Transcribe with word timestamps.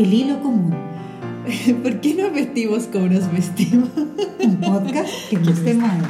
El 0.00 0.14
hilo 0.14 0.40
común. 0.40 0.74
¿Por 1.82 2.00
qué 2.00 2.14
nos 2.14 2.32
vestimos 2.32 2.84
como 2.84 3.06
nos 3.08 3.30
vestimos? 3.30 3.90
Un 4.42 4.56
podcast 4.58 5.10
que 5.28 5.36
no 5.36 5.54
se 5.54 5.74
mueve. 5.74 6.06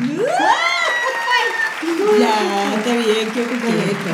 ya, 2.21 2.75
está 2.77 2.93
bien, 2.93 3.29
qué 3.35 3.43
coqueto. 3.43 3.67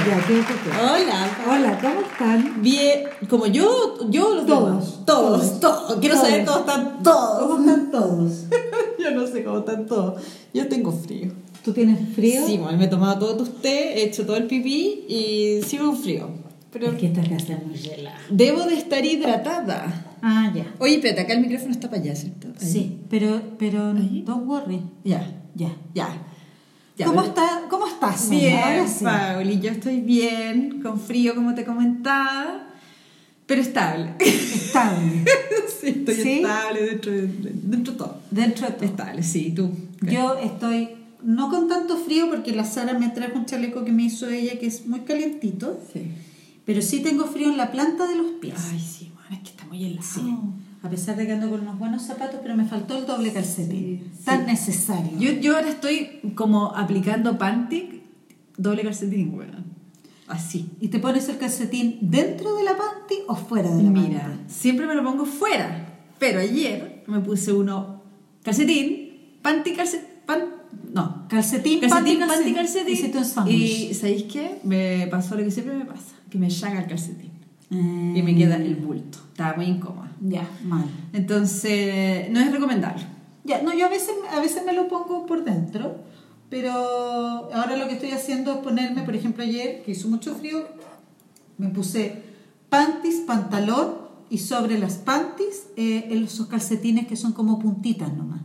Ya, 0.09 0.27
qué. 0.27 0.43
Hola. 0.81 1.29
Hola, 1.47 1.79
¿cómo 1.79 2.01
están? 2.01 2.63
Bien, 2.63 3.01
como 3.29 3.47
yo, 3.49 3.99
yo 4.09 4.37
los 4.37 4.47
Todos, 4.47 4.71
demás. 4.71 5.05
Todos, 5.05 5.61
todos. 5.61 6.01
Quiero 6.01 6.15
Todos. 6.15 6.27
saber 6.27 6.47
cómo 6.47 6.59
están 6.61 7.03
todos. 7.03 7.39
¿Cómo 7.41 7.59
están 7.61 7.91
todos? 7.91 8.33
yo 8.99 9.11
no 9.11 9.27
sé 9.27 9.45
cómo 9.45 9.59
están 9.59 9.85
todos. 9.87 10.23
Yo 10.55 10.69
tengo 10.69 10.91
frío. 10.91 11.33
¿Tú 11.63 11.75
tienes 11.75 11.99
frío? 12.15 12.47
Sí, 12.47 12.57
me 12.59 12.83
he 12.83 12.89
tomado 12.89 13.19
todo 13.19 13.37
tu 13.37 13.45
té, 13.45 13.99
he 14.01 14.05
hecho 14.05 14.25
todo 14.25 14.39
el 14.39 14.47
pipí 14.47 15.05
y 15.07 15.61
sigo 15.67 15.89
con 15.89 15.99
frío. 15.99 16.46
Pero 16.79 16.91
Porque 16.91 17.07
esta 17.07 17.23
casa 17.23 17.55
es 17.55 17.67
muy 17.67 17.89
helada. 17.95 18.19
debo 18.31 18.65
de 18.65 18.75
estar 18.75 19.05
hidratada. 19.05 20.17
Ah, 20.23 20.53
ya. 20.55 20.67
Oye, 20.79 20.97
espérate, 20.97 21.23
acá 21.23 21.33
el 21.35 21.41
micrófono 21.41 21.71
está 21.73 21.89
para 21.89 22.03
allá, 22.03 22.15
¿cierto? 22.15 22.49
Ahí. 22.61 22.69
Sí, 22.71 22.99
pero, 23.09 23.41
pero 23.59 23.93
Ahí. 23.93 24.23
don't 24.27 24.47
worry. 24.47 24.83
Ya, 25.05 25.27
Ya. 25.55 25.71
ya. 25.95 26.09
Ya, 26.99 27.07
¿Cómo, 27.07 27.21
pero- 27.21 27.29
está, 27.29 27.63
¿Cómo 27.71 27.87
estás? 27.87 28.29
Bien? 28.31 28.59
Ahora 28.59 28.87
sí. 28.89 29.05
Pauli, 29.05 29.61
yo 29.61 29.71
estoy 29.71 30.01
bien, 30.01 30.81
con 30.83 30.99
frío 30.99 31.35
como 31.35 31.55
te 31.55 31.65
comentaba, 31.65 32.69
pero 33.47 33.61
estable. 33.63 34.15
Estable. 34.19 35.25
sí, 35.81 35.89
estoy 35.89 36.15
¿Sí? 36.15 36.33
estable 36.39 36.83
dentro 36.87 37.13
de, 37.13 37.27
dentro 37.27 37.93
de 37.93 37.99
todo. 37.99 38.21
Dentro 38.31 38.67
de 38.67 38.73
todo. 38.73 38.85
Estable, 38.85 39.23
sí, 39.23 39.53
tú. 39.55 39.71
Yo 40.03 40.39
estoy 40.39 40.91
no 41.23 41.51
con 41.51 41.69
tanto 41.69 41.97
frío 41.97 42.29
porque 42.31 42.53
la 42.53 42.65
Sara 42.65 42.99
me 42.99 43.09
trajo 43.11 43.39
un 43.39 43.47
chaleco 43.47 43.85
que 43.85 43.93
me 43.93 44.05
hizo 44.05 44.29
ella 44.29 44.59
que 44.59 44.67
es 44.67 44.87
muy 44.87 45.01
calientito, 45.01 45.79
Sí. 45.93 46.03
Pero 46.67 46.83
sí 46.83 47.01
tengo 47.01 47.25
frío 47.25 47.49
en 47.49 47.57
la 47.57 47.71
planta 47.73 48.07
de 48.07 48.17
los 48.17 48.27
pies. 48.33 48.55
Ay, 48.71 48.79
sí, 48.81 49.11
bueno, 49.15 49.31
es 49.31 49.39
que 49.39 49.49
está 49.51 49.65
muy 49.65 49.83
helado. 49.85 50.03
Sí. 50.07 50.35
A 50.83 50.91
pesar 50.91 51.17
de 51.17 51.27
que 51.27 51.33
ando 51.33 51.49
con 51.51 51.61
unos 51.63 51.79
buenos 51.79 52.03
zapatos, 52.03 52.41
pero 52.43 52.55
me 52.57 52.65
faltó 52.67 52.99
el 52.99 53.07
doble 53.07 53.33
calcetín. 53.33 54.11
Sí, 54.17 54.25
Tan 54.25 54.41
sí. 54.45 54.47
necesario. 54.53 55.19
Yo, 55.19 55.33
yo 55.41 55.57
ahora 55.57 55.71
estoy 55.71 56.21
como 56.35 56.67
aplicando 56.77 57.39
panty, 57.39 58.03
doble 58.59 58.83
calcetín, 58.83 59.33
bueno. 59.33 59.55
Así. 60.29 60.69
¿Y 60.81 60.89
te 60.89 60.99
pones 60.99 61.29
el 61.29 61.39
calcetín 61.39 61.99
dentro 62.03 62.57
de 62.57 62.65
la 62.65 62.77
panty 62.77 63.15
o 63.29 63.35
fuera 63.37 63.71
de 63.75 63.83
la 63.83 63.91
Mira, 63.91 64.21
panty? 64.23 64.53
siempre 64.53 64.87
me 64.87 64.95
lo 64.95 65.03
pongo 65.05 65.25
fuera, 65.25 66.01
pero 66.19 66.41
ayer 66.41 67.05
me 67.07 67.21
puse 67.21 67.53
uno 67.53 68.03
calcetín, 68.43 69.39
panty, 69.43 69.73
calcetín, 69.73 70.07
pan, 70.27 70.41
no, 70.97 71.29
Calcetín, 71.29 71.81
calcetín, 71.81 72.19
panty, 72.21 72.55
calcetín. 72.55 72.95
Hiciste 72.95 73.13
calcetín. 73.13 73.19
un 73.19 73.25
sándwich. 73.25 73.91
Y 73.91 73.95
¿sabéis 73.95 74.23
qué? 74.25 74.59
Me 74.65 75.07
pasó 75.11 75.37
lo 75.37 75.45
que 75.45 75.51
siempre 75.51 75.75
me 75.77 75.85
pasa, 75.85 76.15
que 76.31 76.39
me 76.39 76.49
llaga 76.49 76.81
el 76.81 76.87
calcetín 76.89 77.31
Eh, 77.71 78.15
y 78.17 78.23
me 78.23 78.35
queda 78.35 78.57
el 78.57 78.77
bulto. 78.77 79.19
Estaba 79.33 79.55
muy 79.57 79.67
incómoda. 79.67 80.11
Ya, 80.21 80.49
mal. 80.65 80.87
Entonces, 81.13 82.31
no 82.31 82.41
es 82.41 82.51
recomendable. 82.51 83.05
Ya, 83.45 83.63
no, 83.63 83.73
yo 83.75 83.87
a 83.87 83.89
veces, 83.91 84.11
a 84.37 84.41
veces 84.41 84.65
me 84.65 84.73
lo 84.73 84.89
pongo 84.89 85.27
por 85.27 85.45
dentro, 85.45 85.97
pero 86.49 86.73
ahora 87.53 87.77
lo 87.77 87.87
que 87.89 87.95
estoy 87.95 88.11
haciendo 88.13 88.53
es 88.55 88.59
ponerme, 88.59 89.03
por 89.03 89.15
ejemplo, 89.15 89.43
ayer, 89.45 89.83
que 89.85 89.93
hizo 89.93 90.09
mucho 90.09 90.35
frío, 90.35 90.65
me 91.59 91.69
puse 91.69 92.23
panties, 92.69 93.21
pantalón 93.27 94.07
y 94.31 94.39
sobre 94.39 94.79
las 94.79 94.95
panties 94.95 95.67
eh, 95.77 96.09
esos 96.11 96.47
calcetines 96.47 97.07
que 97.07 97.17
son 97.17 97.33
como 97.33 97.59
puntitas 97.59 98.13
nomás. 98.13 98.41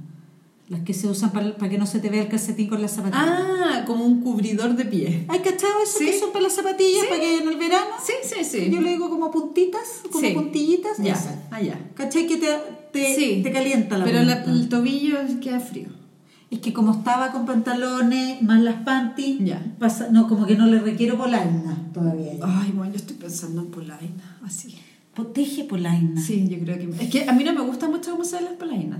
Las 0.72 0.82
que 0.82 0.94
se 0.94 1.06
usan 1.08 1.32
para, 1.32 1.54
para 1.58 1.70
que 1.70 1.78
no 1.78 1.86
se 1.86 2.00
te 2.00 2.10
vea 2.10 2.22
el 2.24 2.30
calcetín 2.30 2.68
con 2.70 2.82
las 2.82 2.92
zapatillas. 2.92 3.28
Ah, 3.28 3.84
como 3.86 4.06
un 4.06 4.22
cubridor 4.22 4.74
de 4.76 4.86
pie. 4.86 5.26
¿Hay 5.28 5.40
cachado 5.40 5.74
eso 5.84 6.00
Sí. 6.00 6.06
que 6.06 6.18
son 6.18 6.32
para 6.32 6.44
las 6.44 6.54
zapatillas, 6.56 7.02
Sí. 7.02 7.08
para 7.10 7.20
que 7.20 7.38
en 7.40 7.48
el 7.50 7.58
verano? 7.58 7.88
Sí, 8.02 8.14
sí, 8.24 8.44
sí. 8.46 8.70
Yo 8.72 8.80
le 8.80 8.92
digo 8.92 9.10
como 9.10 9.30
puntitas, 9.32 10.02
como 10.10 10.26
Sí. 10.26 10.34
puntillitas. 10.34 10.98
Ya, 11.00 11.12
esas. 11.14 11.36
ya. 11.62 11.78
¿Cachai 11.94 12.26
que 12.26 12.38
te, 12.38 12.48
te, 12.94 13.42
te 13.44 13.52
calienta 13.52 13.98
la 13.98 14.06
Pero 14.06 14.24
la- 14.24 14.44
el 14.46 14.70
tobillo 14.70 15.18
queda 15.42 15.60
frío. 15.60 15.90
Es 16.50 16.60
que 16.60 16.72
como 16.72 16.92
estaba 16.94 17.32
con 17.34 17.46
pantalones, 17.46 18.42
más 18.42 18.62
las 18.62 18.84
panties, 18.84 19.40
Ya. 19.44 19.62
pasa, 19.78 20.08
no, 20.10 20.28
como 20.30 20.46
que 20.46 20.56
no 20.56 20.68
le 20.68 20.80
requiero 20.80 21.18
polaina 21.18 21.78
todavía. 21.94 22.32
Ay, 22.44 22.72
bueno, 22.74 22.92
yo 22.94 22.98
estoy 22.98 23.18
pensando 23.18 23.60
en 23.62 23.68
polaina, 23.72 24.38
así. 24.46 24.76
Protege 25.14 25.66
polaina. 25.66 26.22
Sí, 26.22 26.48
yo 26.50 26.58
creo 26.60 26.78
que... 26.78 27.04
Es 27.04 27.10
que 27.10 27.28
a 27.30 27.34
mí 27.34 27.44
no 27.44 27.52
me 27.54 27.62
gusta 27.62 27.90
mucho 27.90 28.12
cómo 28.12 28.24
se 28.24 28.38
ven 28.38 28.46
las 28.46 28.54
polainas, 28.54 29.00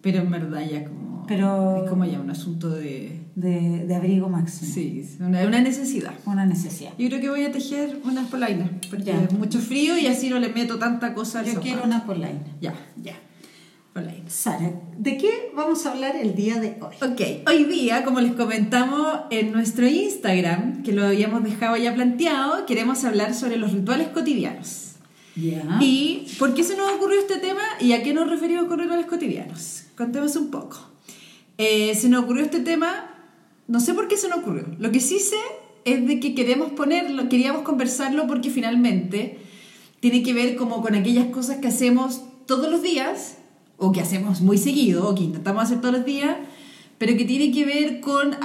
pero 0.00 0.20
en 0.20 0.30
verdad 0.30 0.62
ya 0.70 0.84
como... 0.84 1.07
Pero- 1.28 1.84
Es 1.84 1.90
como 1.90 2.04
ya 2.04 2.20
un 2.20 2.30
asunto 2.30 2.70
de... 2.70 3.20
De, 3.36 3.84
de 3.86 3.94
abrigo 3.94 4.28
máximo. 4.28 4.72
Sí, 4.74 5.00
es 5.04 5.20
una, 5.20 5.46
una 5.46 5.60
necesidad. 5.60 6.12
Una 6.26 6.44
necesidad. 6.44 6.90
Yo 6.98 7.06
creo 7.08 7.20
que 7.20 7.30
voy 7.30 7.44
a 7.44 7.52
tejer 7.52 8.00
unas 8.04 8.26
polainas, 8.28 8.68
porque 8.90 9.04
Ya. 9.04 9.22
es 9.22 9.32
mucho 9.32 9.60
frío 9.60 9.96
y 9.96 10.06
así 10.08 10.28
no 10.28 10.40
le 10.40 10.48
meto 10.48 10.78
tanta 10.78 11.14
cosa 11.14 11.40
al 11.40 11.46
Yo 11.46 11.60
quiero 11.60 11.84
una 11.84 12.04
polaina. 12.04 12.40
Ya, 12.60 12.74
ya. 13.00 13.14
Sara, 14.28 14.70
¿de 14.96 15.16
qué 15.16 15.50
vamos 15.56 15.84
a 15.84 15.90
hablar 15.92 16.14
el 16.14 16.36
día 16.36 16.60
de 16.60 16.76
hoy? 16.80 16.94
Ok, 17.02 17.48
hoy 17.48 17.64
día, 17.64 18.04
como 18.04 18.20
les 18.20 18.32
comentamos 18.34 19.22
en 19.30 19.50
nuestro 19.50 19.88
Instagram, 19.88 20.84
que 20.84 20.92
lo 20.92 21.04
habíamos 21.04 21.42
dejado 21.42 21.76
ya 21.76 21.92
planteado, 21.94 22.64
queremos 22.64 23.02
hablar 23.04 23.34
sobre 23.34 23.56
los 23.56 23.72
rituales 23.72 24.08
cotidianos. 24.08 24.92
Ya. 25.34 25.78
¿Y 25.80 26.26
por 26.38 26.54
qué 26.54 26.62
se 26.62 26.76
nos 26.76 26.92
ocurrió 26.92 27.18
este 27.18 27.38
tema 27.38 27.62
y 27.80 27.92
a 27.92 28.02
qué 28.04 28.14
nos 28.14 28.30
referimos 28.30 28.66
con 28.66 28.78
rituales 28.78 29.06
cotidianos? 29.06 29.84
Contemos 29.96 30.36
un 30.36 30.50
poco. 30.52 30.78
Eh, 31.58 31.94
se 31.96 32.08
nos 32.08 32.22
ocurrió 32.22 32.44
este 32.44 32.60
tema, 32.60 33.10
no 33.66 33.80
sé 33.80 33.92
por 33.92 34.06
qué 34.06 34.16
se 34.16 34.28
nos 34.28 34.38
ocurrió. 34.38 34.64
Lo 34.78 34.92
que 34.92 35.00
sí 35.00 35.18
sé 35.18 35.36
es 35.84 36.06
de 36.06 36.20
que 36.20 36.34
queremos 36.34 36.70
ponerlo, 36.72 37.28
queríamos 37.28 37.62
conversarlo 37.62 38.28
porque 38.28 38.50
finalmente 38.50 39.40
tiene 40.00 40.22
que 40.22 40.32
ver 40.32 40.56
como 40.56 40.80
con 40.82 40.94
aquellas 40.94 41.26
cosas 41.26 41.58
que 41.58 41.68
hacemos 41.68 42.22
todos 42.46 42.70
los 42.70 42.82
días 42.82 43.38
o 43.76 43.90
que 43.90 44.00
hacemos 44.00 44.40
muy 44.40 44.56
seguido 44.56 45.08
o 45.08 45.14
que 45.14 45.24
intentamos 45.24 45.64
hacer 45.64 45.80
todos 45.80 45.96
los 45.96 46.04
días, 46.04 46.36
pero 46.96 47.16
que 47.16 47.24
tiene 47.24 47.50
que 47.50 47.64
ver 47.64 48.00
con, 48.00 48.36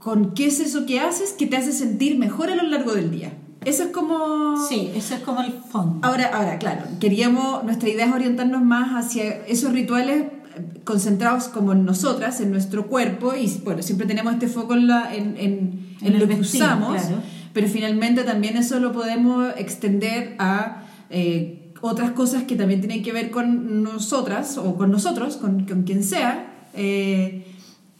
con 0.00 0.34
qué 0.34 0.46
es 0.46 0.58
eso 0.58 0.86
que 0.86 0.98
haces 0.98 1.32
que 1.32 1.46
te 1.46 1.56
hace 1.56 1.72
sentir 1.72 2.18
mejor 2.18 2.50
a 2.50 2.56
lo 2.56 2.64
largo 2.64 2.92
del 2.94 3.12
día. 3.12 3.32
Eso 3.64 3.84
es 3.84 3.90
como... 3.90 4.56
Sí, 4.68 4.90
eso 4.94 5.14
es 5.14 5.20
como 5.20 5.42
el 5.42 5.52
fondo. 5.52 6.06
Ahora, 6.06 6.30
ahora, 6.32 6.58
claro, 6.58 6.84
queríamos, 6.98 7.62
nuestra 7.62 7.90
idea 7.90 8.06
es 8.06 8.12
orientarnos 8.12 8.62
más 8.62 8.92
hacia 8.92 9.44
esos 9.46 9.72
rituales 9.72 10.24
concentrados 10.84 11.44
como 11.44 11.72
en 11.72 11.84
nosotras, 11.84 12.40
en 12.40 12.50
nuestro 12.50 12.86
cuerpo, 12.86 13.34
y 13.34 13.48
bueno, 13.64 13.82
siempre 13.82 14.06
tenemos 14.06 14.32
este 14.32 14.48
foco 14.48 14.74
en, 14.74 14.86
la, 14.86 15.14
en, 15.14 15.36
en, 15.36 15.96
en 16.00 16.06
En 16.06 16.14
el 16.14 16.18
lo 16.20 16.28
que 16.28 16.34
usamos, 16.40 17.00
claro. 17.02 17.22
pero 17.52 17.68
finalmente 17.68 18.24
también 18.24 18.56
eso 18.56 18.80
lo 18.80 18.92
podemos 18.92 19.52
extender 19.56 20.34
a 20.38 20.84
eh, 21.10 21.72
otras 21.80 22.10
cosas 22.12 22.42
que 22.44 22.56
también 22.56 22.80
tienen 22.80 23.02
que 23.02 23.12
ver 23.12 23.30
con 23.30 23.82
nosotras 23.82 24.58
o 24.58 24.76
con 24.76 24.90
nosotros, 24.90 25.36
con, 25.36 25.64
con 25.64 25.82
quien 25.84 26.02
sea. 26.04 26.68
eh, 26.74 27.46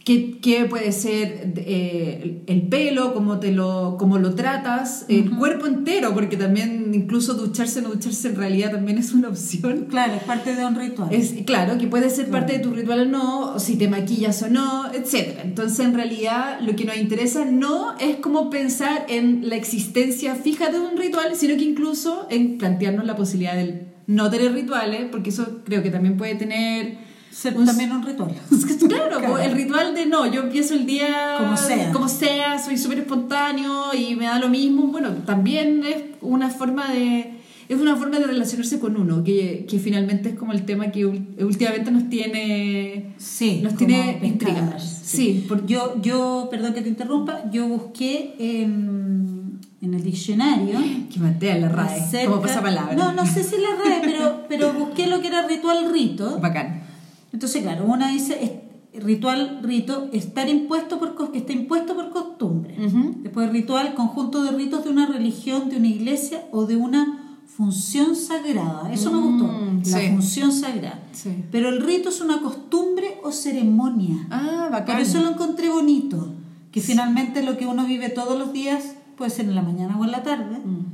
¿Qué, 0.05 0.39
qué 0.41 0.65
puede 0.65 0.93
ser 0.93 1.53
eh, 1.57 2.43
el, 2.47 2.57
el 2.57 2.69
pelo, 2.69 3.13
cómo, 3.13 3.39
te 3.39 3.53
lo, 3.53 3.97
cómo 3.99 4.17
lo 4.19 4.35
tratas, 4.35 5.05
el 5.09 5.31
cuerpo 5.37 5.67
entero, 5.67 6.15
porque 6.15 6.39
también 6.39 6.93
incluso 6.95 7.35
ducharse 7.35 7.81
o 7.81 7.83
no 7.83 7.91
ducharse 7.91 8.29
en 8.29 8.37
realidad 8.37 8.71
también 8.73 8.97
es 8.97 9.13
una 9.13 9.29
opción. 9.29 9.89
Claro, 9.91 10.15
es 10.15 10.23
parte 10.23 10.55
de 10.55 10.65
un 10.65 10.75
ritual. 10.75 11.13
Es, 11.13 11.35
claro, 11.45 11.77
que 11.77 11.87
puede 11.87 12.09
ser 12.09 12.31
parte 12.31 12.55
de 12.55 12.59
tu 12.61 12.73
ritual 12.73 13.01
o 13.01 13.05
no, 13.05 13.55
o 13.55 13.59
si 13.59 13.77
te 13.77 13.89
maquillas 13.89 14.43
o 14.43 14.49
no, 14.49 14.91
etc. 14.91 15.41
Entonces, 15.45 15.81
en 15.81 15.95
realidad, 15.95 16.61
lo 16.63 16.75
que 16.77 16.87
nos 16.87 16.97
interesa 16.97 17.45
no 17.45 17.99
es 17.99 18.17
como 18.17 18.49
pensar 18.49 19.05
en 19.09 19.51
la 19.51 19.57
existencia 19.57 20.35
fija 20.35 20.71
de 20.71 20.81
un 20.81 20.97
ritual, 20.97 21.37
sino 21.37 21.57
que 21.57 21.65
incluso 21.65 22.27
en 22.31 22.57
plantearnos 22.57 23.05
la 23.05 23.17
posibilidad 23.17 23.55
del 23.55 23.89
no 24.07 24.31
tener 24.31 24.53
rituales, 24.53 25.09
porque 25.11 25.31
eso 25.31 25.61
creo 25.65 25.83
que 25.83 25.91
también 25.91 26.17
puede 26.17 26.35
tener 26.35 27.10
Ser 27.31 27.57
un- 27.57 27.65
también 27.65 27.93
un 27.93 28.03
ritual. 28.05 28.31
claro, 28.89 29.19
Claro. 29.19 29.33
pues, 29.35 29.47
el 29.47 29.53
ritual 29.53 29.95
de 29.95 30.07
no, 30.07 30.27
yo 30.31 30.43
empiezo 30.43 30.75
el 30.75 30.85
día 30.87 31.37
Como 31.39 31.57
sea. 31.57 31.93
como 31.93 32.09
sea, 32.09 32.59
soy 32.59 32.77
súper 32.77 32.99
espontáneo 33.01 33.95
y 33.95 34.17
me 34.17 34.25
da 34.27 34.39
lo 34.39 34.49
mismo. 34.49 34.89
Bueno, 34.89 35.11
también 35.25 35.83
es 35.85 35.97
una 36.21 36.51
forma 36.51 36.91
de 36.93 37.35
es 37.69 37.81
una 37.81 37.95
forma 37.95 38.19
de 38.19 38.27
relacionarse 38.27 38.81
con 38.81 38.97
uno, 38.97 39.23
que, 39.23 39.65
que 39.71 39.79
finalmente 39.79 40.31
es 40.31 40.35
como 40.35 40.53
el 40.53 40.65
tema 40.65 40.91
que 40.91 41.07
últimamente 41.07 41.93
nos 41.93 42.11
tiene 42.11 43.15
Sí, 43.17 43.61
nos 43.63 43.77
tiene 43.77 44.19
pescadas, 44.21 44.25
intrigados. 44.25 44.83
Sí, 45.05 45.45
por- 45.49 45.65
Yo, 45.67 45.95
yo, 46.03 46.49
perdón 46.51 46.75
que 46.75 46.83
te 46.83 46.89
interrumpa, 46.89 47.49
yo 47.53 47.69
busqué 47.69 48.35
en, 48.41 49.61
en 49.83 49.95
el 49.95 50.03
diccionario. 50.03 50.81
que 51.15 51.21
matea 51.21 51.59
la 51.59 51.69
RAE, 51.69 52.01
acerca- 52.01 52.29
como 52.31 52.43
pasa 52.43 52.61
palabra. 52.61 52.95
No, 52.97 53.13
no 53.13 53.25
sé 53.25 53.45
si 53.45 53.55
la 53.57 53.69
RAE, 53.85 54.01
pero, 54.03 54.45
pero 54.49 54.73
busqué 54.73 55.07
lo 55.07 55.21
que 55.21 55.29
era 55.29 55.47
ritual 55.47 55.93
rito. 55.93 56.39
Bacán. 56.43 56.80
Entonces, 57.33 57.63
claro, 57.63 57.85
una 57.87 58.09
dice 58.11 58.65
ritual 58.93 59.61
rito, 59.63 60.09
estar 60.13 60.49
impuesto 60.49 60.99
por 60.99 61.31
que 61.31 61.39
está 61.39 61.53
impuesto 61.53 61.95
por 61.95 62.11
costumbre. 62.11 62.77
Después 63.23 63.51
ritual, 63.51 63.95
conjunto 63.95 64.43
de 64.43 64.51
ritos 64.53 64.85
de 64.85 64.91
una 64.91 65.07
religión, 65.07 65.69
de 65.71 65.77
una 65.77 65.87
iglesia 65.89 66.45
o 66.51 66.67
de 66.67 66.77
una 66.77 67.39
función 67.47 68.17
sagrada. 68.17 68.93
Eso 68.93 69.13
me 69.13 69.19
gustó, 69.21 69.45
Mm, 69.47 69.83
la 69.91 69.99
sí. 70.01 70.09
función 70.09 70.53
sagrada. 70.53 71.01
Sí. 71.13 71.45
Pero 71.53 71.69
el 71.69 71.83
rito 71.85 72.09
es 72.09 72.21
una 72.21 72.41
costumbre 72.41 73.19
o 73.23 73.33
ceremonia. 73.33 74.27
Ah, 74.31 74.69
bacán. 74.71 74.97
Por 74.97 75.03
eso 75.03 75.21
lo 75.21 75.31
encontré 75.31 75.69
bonito, 75.69 76.33
que 76.73 76.81
finalmente 76.81 77.43
lo 77.43 77.57
que 77.59 77.67
uno 77.67 77.85
vive 77.87 78.09
todos 78.09 78.39
los 78.39 78.53
días 78.53 78.95
puede 79.17 79.31
ser 79.31 79.45
en 79.47 79.55
la 79.55 79.63
mañana 79.63 79.99
o 79.99 80.05
en 80.05 80.11
la 80.13 80.23
tarde, 80.23 80.59
Mm. 80.65 80.87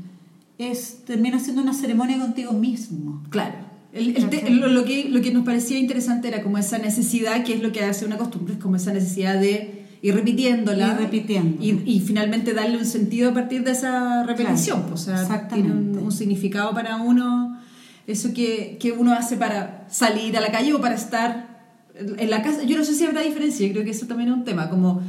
es 0.59 1.05
termina 1.05 1.39
siendo 1.39 1.63
una 1.63 1.73
ceremonia 1.75 2.19
contigo 2.19 2.53
mismo. 2.53 3.23
Claro. 3.31 3.55
El- 3.97 4.17
el 4.17 4.29
te- 4.31 4.51
lo, 4.51 4.69
lo 4.69 4.85
que, 4.85 5.09
lo 5.09 5.21
que 5.23 5.33
nos 5.33 5.45
parecía 5.45 5.79
interesante 5.79 6.29
era 6.29 6.43
como 6.43 6.59
esa 6.59 6.79
necesidad, 6.79 7.45
que 7.45 7.55
es 7.55 7.63
lo 7.63 7.73
que 7.73 7.83
hace 7.85 8.05
una 8.05 8.17
costumbre, 8.19 8.55
es 8.55 8.61
como 8.61 8.77
esa 8.77 8.93
necesidad 8.93 9.41
de 9.41 9.87
ir 10.03 10.15
repitiéndola. 10.15 10.93
Ir 10.93 10.99
repitiendo. 10.99 11.63
Y, 11.65 11.83
y 11.87 12.01
finalmente 12.01 12.53
darle 12.55 12.77
un 12.79 12.85
sentido 12.85 13.31
a 13.31 13.35
partir 13.35 13.65
de 13.65 13.73
esa 13.73 14.23
repetición. 14.25 14.79
Claro, 14.81 14.91
pues, 14.95 15.03
o 15.03 15.05
sea, 15.07 15.23
exactamente. 15.23 15.71
tiene 15.73 15.99
un, 15.99 16.05
un 16.05 16.13
significado 16.13 16.73
para 16.75 16.97
uno, 16.97 17.59
eso 18.07 18.33
que, 18.35 18.77
que 18.79 18.93
uno 18.93 19.13
hace 19.13 19.37
para 19.37 19.87
salir 19.91 20.37
a 20.37 20.41
la 20.41 20.53
calle 20.53 20.73
o 20.75 20.81
para 20.81 20.95
estar 20.95 21.57
en 21.95 22.31
la 22.31 22.43
casa. 22.43 22.63
Yo 22.65 22.77
no 22.77 22.85
sé 22.85 22.95
si 22.95 23.05
habrá 23.05 23.23
diferencia, 23.23 23.67
yo 23.67 23.73
creo 23.73 23.85
que 23.85 23.91
eso 23.93 24.07
también 24.07 24.29
es 24.31 24.37
un 24.37 24.45
tema, 24.45 24.69
como 24.69 25.01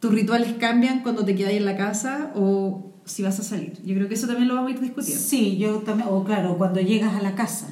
tus 0.00 0.12
rituales 0.14 0.54
cambian 0.60 1.00
cuando 1.02 1.24
te 1.24 1.34
quedas 1.34 1.52
en 1.54 1.64
la 1.64 1.76
casa 1.76 2.30
o 2.36 2.92
si 3.04 3.22
vas 3.22 3.40
a 3.40 3.42
salir. 3.42 3.72
Yo 3.84 3.94
creo 3.96 4.06
que 4.08 4.14
eso 4.14 4.26
también 4.28 4.46
lo 4.48 4.54
vamos 4.54 4.70
a 4.70 4.74
ir 4.74 4.80
discutiendo. 4.80 5.20
Sí, 5.20 5.56
yo 5.58 5.78
también, 5.78 6.08
o 6.10 6.22
claro, 6.24 6.56
cuando 6.56 6.80
llegas 6.80 7.14
a 7.14 7.20
la 7.22 7.34
casa, 7.34 7.66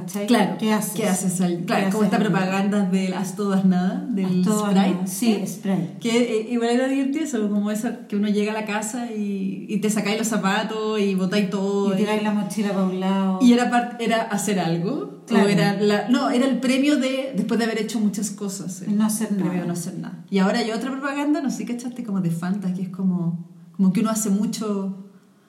¿cachai? 0.00 0.26
Claro. 0.26 0.56
¿Qué 0.58 0.72
haces? 0.72 0.94
¿Qué 0.94 1.06
haces? 1.06 1.40
al- 1.40 1.58
¿Qué 1.58 1.64
Claro, 1.64 1.86
como 1.90 2.04
haces 2.04 2.12
esta 2.12 2.18
propaganda 2.18 2.82
del 2.86 3.14
haz 3.14 3.34
todas 3.36 3.64
nada, 3.64 4.04
del 4.10 4.42
todas 4.44 4.70
Sprite. 4.72 4.90
nada. 4.94 5.06
Sí, 5.06 5.42
Sprite. 5.46 5.96
Que 6.00 6.18
eh, 6.40 6.46
igual 6.50 6.70
era 6.70 6.88
divertido 6.88 7.24
eso, 7.24 7.48
como 7.50 7.70
esa 7.70 8.06
que 8.06 8.16
uno 8.16 8.28
llega 8.28 8.52
a 8.52 8.54
la 8.54 8.64
casa 8.64 9.10
y, 9.12 9.66
y 9.68 9.78
te 9.78 9.88
sacáis 9.90 10.18
los 10.18 10.26
zapatos 10.28 11.00
y 11.00 11.14
botáis 11.14 11.50
todo. 11.50 11.94
Y 11.94 11.96
tiráis 11.96 12.22
la 12.22 12.32
mochila 12.32 12.70
para 12.70 12.84
un 12.84 13.00
lado. 13.00 13.38
y 13.42 13.52
era, 13.52 13.96
era 14.00 14.22
hacer 14.22 14.58
algo. 14.60 15.14
Claro. 15.26 15.46
O 15.46 15.48
era 15.48 15.80
la- 15.80 16.08
no, 16.08 16.30
era 16.30 16.46
el 16.46 16.60
premio 16.60 16.98
de 16.98 17.32
después 17.36 17.58
de 17.58 17.64
haber 17.64 17.80
hecho 17.80 17.98
muchas 17.98 18.30
cosas. 18.30 18.84
Y 18.86 18.92
no 18.92 19.04
hacer 19.06 19.28
el 19.30 19.36
premio 19.36 19.52
nada. 19.54 19.62
de 19.62 19.66
no 19.68 19.72
hacer 19.72 19.94
nada. 19.98 20.24
Y 20.30 20.38
ahora 20.38 20.60
hay 20.60 20.70
otra 20.70 20.90
propaganda, 20.92 21.40
no 21.40 21.50
sé, 21.50 21.64
¿cachaste? 21.64 22.04
Como 22.04 22.20
de 22.20 22.30
Fanta, 22.30 22.72
que 22.72 22.82
es 22.82 22.88
como, 22.90 23.44
como 23.76 23.92
que 23.92 24.00
uno 24.02 24.10
hace 24.10 24.30
mucho 24.30 25.05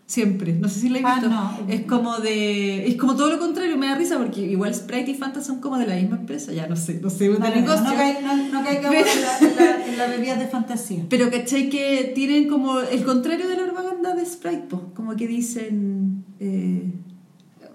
siempre. 0.08 0.54
No 0.54 0.68
sé 0.70 0.80
si 0.80 0.90
la 0.90 0.98
he 1.00 1.02
Ah, 1.06 1.14
visto. 1.16 1.30
no. 1.30 1.60
Es 1.68 1.82
como 1.82 2.18
de. 2.18 2.88
Es 2.88 2.96
como 2.96 3.16
todo 3.16 3.30
lo 3.30 3.38
contrario, 3.38 3.78
me 3.78 3.86
da 3.88 3.94
risa 3.96 4.18
porque 4.18 4.42
igual 4.42 4.74
Sprite 4.74 5.12
y 5.12 5.14
Fanta 5.16 5.44
son 5.44 5.60
como 5.62 5.78
de 5.78 5.86
la 5.86 5.96
misma 5.96 6.16
empresa. 6.18 6.52
Ya 6.54 6.66
no 6.68 6.76
sé, 6.76 7.00
no 7.02 7.10
sé, 7.12 7.30
de 7.30 7.38
no, 7.38 7.48
negocio. 7.50 7.84
no, 7.84 7.94
cae- 7.94 8.22
no, 8.24 8.32
en 8.34 8.52
la- 8.52 9.86
en 9.86 9.98
la- 9.98 10.08
bebidas 10.08 10.40
de 10.40 10.48
fantasía. 10.48 11.04
Pero 11.10 11.30
¿cachai? 11.30 11.70
Que 11.70 12.12
tienen 12.16 12.48
como 12.50 12.80
el 12.80 13.04
contrario 13.04 13.48
de 13.48 13.58
la 13.58 13.66
propaganda 13.66 14.16
de 14.16 14.26
Sprite, 14.26 14.64
po. 14.70 14.92
como 14.96 15.16
que 15.16 15.28
dicen, 15.28 16.24
eh, 16.40 16.90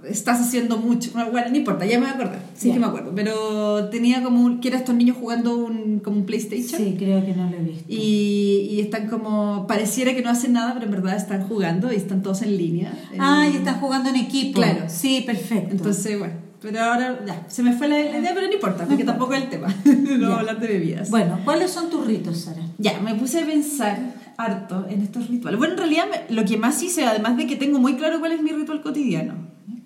estás 0.08 0.40
haciendo 0.40 0.76
mucho. 0.78 1.10
Bueno, 1.12 1.48
no 1.50 1.56
importa, 1.56 1.84
ya 1.86 1.98
me 1.98 2.06
voy 2.06 2.12
a 2.12 2.14
acordar, 2.14 2.42
sí 2.54 2.72
que 2.72 2.78
me 2.78 2.86
acuerdo. 2.86 3.12
Pero 3.14 3.88
tenía 3.90 4.22
como, 4.22 4.42
un- 4.44 4.60
que 4.60 4.68
era 4.68 4.78
estos 4.78 4.94
niños 4.94 5.16
jugando 5.18 5.56
un, 5.56 6.00
como 6.00 6.16
un 6.18 6.26
PlayStation. 6.26 6.80
Sí, 6.80 6.96
creo 6.98 7.24
que 7.24 7.34
no 7.34 7.50
lo 7.50 7.56
he 7.56 7.60
visto. 7.62 7.84
Y, 7.88 8.68
y 8.70 8.80
están 8.80 9.08
como, 9.08 9.66
pareciera 9.66 10.14
que 10.14 10.22
no 10.22 10.30
hacen 10.30 10.52
nada, 10.52 10.74
pero 10.74 10.86
en 10.86 10.92
verdad 10.92 11.16
están 11.16 11.42
jugando 11.48 11.92
y 11.92 11.96
están 11.96 12.22
todos 12.22 12.42
en 12.42 12.56
línea. 12.56 12.92
Ah, 13.18 13.44
En- 13.46 13.52
y 13.54 13.56
están 13.56 13.80
jugando 13.80 14.08
en 14.10 14.16
equipo. 14.16 14.60
Claro. 14.60 14.84
Sí, 14.88 15.22
perfecto. 15.26 15.70
Entonces, 15.72 16.18
bueno, 16.18 16.34
pero 16.60 16.80
ahora 16.80 17.20
ya, 17.26 17.44
se 17.48 17.62
me 17.62 17.72
fue 17.72 17.88
la, 17.88 17.96
la 17.98 18.18
idea, 18.18 18.32
pero 18.34 18.46
no 18.46 18.52
importa, 18.52 18.86
porque 18.86 19.04
tampoco 19.04 19.34
es 19.34 19.42
el 19.42 19.48
tema. 19.50 19.74
no 20.18 20.32
a 20.34 20.40
hablar 20.40 20.60
de 20.60 20.68
bebidas. 20.68 21.10
bueno, 21.10 21.38
¿cuáles 21.44 21.70
son 21.70 21.90
tus 21.90 22.06
ritos, 22.06 22.38
Sara? 22.42 22.62
Ya, 22.78 23.00
me 23.00 23.14
puse 23.14 23.40
a 23.42 23.46
pensar 23.46 24.22
harto 24.36 24.86
en 24.88 25.02
estos 25.02 25.28
rituales. 25.28 25.58
Bueno, 25.58 25.74
en 25.74 25.78
realidad 25.80 26.04
lo 26.30 26.44
que 26.44 26.56
más 26.56 26.82
hice, 26.82 27.04
además 27.04 27.36
de 27.36 27.46
que 27.46 27.56
tengo 27.56 27.78
muy 27.78 27.94
claro 27.96 28.18
cuál 28.20 28.32
es 28.32 28.42
mi 28.42 28.50
ritual 28.50 28.80
cotidiano, 28.80 29.34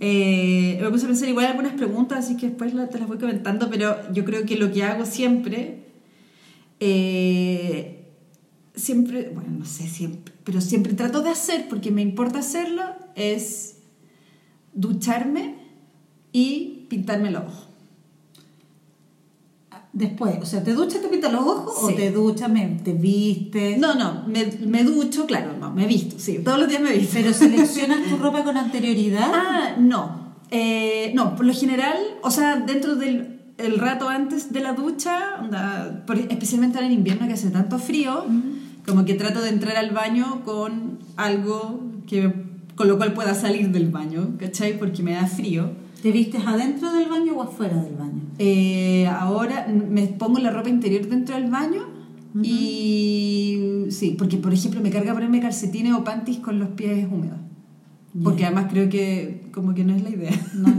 eh, 0.00 0.78
me 0.80 0.90
puse 0.90 1.04
a 1.04 1.08
pensar 1.08 1.28
igual 1.28 1.46
algunas 1.46 1.72
preguntas, 1.74 2.24
así 2.24 2.36
que 2.36 2.48
después 2.48 2.72
te 2.90 2.98
las 2.98 3.08
voy 3.08 3.18
comentando, 3.18 3.70
pero 3.70 4.12
yo 4.12 4.24
creo 4.24 4.44
que 4.44 4.56
lo 4.56 4.72
que 4.72 4.82
hago 4.82 5.06
siempre, 5.06 5.84
eh, 6.80 8.04
siempre, 8.74 9.30
bueno, 9.34 9.50
no 9.58 9.64
sé 9.64 9.88
siempre, 9.88 10.34
pero 10.44 10.60
siempre 10.60 10.94
trato 10.94 11.22
de 11.22 11.30
hacer, 11.30 11.68
porque 11.68 11.90
me 11.90 12.02
importa 12.02 12.40
hacerlo, 12.40 12.82
es 13.14 13.78
ducharme 14.74 15.54
y 16.32 16.86
pintarme 16.88 17.30
los 17.30 17.44
ojos. 17.44 17.68
Después, 19.96 20.34
o 20.42 20.44
sea, 20.44 20.62
¿te 20.62 20.74
duchas, 20.74 21.00
te 21.00 21.08
pintas 21.08 21.32
los 21.32 21.40
ojos 21.40 21.74
Sí. 21.88 21.94
o 21.94 21.96
te 21.96 22.10
duchas, 22.10 22.50
me- 22.50 22.78
te 22.84 22.92
vistes? 22.92 23.78
No, 23.78 23.94
no, 23.94 24.24
me, 24.26 24.44
me 24.66 24.84
ducho, 24.84 25.24
claro, 25.24 25.52
no, 25.58 25.72
me 25.72 25.86
visto, 25.86 26.16
sí, 26.18 26.40
todos 26.44 26.58
los 26.58 26.68
días 26.68 26.82
me 26.82 26.92
visto. 26.92 27.12
Pero 27.14 27.32
seleccionas 27.32 28.06
tu 28.10 28.16
ropa 28.24 28.44
con 28.44 28.58
anterioridad. 28.58 29.30
Ah, 29.32 29.76
no. 29.78 30.34
Eh, 30.50 31.12
no, 31.14 31.34
por 31.34 31.46
lo 31.46 31.54
general, 31.54 31.96
o 32.22 32.30
sea, 32.30 32.56
dentro 32.56 32.94
del 32.96 33.40
el 33.56 33.78
rato 33.78 34.10
antes 34.10 34.52
de 34.52 34.60
la 34.60 34.74
ducha, 34.74 35.36
onda, 35.42 36.04
especialmente 36.28 36.76
ahora 36.76 36.88
en 36.88 36.92
invierno 36.92 37.26
que 37.26 37.32
hace 37.32 37.48
tanto 37.48 37.78
frío, 37.78 38.26
como 38.86 39.06
que 39.06 39.14
trato 39.14 39.40
de 39.40 39.48
entrar 39.48 39.78
al 39.78 39.92
baño 39.92 40.42
con 40.44 40.98
algo 41.16 41.80
que, 42.06 42.34
con 42.74 42.86
lo 42.86 42.98
cual 42.98 43.14
pueda 43.14 43.34
salir 43.34 43.70
del 43.70 43.88
baño, 43.88 44.34
¿cachai? 44.38 44.78
Porque 44.78 45.02
me 45.02 45.12
da 45.14 45.26
frío. 45.26 45.70
¿Te 46.06 46.12
vistes 46.12 46.46
adentro 46.46 46.92
del 46.92 47.08
baño 47.08 47.32
o 47.34 47.42
afuera 47.42 47.82
del 47.82 47.96
baño? 47.96 48.22
Eh, 48.38 49.08
ahora 49.08 49.66
me 49.66 50.06
pongo 50.06 50.38
la 50.38 50.52
ropa 50.52 50.68
interior 50.68 51.04
dentro 51.08 51.34
del 51.34 51.50
baño 51.50 51.82
y 52.44 53.86
sí, 53.90 54.14
porque 54.16 54.36
por 54.36 54.54
ejemplo 54.54 54.80
me 54.80 54.90
carga 54.90 55.14
ponerme 55.14 55.40
calcetines 55.40 55.94
o 55.94 56.04
panties 56.04 56.38
con 56.38 56.60
los 56.60 56.68
pies 56.68 57.08
húmedos. 57.10 57.40
Porque 58.22 58.44
además 58.44 58.66
creo 58.70 58.88
que 58.88 59.48
como 59.52 59.74
que 59.74 59.82
no 59.82 59.96
es 59.96 60.04
la 60.04 60.10
idea. 60.10 60.30
No. 60.54 60.72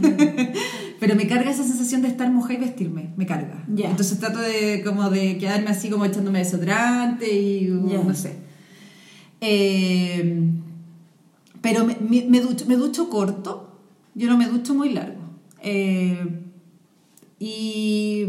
Pero 1.02 1.16
me 1.18 1.28
carga 1.28 1.52
esa 1.52 1.66
sensación 1.66 2.04
de 2.04 2.08
estar 2.08 2.32
mojada 2.32 2.54
y 2.54 2.58
vestirme, 2.60 3.10
me 3.18 3.26
carga. 3.26 3.66
Entonces 3.68 4.18
trato 4.20 4.40
de 4.40 4.82
como 4.82 5.10
de 5.10 5.38
quedarme 5.38 5.72
así 5.72 5.90
como 5.90 6.06
echándome 6.06 6.40
desodorante 6.40 7.38
y 7.38 7.70
uh, 7.70 8.02
no 8.02 8.14
sé. 8.14 8.38
Eh, 9.42 10.52
pero 11.60 11.84
me, 11.84 11.98
me, 12.00 12.24
me 12.30 12.40
ducho, 12.40 12.64
me 12.66 12.78
ducho 12.78 13.10
corto, 13.10 13.78
yo 14.16 14.30
no 14.30 14.38
me 14.38 14.48
ducho 14.48 14.74
muy 14.74 14.94
largo. 14.94 15.17
Eh, 15.68 16.26
y, 17.40 18.26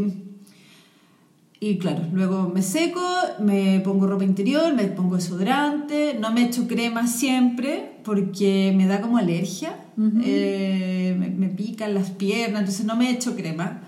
y 1.59 1.77
claro, 1.77 2.03
luego 2.13 2.49
me 2.53 2.61
seco, 2.61 3.01
me 3.39 3.79
pongo 3.79 4.07
ropa 4.07 4.23
interior, 4.23 4.73
me 4.73 4.83
pongo 4.85 5.15
desodorante, 5.15 6.15
no 6.19 6.31
me 6.31 6.43
echo 6.45 6.67
crema 6.67 7.07
siempre 7.07 7.97
porque 8.03 8.73
me 8.75 8.85
da 8.87 9.01
como 9.01 9.17
alergia, 9.17 9.85
eh, 10.23 11.15
me, 11.17 11.29
me 11.29 11.49
pican 11.49 11.93
las 11.93 12.11
piernas, 12.11 12.61
entonces 12.61 12.85
no 12.85 12.95
me 12.95 13.09
echo 13.11 13.35
crema. 13.35 13.81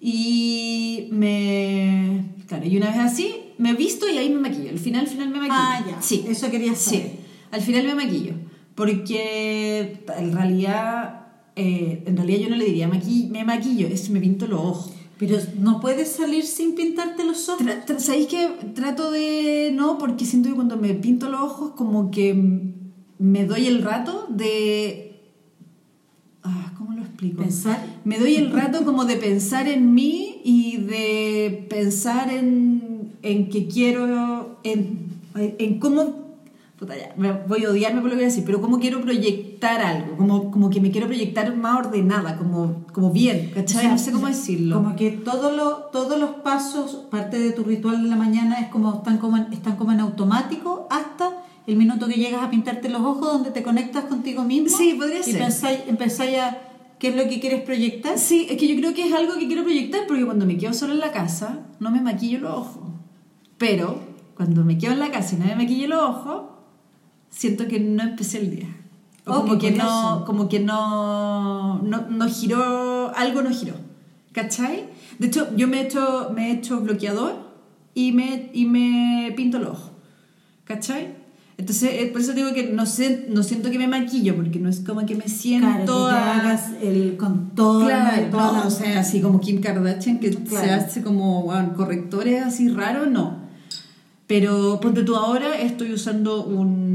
Y 0.00 1.08
me... 1.12 2.24
Claro, 2.48 2.66
y 2.66 2.76
una 2.78 2.86
vez 2.88 2.98
así, 2.98 3.34
me 3.58 3.74
visto 3.74 4.08
y 4.08 4.16
ahí 4.16 4.30
me 4.30 4.40
maquillo. 4.48 4.70
Al 4.70 4.78
final, 4.78 5.02
al 5.02 5.06
final 5.06 5.28
me 5.28 5.36
maquillo. 5.38 5.54
Ah, 5.56 5.84
ya. 5.88 6.02
Sí. 6.02 6.24
Eso 6.26 6.50
quería 6.50 6.74
Sí, 6.74 6.96
saber. 6.96 7.12
al 7.50 7.60
final 7.60 7.84
me 7.84 7.94
maquillo. 7.94 8.32
Porque 8.74 10.02
en 10.18 10.32
realidad, 10.32 11.19
eh, 11.60 12.02
en 12.06 12.16
realidad 12.16 12.40
yo 12.40 12.48
no 12.48 12.56
le 12.56 12.64
diría 12.64 12.88
me 12.88 13.44
maquillo, 13.44 13.86
es 13.86 14.08
me 14.10 14.20
pinto 14.20 14.46
los 14.46 14.60
ojos. 14.60 14.92
Pero 15.18 15.36
no 15.58 15.80
puedes 15.80 16.08
salir 16.08 16.46
sin 16.46 16.74
pintarte 16.74 17.24
los 17.24 17.46
ojos. 17.50 17.66
¿Sabéis 17.98 18.26
que 18.26 18.48
trato 18.74 19.10
de 19.10 19.70
no? 19.74 19.98
Porque 19.98 20.24
siento 20.24 20.48
que 20.48 20.54
cuando 20.54 20.78
me 20.78 20.94
pinto 20.94 21.28
los 21.28 21.40
ojos, 21.42 21.72
como 21.72 22.10
que 22.10 22.34
me 23.18 23.44
doy 23.44 23.66
el 23.66 23.82
rato 23.82 24.26
de. 24.30 25.20
Ah, 26.42 26.72
¿Cómo 26.78 26.94
lo 26.94 27.02
explico? 27.02 27.42
Pensar. 27.42 27.84
Me 28.04 28.18
doy 28.18 28.36
el 28.36 28.50
rato 28.50 28.82
como 28.86 29.04
de 29.04 29.16
pensar 29.16 29.68
en 29.68 29.92
mí 29.92 30.40
y 30.42 30.78
de 30.78 31.66
pensar 31.68 32.32
en, 32.32 33.12
en 33.20 33.50
que 33.50 33.68
quiero, 33.68 34.58
en, 34.64 35.00
en 35.34 35.78
cómo, 35.80 36.29
puta 36.80 36.94
ya, 36.96 37.14
voy 37.46 37.64
a 37.64 37.70
odiarme 37.70 38.00
por 38.00 38.06
lo 38.08 38.16
que 38.16 38.22
voy 38.22 38.24
a 38.24 38.28
decir, 38.28 38.42
pero 38.44 38.60
cómo 38.60 38.80
quiero 38.80 39.00
proyectar 39.02 39.80
algo, 39.82 40.16
como, 40.16 40.50
como 40.50 40.70
que 40.70 40.80
me 40.80 40.90
quiero 40.90 41.06
proyectar 41.06 41.54
más 41.54 41.86
ordenada, 41.86 42.36
como, 42.38 42.86
como 42.94 43.12
bien, 43.12 43.50
¿cachai? 43.54 43.76
O 43.78 43.80
sea, 43.82 43.90
no 43.92 43.98
sé 43.98 44.12
cómo 44.12 44.26
decirlo. 44.26 44.76
Como 44.82 44.96
que 44.96 45.10
todo 45.10 45.52
lo, 45.52 45.74
todos 45.92 46.18
los 46.18 46.30
pasos, 46.42 47.06
parte 47.10 47.38
de 47.38 47.52
tu 47.52 47.64
ritual 47.64 48.02
de 48.02 48.08
la 48.08 48.16
mañana, 48.16 48.58
es 48.60 48.68
como 48.68 48.94
están 48.94 49.18
como 49.18 49.36
en, 49.36 49.52
están 49.52 49.76
como 49.76 49.92
en 49.92 50.00
automático 50.00 50.88
hasta 50.90 51.44
el 51.66 51.76
minuto 51.76 52.08
que 52.08 52.14
llegas 52.14 52.42
a 52.42 52.48
pintarte 52.50 52.88
los 52.88 53.02
ojos, 53.02 53.30
donde 53.30 53.50
te 53.50 53.62
conectas 53.62 54.04
contigo 54.04 54.42
mismo. 54.42 54.76
Sí, 54.76 54.94
podría 54.98 55.20
y 55.20 55.22
ser. 55.22 55.42
pensáis- 55.42 55.84
empezáis 55.86 56.38
a 56.38 56.58
qué 56.98 57.08
es 57.08 57.14
lo 57.16 57.28
que 57.28 57.40
quieres 57.40 57.60
proyectar. 57.60 58.18
Sí, 58.18 58.46
es 58.48 58.56
que 58.56 58.66
yo 58.66 58.74
creo 58.76 58.94
que 58.94 59.06
es 59.06 59.12
algo 59.12 59.34
que 59.38 59.46
quiero 59.46 59.62
proyectar 59.64 60.00
porque 60.08 60.24
cuando 60.24 60.46
me 60.46 60.56
quedo 60.56 60.72
sola 60.72 60.94
en 60.94 61.00
la 61.00 61.12
casa 61.12 61.58
no 61.78 61.90
me 61.90 62.00
maquillo 62.00 62.40
los 62.40 62.52
ojos. 62.56 62.82
Pero 63.58 63.98
cuando 64.34 64.64
me 64.64 64.78
quedo 64.78 64.92
en 64.92 65.00
la 65.00 65.10
casa 65.10 65.34
y 65.36 65.38
no 65.38 65.44
me 65.44 65.54
maquillo 65.54 65.86
los 65.88 66.02
ojos, 66.02 66.42
siento 67.30 67.66
que 67.68 67.80
no 67.80 68.02
empecé 68.02 68.38
el 68.38 68.50
día. 68.50 68.68
O 69.26 69.32
Oh, 69.32 69.40
como 69.42 69.58
que 69.58 69.70
no, 69.70 70.24
como 70.26 70.48
que 70.48 70.60
no, 70.60 71.78
no, 71.82 72.08
no 72.08 72.28
giró, 72.28 73.12
algo 73.16 73.42
no 73.42 73.50
giró. 73.50 73.74
¿Cachai? 74.32 74.88
De 75.18 75.26
hecho, 75.26 75.54
yo 75.56 75.68
me 75.68 75.80
he 75.80 75.84
hecho, 75.86 76.30
me 76.34 76.48
he 76.50 76.52
hecho 76.54 76.80
bloqueador 76.80 77.34
y 77.94 78.12
me, 78.12 78.50
y 78.54 78.64
me 78.66 79.32
pinto 79.36 79.58
los 79.58 79.70
ojos. 79.70 79.90
¿Cachai? 80.64 81.20
Entonces, 81.58 81.90
eh, 81.92 82.06
por 82.10 82.22
eso 82.22 82.32
digo 82.32 82.54
que 82.54 82.72
no, 82.72 82.86
sé, 82.86 83.26
no 83.28 83.42
siento 83.42 83.70
que 83.70 83.78
me 83.78 83.86
maquillo, 83.86 84.34
porque 84.34 84.58
no 84.58 84.70
es 84.70 84.80
como 84.80 85.04
que 85.04 85.14
me 85.14 85.28
siento 85.28 86.08
Claro, 86.08 86.58
que 86.80 86.88
el 86.90 87.16
contorno 87.18 87.86
Claro, 87.86 88.26
y 88.26 88.30
toda 88.30 88.52
no, 88.62 88.66
o 88.66 88.70
sea, 88.70 89.00
así 89.00 89.20
como 89.20 89.40
Kim 89.40 89.60
Kardashian 89.60 90.20
que 90.20 90.32
se 90.32 90.38
Claro. 90.38 90.72
hace 90.72 91.02
como 91.02 91.42
bueno, 91.42 91.74
correctores 91.74 92.42
así 92.42 92.68
raros, 92.70 93.08
no. 93.10 93.40
Pero 94.26 94.78
ponte 94.80 95.02
tú 95.02 95.16
ahora, 95.16 95.58
estoy 95.58 95.92
usando 95.92 96.44
un, 96.44 96.89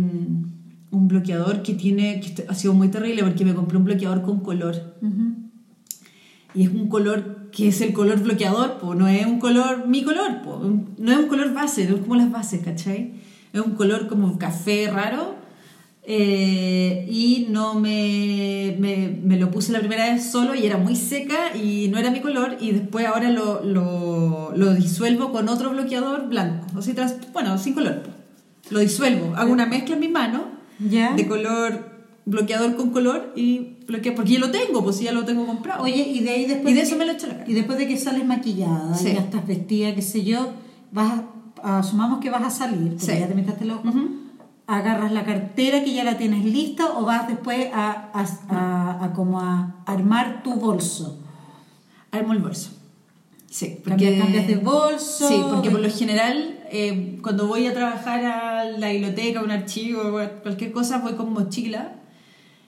un 0.95 1.07
bloqueador 1.07 1.61
que 1.61 1.73
tiene, 1.73 2.19
que 2.21 2.45
ha 2.47 2.53
sido 2.55 2.73
muy 2.73 2.87
terrible 2.89 3.23
porque 3.23 3.45
me 3.45 3.53
compré 3.53 3.77
un 3.77 3.83
bloqueador 3.85 4.21
con 4.21 4.39
color. 4.39 4.75
Y 6.53 6.63
es 6.63 6.69
un 6.69 6.87
color 6.87 7.49
que 7.51 7.67
es 7.67 7.81
el 7.81 7.91
color 7.93 8.19
bloqueador, 8.21 8.77
pues 8.79 8.97
no 8.97 9.07
es 9.07 9.25
un 9.25 9.39
color, 9.39 9.87
mi 9.87 10.03
color, 10.03 10.41
po. 10.41 10.61
no 10.97 11.11
es 11.11 11.17
un 11.17 11.27
color 11.27 11.53
base, 11.53 11.87
no 11.87 11.95
es 11.95 12.01
como 12.01 12.15
las 12.15 12.31
bases, 12.31 12.61
¿cachai? 12.63 13.13
Es 13.53 13.61
un 13.61 13.75
color 13.75 14.07
como 14.07 14.37
café 14.37 14.89
raro. 14.91 15.35
eh, 16.07 17.07
y 17.09 17.47
no 17.49 17.73
me, 17.79 18.75
me, 18.79 19.19
me 19.23 19.37
lo 19.39 19.49
puse 19.51 19.71
la 19.71 19.79
primera 19.79 20.13
vez 20.13 20.29
solo 20.31 20.53
y 20.53 20.65
era 20.65 20.77
muy 20.77 20.95
seca 20.95 21.55
y 21.57 21.87
no 21.89 21.97
era 21.97 22.11
mi 22.11 22.19
color 22.21 22.57
y 22.61 22.71
después 22.71 23.05
ahora 23.07 23.29
lo, 23.31 23.63
lo, 23.63 24.53
lo 24.55 24.73
disuelvo 24.75 25.31
con 25.31 25.49
otro 25.49 25.71
bloqueador 25.71 26.29
blanco, 26.29 26.67
o 26.77 26.81
sea, 26.81 26.93
tras- 26.93 27.17
bueno, 27.33 27.57
sin 27.57 27.73
color. 27.73 28.03
po. 28.03 28.11
Lo 28.69 28.79
disuelvo, 28.79 29.35
hago 29.35 29.51
una 29.51 29.65
mezcla 29.65 29.95
en 29.95 30.01
mi 30.01 30.07
mano 30.07 30.54
¿Ya? 30.79 31.13
de 31.13 31.27
color, 31.27 31.91
bloqueador 32.25 32.75
con 32.75 32.89
color 32.89 33.31
y 33.35 33.77
bloquea, 33.87 34.15
porque 34.15 34.33
ya 34.33 34.39
lo 34.39 34.51
tengo, 34.51 34.83
pues 34.83 34.99
ya 34.99 35.11
lo 35.11 35.25
tengo 35.25 35.45
comprado. 35.45 35.83
Oye, 35.83 36.07
y 36.07 36.19
de 36.21 36.29
ahí 36.31 36.45
después. 36.45 36.71
Y 36.71 36.75
de 36.75 36.81
que- 36.81 36.87
eso 36.87 36.95
me 36.97 37.05
lo 37.05 37.11
echo 37.13 37.27
la 37.27 37.33
cara. 37.37 37.49
Y 37.49 37.53
después 37.53 37.77
de 37.77 37.87
que 37.87 37.97
sales 37.97 38.25
maquillada, 38.25 38.93
Sí. 38.95 39.09
y 39.09 39.13
ya 39.13 39.19
estás 39.21 39.45
vestida, 39.47 39.93
qué 39.95 40.01
sé 40.01 40.23
yo, 40.23 40.51
vas 40.91 41.21
a- 41.63 41.77
asumamos 41.79 42.19
que 42.19 42.29
vas 42.29 42.43
a 42.43 42.49
salir, 42.49 42.89
porque 42.97 43.13
Sí. 43.13 43.19
ya 43.19 43.27
te 43.27 43.33
pintaste 43.35 43.65
los 43.65 43.79
ojos. 43.79 43.93
Ujú. 43.95 44.09
Agarras 44.67 45.11
la 45.11 45.23
cartera 45.25 45.83
que 45.83 45.93
ya 45.93 46.03
la 46.03 46.17
tienes 46.17 46.43
lista 46.43 46.85
o 46.97 47.05
vas 47.05 47.27
después 47.27 47.67
a, 47.71 48.09
a, 48.13 48.25
a- 48.49 49.05
a 49.05 49.13
como 49.13 49.39
a 49.39 49.75
armar 49.85 50.41
tu 50.43 50.55
bolso. 50.55 51.19
Armo 52.11 52.33
el 52.33 52.39
bolso. 52.39 52.71
Sí, 53.49 53.77
Cambias- 53.85 54.19
cambias 54.19 54.47
de 54.47 54.55
bolso. 54.55 55.27
Sí, 55.27 55.41
porque 55.51 55.69
por 55.69 55.79
lo 55.81 55.89
general, 55.89 56.54
eh, 56.71 57.17
cuando 57.21 57.47
voy 57.47 57.67
a 57.67 57.73
trabajar 57.73 58.23
a 58.25 58.65
la 58.65 58.89
biblioteca, 58.91 59.41
un 59.43 59.51
archivo, 59.51 60.01
cualquier 60.43 60.71
cosa, 60.71 60.99
voy 60.99 61.13
con 61.13 61.31
mochila. 61.33 61.93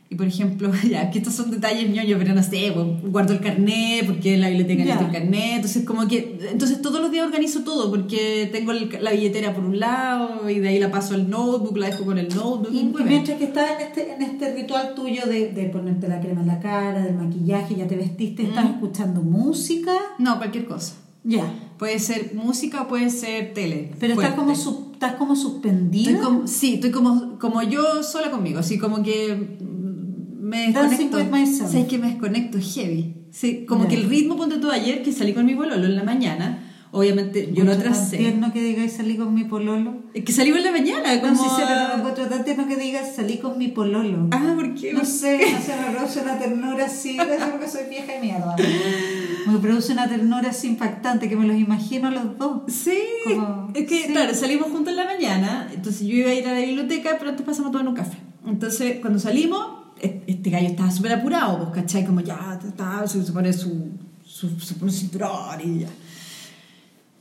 Y 0.10 0.16
por 0.16 0.26
ejemplo, 0.26 0.72
ya, 0.90 1.12
que 1.12 1.18
estos 1.20 1.34
son 1.34 1.52
detalles 1.52 1.90
ñoños, 1.90 2.18
pero 2.18 2.34
no 2.34 2.42
sé, 2.42 2.72
pues, 2.74 3.12
guardo 3.12 3.34
el 3.34 3.42
carnet, 3.42 4.06
porque 4.06 4.36
en 4.36 4.40
la 4.42 4.48
biblioteca 4.48 4.80
Ya. 4.86 4.94
necesito 4.96 5.06
el 5.06 5.12
carnet. 5.22 5.56
Entonces, 5.56 5.84
como 5.86 6.08
que. 6.08 6.40
Entonces, 6.50 6.82
todos 6.82 7.02
los 7.02 7.12
días 7.12 7.26
organizo 7.26 7.66
todo, 7.66 7.90
porque 7.90 8.48
tengo 8.50 8.72
el- 8.72 8.90
la 9.02 9.12
billetera 9.12 9.54
por 9.54 9.66
un 9.66 9.80
lado, 9.82 10.50
y 10.50 10.60
de 10.60 10.70
ahí 10.70 10.80
la 10.80 10.92
paso 10.92 11.14
al 11.14 11.30
notebook, 11.30 11.76
la 11.76 11.88
dejo 11.88 12.06
con 12.06 12.18
el 12.18 12.30
notebook. 12.30 12.70
Y, 12.72 12.80
y 12.80 13.04
mientras 13.06 13.38
que 13.38 13.44
estás 13.44 13.70
en 13.72 13.86
este, 13.88 14.14
en 14.14 14.22
este 14.22 14.56
ritual 14.56 14.96
tuyo 14.96 15.26
de, 15.26 15.52
de 15.52 15.64
ponerte 15.66 16.08
la 16.08 16.22
crema 16.22 16.40
en 16.40 16.48
la 16.48 16.60
cara, 16.62 17.02
del 17.04 17.16
maquillaje, 17.16 17.76
ya 17.76 17.86
te 17.86 17.98
vestiste, 17.98 18.44
estás 18.44 18.64
Mm. 18.64 18.74
escuchando 18.76 19.22
música. 19.22 19.92
No, 20.20 20.38
cualquier 20.38 20.68
cosa. 20.68 20.94
Ya. 21.26 21.52
Puede 21.78 22.00
ser 22.00 22.32
música 22.34 22.82
o 22.84 22.88
puede 22.88 23.10
ser 23.10 23.54
tele. 23.54 23.92
Pero 24.00 24.14
estás 24.14 24.34
como, 24.34 24.56
su- 24.56 24.90
estás 24.94 25.14
como 25.14 25.36
suspendida. 25.36 26.12
Estoy 26.12 26.26
como, 26.26 26.48
sí, 26.48 26.74
estoy 26.76 26.92
como, 26.92 27.38
como 27.40 27.62
yo 27.62 28.02
sola 28.04 28.32
conmigo, 28.32 28.60
así 28.60 28.78
como 28.80 29.04
que 29.04 29.58
me 30.40 30.68
desconecto. 30.72 31.18
with 31.18 31.30
myself. 31.32 31.72
¿Sabes 31.72 31.88
que 31.88 31.98
me 31.98 32.08
desconecto 32.08 32.58
heavy? 32.60 33.14
Sí, 33.32 33.66
como 33.68 33.84
Ya. 33.84 33.90
que 33.90 33.96
el 33.98 34.10
ritmo, 34.10 34.38
ponte 34.38 34.58
tú 34.58 34.72
ayer, 34.72 35.04
que 35.04 35.12
salí 35.12 35.34
con 35.34 35.46
mi 35.46 35.54
pololo 35.56 35.86
en 35.86 35.96
la 35.96 36.04
mañana, 36.04 36.64
obviamente 36.92 37.52
yo 37.54 37.64
lo 37.66 37.74
atrasé. 37.74 38.18
tierno 38.18 38.52
que 38.54 38.62
digáis 38.64 38.94
salí 38.94 39.18
con 39.18 39.34
mi 39.36 39.44
pololo. 39.44 39.98
Es 40.14 40.24
que 40.24 40.32
salimos 40.32 40.60
en 40.60 40.66
la 40.66 40.72
mañana, 40.72 41.22
como... 41.22 41.34
No 41.34 41.58
pero 41.58 41.88
me 41.90 41.94
encuentro 42.00 42.26
tan 42.28 42.44
tierno 42.46 42.68
que 42.68 42.76
digas 42.78 43.14
salí 43.16 43.38
con 43.38 43.58
mi 43.60 43.68
pololo. 43.68 44.30
Ah, 44.32 44.54
¿por 44.56 44.74
qué? 44.74 44.94
No 44.94 45.06
sé, 45.06 45.38
no 45.54 45.62
sé, 45.62 45.74
me 45.86 45.96
produce 45.96 46.22
una 46.22 46.40
ternura 46.40 46.86
así, 46.86 47.18
ser 47.18 47.52
porque 47.52 47.68
soy 47.68 47.84
vieja 47.90 48.16
y 48.18 48.22
mierda. 48.22 48.56
Me 49.52 49.58
produce 49.60 49.94
una 49.94 50.08
ternura 50.08 50.50
así 50.50 50.68
impactante 50.68 51.30
que 51.30 51.36
me 51.36 51.48
los 51.48 51.56
imagino 51.58 52.08
a 52.08 52.12
los 52.12 52.38
dos. 52.38 52.62
Sí, 52.68 52.98
Como- 53.26 53.72
es 53.74 53.88
que 53.88 54.04
sí. 54.08 54.12
claro, 54.12 54.34
salimos 54.34 54.68
juntos 54.72 54.90
en 54.92 54.98
la 54.98 55.06
mañana, 55.06 55.70
entonces 55.74 56.06
yo 56.08 56.16
iba 56.16 56.30
a 56.30 56.34
ir 56.34 56.48
a 56.48 56.54
la 56.54 56.60
biblioteca, 56.60 57.16
pero 57.18 57.32
antes 57.32 57.46
pasamos 57.46 57.70
a 57.70 57.72
tomar 57.72 57.88
un 57.88 57.96
café. 57.96 58.18
Entonces, 58.46 59.00
cuando 59.02 59.20
salimos, 59.20 59.66
e- 60.02 60.22
este 60.28 60.50
gallo 60.50 60.68
estaba 60.68 60.92
súper 60.92 61.14
apurado, 61.14 61.58
pues, 61.60 61.82
¿cachai? 61.82 62.06
Como 62.06 62.22
ya, 62.22 62.60
ta, 62.76 63.08
se 63.08 63.20
pone 63.32 63.52
su, 63.54 63.90
su, 64.26 64.50
pone 64.80 64.92
su 64.92 65.00
cinturón 65.00 65.60
y 65.64 65.80
ya. 65.80 65.90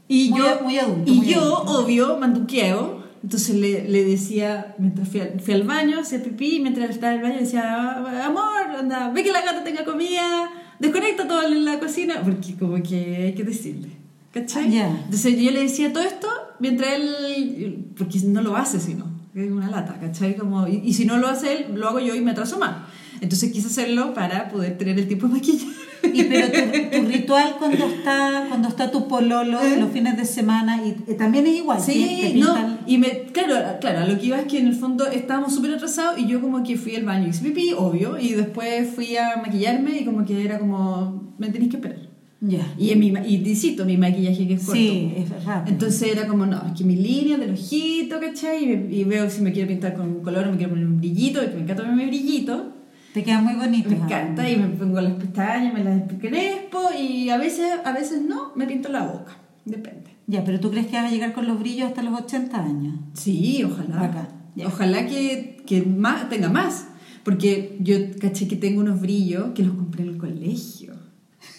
Y 0.09 0.31
Muy 0.31 0.39
yo, 0.41 0.61
muy 0.63 0.79
adulto, 0.79 1.13
y 1.13 1.21
yo 1.27 1.41
adulto. 1.41 1.81
obvio, 1.85 2.17
manduqueo. 2.19 3.05
Entonces 3.23 3.57
le, 3.57 3.89
le 3.89 4.05
decía, 4.05 4.77
mientras 4.79 5.09
fui 5.09 5.21
al, 5.21 5.41
fui 5.41 5.55
al 5.55 5.65
baño, 5.65 5.99
hacía 5.99 6.23
pipí, 6.23 6.57
y 6.57 6.61
mientras 6.61 6.91
estaba 6.91 7.13
en 7.13 7.19
el 7.19 7.25
baño 7.25 7.41
decía, 7.41 8.25
amor, 8.25 8.77
anda, 8.79 9.11
ve 9.11 9.25
que 9.25 9.33
la 9.33 9.41
gata 9.43 9.65
tenga 9.65 9.85
comida, 9.85 10.49
desconecta 10.79 11.27
todo 11.27 11.47
en 11.47 11.65
la 11.65 11.79
cocina, 11.79 12.23
porque 12.25 12.55
como 12.55 12.83
que 12.83 13.17
hay 13.17 13.35
que 13.35 13.45
decirle, 13.45 13.89
¿cachai? 14.33 14.71
Ya. 14.71 14.89
Entonces 14.89 15.39
yo 15.39 15.51
le 15.51 15.63
decía 15.63 15.93
todo 15.93 16.03
esto 16.03 16.29
mientras 16.59 16.95
él, 16.95 17.87
porque 17.97 18.19
no 18.21 18.43
lo 18.43 18.57
hace 18.57 18.81
sino, 18.81 19.07
es 19.35 19.51
una 19.51 19.71
lata, 19.71 19.99
¿cachai? 20.01 20.37
Como, 20.37 20.67
y, 20.67 20.83
y 20.85 20.95
si 20.95 21.05
no 21.05 21.19
lo 21.19 21.29
hace 21.29 21.53
él, 21.53 21.67
lo 21.75 21.89
hago 21.89 22.01
yo 22.01 22.15
y 22.15 22.21
me 22.21 22.31
atraso 22.31 22.59
más. 22.59 22.87
Entonces 23.21 23.53
quise 23.53 23.69
hacerlo 23.69 24.15
para 24.15 24.49
poder 24.49 24.77
tener 24.79 24.99
el 24.99 25.07
tiempo 25.07 25.27
de 25.29 25.35
maquillar. 25.35 25.69
Y 26.03 26.25
pero 26.25 26.47
tu, 26.49 26.97
tu 26.99 27.07
ritual 27.07 27.57
cuando 27.59 27.87
está 27.87 28.47
cuando 28.49 28.69
está 28.69 28.91
tu 28.91 29.09
pololo 29.09 29.61
¿Eh? 29.61 29.77
los 29.79 29.91
fines 29.91 30.17
de 30.17 30.25
semana 30.25 30.81
y, 30.85 31.15
también 31.15 31.47
es 31.47 31.57
igual. 31.57 31.79
que 31.79 31.93
Sí, 31.93 32.33
no, 32.37 32.55
pintan- 32.55 32.79
y 32.87 32.99
me, 32.99 33.09
claro, 33.33 33.79
claro, 33.81 34.07
lo 34.11 34.19
que 34.19 34.27
iba 34.27 34.39
es 34.39 34.47
que 34.47 34.59
en 34.59 34.67
el 34.69 34.75
fondo 34.75 35.07
estábamos 35.07 35.55
súper 35.55 35.73
atrasados 35.75 36.19
y 36.19 36.27
yo 36.27 36.41
como 36.41 36.63
que 36.63 36.77
fui 36.77 36.97
al 36.97 37.05
baño 37.05 37.31
pipí, 37.43 37.73
obvio, 37.77 38.19
y 38.19 38.33
después 38.33 38.89
fui 38.95 39.17
a 39.17 39.37
maquillarme 39.37 40.01
y 40.01 40.05
como 40.05 40.25
que 40.25 40.45
era 40.45 40.59
como, 40.59 41.35
me 41.39 41.49
tenéis 41.51 41.71
que 41.71 41.77
esperar. 41.77 41.99
Ya. 42.41 42.75
Y, 42.79 42.91
en 42.91 42.99
mi, 43.01 43.09
y 43.09 43.39
necesito 43.39 43.85
mi 43.87 43.97
maquillaje 43.97 44.47
que 44.47 44.55
es 44.55 44.61
corto. 44.61 44.75
Sí, 44.75 45.13
es 45.17 45.45
rápido. 45.45 45.73
Entonces 45.73 46.13
era 46.13 46.27
como, 46.27 46.45
no, 46.45 46.63
es 46.67 46.73
que 46.77 46.85
mi 46.85 46.95
línea 46.95 47.39
del 47.39 47.53
ojito, 47.53 48.21
¿cachai? 48.21 48.65
Y, 48.65 49.01
y 49.01 49.05
veo 49.05 49.29
si 49.31 49.41
me 49.41 49.53
quiero 49.53 49.69
pintar 49.69 49.95
con 49.95 50.07
un 50.09 50.23
color 50.23 50.47
o 50.47 50.51
me 50.51 50.57
quiero 50.59 50.71
poner 50.71 50.87
un 50.87 50.99
brillito, 50.99 51.41
porque 51.41 51.57
me 51.57 51.63
encanta 51.63 51.83
ponerme 51.83 52.07
brillito. 52.07 52.76
Te 53.17 53.25
queda 53.25 53.41
muy 53.41 53.55
bonito. 53.55 53.89
Me 53.89 53.97
encanta 53.97 54.47
y 54.47 54.57
me 54.57 54.69
pongo 54.69 55.01
las 55.01 55.15
pestañas, 55.15 55.73
me 55.73 55.83
las 55.83 56.03
crespo 56.21 56.91
y 56.95 57.31
a 57.31 57.39
veces, 57.39 57.73
a 57.83 57.93
veces 57.93 58.21
no, 58.21 58.53
me 58.57 58.67
pinto 58.67 58.91
la 58.91 59.05
boca. 59.05 59.39
Depende. 59.65 60.11
Ya, 60.27 60.45
pero 60.45 60.61
tú 60.61 60.71
crees 60.71 60.89
que 60.89 60.97
vas 60.97 61.07
a 61.07 61.11
llegar 61.11 61.33
con 61.33 61.47
los 61.47 61.59
brillos 61.59 61.89
hasta 61.89 62.03
los 62.03 62.13
80 62.13 62.63
años. 62.63 62.95
Sí, 63.15 63.65
ojalá. 63.65 64.29
Ojalá 64.67 65.07
que, 65.07 65.63
que 65.65 65.81
más, 65.81 66.29
tenga 66.29 66.51
más. 66.51 66.89
Porque 67.25 67.79
yo 67.81 67.97
caché 68.21 68.49
que 68.49 68.57
tengo 68.57 68.83
unos 68.83 69.01
brillos 69.01 69.53
que 69.55 69.63
los 69.63 69.75
compré 69.77 70.03
en 70.03 70.11
el 70.11 70.19
colegio. 70.19 70.93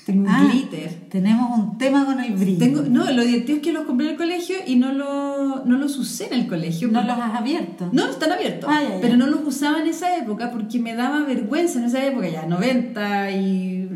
Tengo 0.07 0.21
un 0.21 0.29
Ah, 0.29 0.47
glitter. 0.49 0.89
Tenemos 1.09 1.59
un 1.59 1.77
tema 1.77 2.05
con 2.05 2.21
el 2.21 2.31
brillo. 2.31 2.59
Tengo, 2.59 2.81
no, 2.83 3.11
lo 3.11 3.23
divertido 3.23 3.57
es 3.57 3.61
que 3.61 3.73
los 3.73 3.83
compré 3.83 4.05
en 4.05 4.11
el 4.13 4.17
colegio 4.17 4.55
y 4.65 4.77
no, 4.77 4.93
lo, 4.93 5.65
no 5.65 5.77
los 5.77 5.97
usé 5.97 6.27
en 6.27 6.33
el 6.39 6.47
colegio. 6.47 6.87
¿No 6.87 7.01
los 7.03 7.17
has 7.17 7.35
abierto? 7.35 7.89
No, 7.91 8.09
están 8.09 8.31
abiertos. 8.31 8.69
Ah, 8.71 8.81
ya, 8.83 8.89
ya. 8.95 9.01
Pero 9.01 9.17
no 9.17 9.27
los 9.27 9.41
usaba 9.45 9.81
en 9.81 9.87
esa 9.87 10.15
época 10.15 10.49
porque 10.49 10.79
me 10.79 10.95
daba 10.95 11.25
vergüenza 11.25 11.79
en 11.79 11.85
esa 11.85 12.05
época, 12.05 12.29
ya 12.29 12.45
90 12.45 13.31
y. 13.31 13.89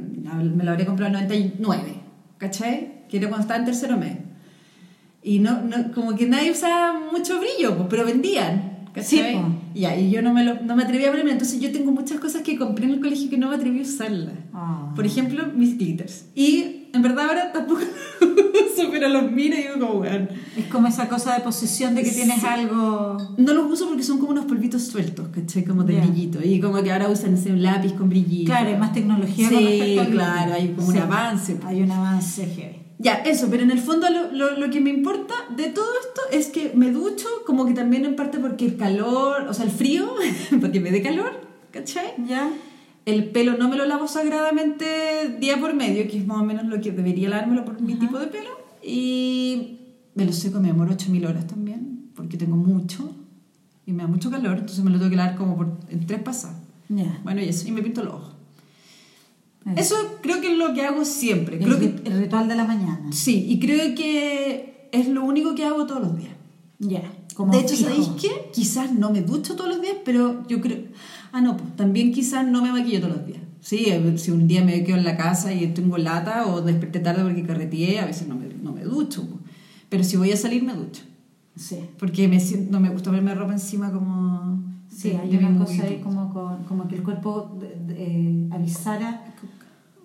me 0.53 0.65
lo 0.65 0.71
habría 0.71 0.85
comprado 0.85 1.07
en 1.07 1.13
99, 1.13 1.93
¿cachai? 2.37 3.05
Que 3.07 3.15
era 3.15 3.29
cuando 3.29 3.43
estaba 3.43 3.59
en 3.59 3.65
tercero 3.67 3.95
medio. 3.95 4.17
Y 5.23 5.39
no, 5.39 5.61
no, 5.61 5.93
como 5.93 6.17
que 6.17 6.27
nadie 6.27 6.51
usaba 6.51 6.91
mucho 7.09 7.39
brillo, 7.39 7.87
pero 7.87 8.03
vendían. 8.03 8.70
Sí, 9.01 9.21
y 9.73 10.09
yo 10.11 10.21
no 10.21 10.33
me, 10.33 10.43
lo, 10.43 10.61
no 10.61 10.75
me 10.75 10.83
atreví 10.83 11.05
a 11.05 11.09
ponerme. 11.11 11.31
Entonces 11.31 11.59
yo 11.59 11.71
tengo 11.71 11.91
muchas 11.91 12.19
cosas 12.19 12.41
que 12.41 12.57
compré 12.57 12.85
en 12.85 12.91
el 12.91 12.99
colegio 12.99 13.29
que 13.29 13.37
no 13.37 13.49
me 13.49 13.55
atreví 13.55 13.79
a 13.79 13.83
usarlas. 13.83 14.33
Ah. 14.53 14.91
Por 14.95 15.05
ejemplo, 15.05 15.45
mis 15.55 15.77
glitters. 15.77 16.25
Y 16.35 16.87
en 16.93 17.01
verdad 17.01 17.27
ahora 17.29 17.51
tampoco 17.53 17.79
los 18.21 18.29
uso, 18.77 18.89
pero 18.91 19.07
los 19.07 19.31
miro 19.31 19.55
y 19.55 19.61
digo 19.61 19.79
como, 19.79 19.99
weón. 20.01 20.29
Es 20.57 20.65
como 20.65 20.87
esa 20.87 21.07
cosa 21.07 21.33
de 21.35 21.39
posesión 21.41 21.95
de 21.95 22.03
que 22.03 22.11
tienes 22.11 22.41
Sí. 22.41 22.45
algo... 22.45 23.17
No 23.37 23.53
los 23.53 23.71
uso 23.71 23.87
porque 23.87 24.03
son 24.03 24.17
como 24.19 24.31
unos 24.31 24.45
polvitos 24.45 24.83
sueltos, 24.83 25.29
¿cachai? 25.29 25.63
Como 25.63 25.83
de 25.83 25.95
Ya. 25.95 26.01
brillito. 26.05 26.39
Y 26.43 26.59
como 26.59 26.81
que 26.83 26.91
ahora 26.91 27.07
usan 27.09 27.33
ese 27.35 27.51
un 27.53 27.61
lápiz 27.63 27.93
con 27.93 28.09
brillito. 28.09 28.51
Claro, 28.51 28.69
hay 28.69 28.77
más 28.77 28.91
tecnología 28.93 29.47
Sí, 29.47 29.53
con 29.55 29.63
respecto 29.63 30.01
al 30.01 30.07
brillo. 30.07 30.21
claro, 30.21 30.53
hay 30.53 30.67
como 30.73 30.87
un 30.89 30.97
avance. 30.97 31.57
Hay 31.65 31.81
un 31.81 31.91
avance 31.91 32.45
heavy. 32.45 32.75
Ya, 33.01 33.15
eso, 33.15 33.47
pero 33.49 33.63
en 33.63 33.71
el 33.71 33.79
fondo 33.79 34.07
lo, 34.09 34.31
lo, 34.31 34.57
lo 34.59 34.69
que 34.69 34.79
me 34.79 34.91
importa 34.91 35.33
de 35.55 35.69
todo 35.69 35.87
esto 36.01 36.21
es 36.31 36.47
que 36.49 36.71
me 36.75 36.91
ducho, 36.91 37.27
como 37.47 37.65
que 37.65 37.73
también 37.73 38.05
en 38.05 38.15
parte 38.15 38.37
porque 38.37 38.65
el 38.65 38.77
calor, 38.77 39.47
o 39.49 39.53
sea, 39.53 39.65
el 39.65 39.71
frío, 39.71 40.13
porque 40.61 40.79
me 40.79 40.91
dé 40.91 41.01
calor, 41.01 41.41
¿cachai? 41.71 42.13
¿Ya? 42.27 42.51
El 43.05 43.31
pelo 43.31 43.57
no 43.57 43.67
me 43.69 43.75
lo 43.75 43.85
lavo 43.85 44.07
sagradamente 44.07 45.37
día 45.39 45.59
por 45.59 45.73
medio, 45.73 46.07
que 46.07 46.17
es 46.19 46.27
más 46.27 46.37
o 46.37 46.43
menos 46.45 46.65
lo 46.65 46.79
que 46.79 46.91
debería 46.91 47.29
lavármelo 47.29 47.65
por 47.65 47.81
mi 47.81 47.93
Ajá. 47.93 48.01
tipo 48.01 48.19
de 48.19 48.27
pelo. 48.27 48.49
Y 48.83 49.79
me 50.13 50.25
lo 50.25 50.31
seco, 50.33 50.59
me 50.59 50.67
demoro 50.67 50.91
8000 50.91 51.25
horas 51.25 51.47
también, 51.47 52.11
porque 52.15 52.37
tengo 52.37 52.55
mucho 52.55 53.15
y 53.87 53.93
me 53.93 54.03
da 54.03 54.07
mucho 54.07 54.29
calor, 54.29 54.59
entonces 54.59 54.83
me 54.83 54.91
lo 54.91 54.97
tengo 54.99 55.09
que 55.09 55.15
lavar 55.15 55.35
como 55.35 55.57
por, 55.57 55.79
en 55.89 56.05
tres 56.05 56.21
pasadas. 56.21 56.57
Ya. 56.89 57.19
Bueno, 57.23 57.41
y 57.41 57.49
eso, 57.49 57.67
y 57.67 57.71
me 57.71 57.81
pinto 57.81 58.03
los 58.03 58.13
ojos. 58.13 58.35
Eso. 59.75 59.95
Creo 60.21 60.41
que 60.41 60.51
es 60.53 60.57
lo 60.57 60.73
que 60.73 60.81
hago 60.83 61.05
siempre. 61.05 61.57
El, 61.57 61.63
Creo 61.63 61.79
que, 61.79 61.95
rit- 61.95 62.01
el 62.07 62.19
ritual 62.19 62.47
de 62.47 62.55
la 62.55 62.65
mañana. 62.65 63.05
sí, 63.11 63.45
y 63.47 63.59
creo 63.59 63.93
que 63.95 64.89
es 64.91 65.07
lo 65.07 65.23
único 65.23 65.53
que 65.55 65.63
hago 65.65 65.85
todos 65.85 66.01
los 66.01 66.17
días. 66.17 66.33
Ya. 66.79 67.03
Como 67.35 67.53
de 67.53 67.59
hecho, 67.59 67.75
fijo. 67.75 67.89
¿sabéis 67.89 68.07
qué? 68.19 68.49
Quizás 68.53 68.91
no 68.93 69.11
me 69.11 69.21
ducho 69.21 69.55
todos 69.55 69.69
los 69.69 69.81
días, 69.81 69.95
pero 70.03 70.45
yo 70.47 70.59
creo... 70.61 70.79
Ah, 71.31 71.41
no, 71.41 71.55
pues 71.57 71.75
también 71.75 72.11
quizás 72.11 72.45
no 72.45 72.61
me 72.61 72.71
maquillo 72.71 72.99
todos 73.01 73.17
los 73.17 73.25
días. 73.25 73.39
Sí, 73.61 73.85
ver, 73.85 74.17
si 74.19 74.31
un 74.31 74.47
día 74.47 74.63
me 74.65 74.83
quedo 74.83 74.97
en 74.97 75.03
la 75.03 75.15
casa 75.15 75.53
y 75.53 75.67
tengo 75.67 75.97
lata 75.97 76.47
o 76.47 76.61
desperté 76.61 76.99
tarde 76.99 77.23
porque 77.23 77.43
carreteé, 77.43 77.99
a 77.99 78.05
veces 78.05 78.27
no 78.27 78.35
me, 78.35 78.47
no 78.61 78.73
me 78.73 78.83
ducho. 78.83 79.25
Pero 79.89 80.03
si 80.03 80.17
voy 80.17 80.31
a 80.31 80.37
salir, 80.37 80.63
me 80.63 80.73
ducho. 80.73 81.03
Sí. 81.55 81.77
Porque 81.99 82.27
me 82.27 82.39
siento, 82.39 82.71
no 82.71 82.79
me 82.79 82.89
gusta 82.89 83.11
ponerme 83.11 83.35
ropa 83.35 83.53
encima 83.53 83.91
como... 83.91 84.59
Sí, 84.89 85.11
hay 85.11 85.37
una 85.37 85.57
cosa 85.57 85.83
ahí 85.83 86.01
como, 86.03 86.33
como 86.67 86.87
que 86.89 86.95
el 86.95 87.03
cuerpo 87.03 87.57
de- 87.61 87.93
de- 87.93 88.03
eh, 88.03 88.47
avisara, 88.51 89.30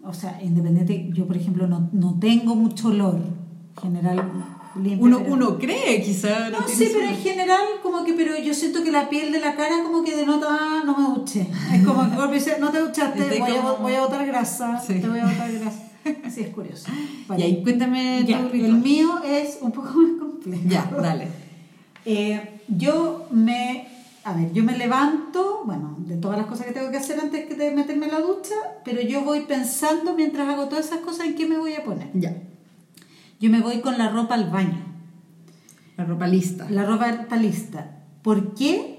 o 0.07 0.15
sea, 0.15 0.39
independiente, 0.43 1.11
yo 1.13 1.27
por 1.27 1.37
ejemplo 1.37 1.67
no, 1.67 1.89
no 1.93 2.19
tengo 2.19 2.55
mucho 2.55 2.89
olor, 2.89 3.19
general 3.81 4.23
limpio. 4.83 5.05
Uno, 5.05 5.19
pero- 5.21 5.33
uno 5.35 5.59
cree, 5.59 6.03
quizá. 6.03 6.51
No, 6.51 6.59
tiene 6.65 6.75
sí, 6.87 6.91
pero 6.95 7.09
en 7.09 7.17
general 7.17 7.61
como 7.83 8.05
que, 8.05 8.13
pero 8.13 8.37
yo 8.39 8.53
siento 8.55 8.83
que 8.85 8.93
la 8.93 9.09
piel 9.09 9.33
de 9.33 9.41
la 9.41 9.55
cara 9.57 9.83
como 9.83 10.03
que 10.05 10.15
denota, 10.17 10.47
ah, 10.51 10.83
no 10.85 10.97
me 10.97 11.15
duché. 11.19 11.47
Es 11.75 11.85
como 11.85 12.03
que 12.09 12.61
no 12.61 12.71
te 12.71 12.81
duchaste, 12.81 13.39
voy 13.41 13.51
a, 13.51 13.61
como- 13.63 13.77
voy 13.79 13.95
a 13.95 14.01
botar 14.03 14.27
grasa, 14.27 14.79
Sí. 14.79 15.01
te 15.01 15.09
voy 15.09 15.19
a 15.21 15.27
botar 15.27 15.51
grasa. 15.53 15.83
Así 16.25 16.41
es 16.43 16.49
curioso. 16.51 16.87
Y 17.37 17.43
ahí, 17.43 17.63
cuéntame 17.63 18.23
Ya, 18.27 18.49
tu 18.49 18.55
el 18.55 18.75
mío 18.75 19.09
es 19.25 19.59
un 19.61 19.73
poco 19.73 19.89
más 19.99 20.19
complejo. 20.21 20.63
Ya, 20.69 20.89
dale. 21.03 21.29
Eh, 22.05 22.61
yo 22.69 23.27
me, 23.33 23.89
a 24.27 24.33
ver, 24.33 24.53
yo 24.53 24.65
me 24.65 24.77
levanto, 24.77 25.63
bueno, 25.65 25.95
de 26.01 26.17
todas 26.17 26.37
las 26.37 26.49
cosas 26.49 26.67
que 26.67 26.73
tengo 26.73 26.91
que 26.91 26.97
hacer 26.97 27.21
antes 27.21 27.57
de 27.57 27.71
meterme 27.71 28.07
en 28.07 28.13
la 28.13 28.21
ducha, 28.21 28.57
pero 28.85 29.01
yo 29.01 29.23
voy 29.23 29.43
pensando 29.43 30.15
mientras 30.15 30.49
hago 30.49 30.67
todas 30.67 30.87
esas 30.87 30.99
cosas 30.99 31.27
en 31.27 31.37
qué 31.37 31.47
me 31.47 31.57
voy 31.59 31.75
a 31.75 31.85
poner. 31.85 32.11
Ya. 32.13 32.37
Yo 33.39 33.51
me 33.51 33.61
voy 33.61 33.81
con 33.81 33.99
la 33.99 34.09
ropa 34.11 34.35
al 34.35 34.51
baño, 34.51 34.85
La 35.97 36.05
ropa 36.07 36.27
lista. 36.27 36.67
la 36.69 36.85
ropa 36.85 37.37
lista. 37.37 37.99
¿Por 38.23 38.55
qué? 38.57 38.97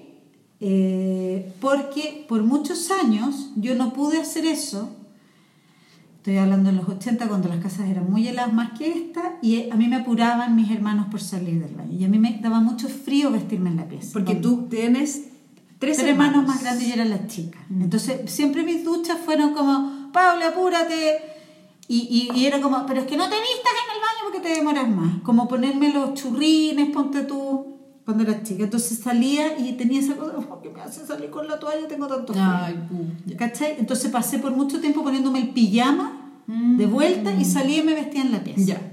Eh, 0.62 1.52
porque 1.60 2.26
por 2.30 2.44
muchos 2.44 2.90
años 2.90 3.52
yo 3.58 3.76
no 3.76 3.92
pude 3.92 4.22
hacer 4.22 4.46
eso. 4.46 4.96
Estoy 6.28 6.40
hablando 6.40 6.72
en 6.72 6.76
los 6.76 6.90
80 6.90 7.26
cuando 7.30 7.48
las 7.48 7.64
casas 7.64 7.88
eran 7.88 8.12
muy 8.12 8.28
heladas 8.28 8.52
más 8.52 8.78
que 8.78 8.92
esta 8.92 9.38
y 9.42 9.70
a 9.70 9.76
mí 9.78 9.88
me 9.88 9.96
apuraban 9.96 10.58
mis 10.58 10.70
hermanos 10.70 11.08
por 11.10 11.22
salir 11.22 11.62
del 11.62 11.74
baño 11.74 11.98
y 11.98 12.04
a 12.04 12.10
mí 12.10 12.20
me 12.20 12.38
daba 12.44 12.60
mucho 12.60 12.90
frío 12.90 13.32
vestirme 13.32 13.70
en 13.70 13.78
la 13.78 13.88
pieza. 13.88 14.10
Porque 14.12 14.36
tú 14.36 14.68
tienes 14.70 15.22
tres, 15.80 15.96
tres 15.96 16.00
hermanos 16.00 16.46
más 16.46 16.62
grandes 16.62 16.84
y 16.84 16.88
yo 16.90 16.96
era 16.96 17.06
la 17.06 17.28
chica. 17.28 17.60
Entonces, 17.70 18.30
siempre 18.30 18.64
mis 18.64 18.84
duchas 18.84 19.18
fueron 19.24 19.54
como, 19.54 20.12
Paula, 20.12 20.50
apúrate. 20.50 21.18
Y, 21.88 22.30
y, 22.34 22.38
y 22.38 22.46
era 22.46 22.60
como, 22.60 22.86
pero 22.86 23.00
es 23.00 23.08
que 23.08 23.16
no 23.16 23.30
te 23.30 23.36
vistas 23.36 23.74
en 23.86 23.96
el 23.96 24.02
baño 24.02 24.24
porque 24.26 24.42
te 24.42 24.54
demoras 24.54 24.90
más. 24.90 25.22
Como 25.24 25.48
ponerme 25.48 25.94
los 25.94 26.14
churrines, 26.16 26.90
ponte 26.90 27.22
tú, 27.22 27.78
cuando 28.04 28.24
era 28.24 28.44
chica. 28.44 28.66
Entonces 28.66 29.00
salía 29.00 29.58
y 29.58 29.72
tenía 29.78 30.02
esa 30.02 30.18
cosa, 30.18 30.34
oh, 30.38 30.62
que 30.62 30.72
me 30.72 30.82
hace 30.82 31.06
salir 31.06 31.30
con 31.30 31.48
la 31.48 31.58
toalla, 31.58 31.88
tengo 31.88 32.06
tanto 32.06 32.34
frío. 32.34 32.46
Ay. 32.46 32.76
¿Cachai? 33.38 33.78
Entonces 33.80 34.12
pasé 34.12 34.40
por 34.40 34.52
mucho 34.52 34.82
tiempo 34.82 35.06
poniéndome 35.06 35.40
el 35.40 35.50
pijama 35.52 36.17
Mm. 36.48 36.78
de 36.78 36.86
vuelta 36.86 37.34
y 37.34 37.46
salía 37.46 37.80
y 37.80 37.84
me 37.84 37.94
vestía 37.94 38.22
en 38.22 38.32
la 38.32 38.44
pieza. 38.44 38.62
Ya. 38.62 38.92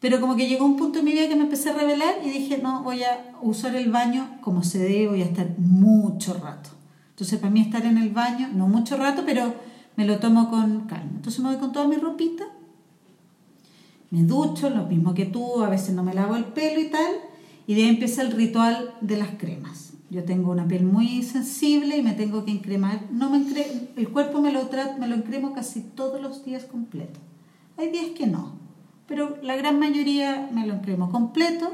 Pero 0.00 0.20
como 0.20 0.36
que 0.36 0.48
llegó 0.48 0.64
un 0.64 0.76
punto 0.76 1.00
en 1.00 1.04
mi 1.04 1.12
vida 1.12 1.28
que 1.28 1.36
me 1.36 1.42
empecé 1.42 1.70
a 1.70 1.74
revelar 1.74 2.14
y 2.24 2.30
dije, 2.30 2.58
no, 2.58 2.82
voy 2.82 3.02
a 3.02 3.34
usar 3.42 3.74
el 3.74 3.90
baño 3.90 4.38
como 4.40 4.62
se 4.62 4.78
debe, 4.78 5.08
voy 5.08 5.22
a 5.22 5.26
estar 5.26 5.58
mucho 5.58 6.34
rato. 6.34 6.70
Entonces 7.10 7.38
para 7.40 7.50
mí 7.50 7.60
estar 7.60 7.84
en 7.84 7.98
el 7.98 8.10
baño, 8.10 8.48
no 8.54 8.68
mucho 8.68 8.96
rato, 8.96 9.22
pero 9.26 9.54
me 9.96 10.06
lo 10.06 10.18
tomo 10.18 10.48
con 10.50 10.82
calma. 10.82 11.12
Entonces 11.16 11.40
me 11.40 11.48
voy 11.48 11.58
con 11.58 11.72
toda 11.72 11.88
mi 11.88 11.96
ropita, 11.96 12.44
me 14.10 14.22
ducho, 14.22 14.70
lo 14.70 14.84
mismo 14.84 15.14
que 15.14 15.26
tú, 15.26 15.62
a 15.62 15.68
veces 15.68 15.94
no 15.94 16.02
me 16.04 16.14
lavo 16.14 16.36
el 16.36 16.44
pelo 16.44 16.80
y 16.80 16.88
tal, 16.90 17.14
y 17.66 17.74
de 17.74 17.82
ahí 17.82 17.88
empieza 17.88 18.22
el 18.22 18.30
ritual 18.30 18.94
de 19.00 19.16
las 19.16 19.30
cremas. 19.30 19.85
Yo 20.08 20.22
tengo 20.24 20.52
una 20.52 20.68
piel 20.68 20.84
muy 20.84 21.22
sensible 21.22 21.96
y 21.96 22.02
me 22.02 22.12
tengo 22.12 22.44
que 22.44 22.52
encremar. 22.52 23.02
No 23.10 23.28
me 23.30 23.38
encre- 23.38 23.88
el 23.96 24.08
cuerpo 24.10 24.40
me 24.40 24.52
lo, 24.52 24.70
tra- 24.70 24.96
me 24.98 25.08
lo 25.08 25.16
encremo 25.16 25.52
casi 25.52 25.80
todos 25.80 26.20
los 26.22 26.44
días 26.44 26.64
completo. 26.64 27.18
Hay 27.76 27.90
días 27.90 28.06
que 28.16 28.26
no, 28.26 28.52
pero 29.08 29.36
la 29.42 29.56
gran 29.56 29.78
mayoría 29.80 30.48
me 30.52 30.66
lo 30.66 30.74
encremo 30.74 31.10
completo. 31.10 31.72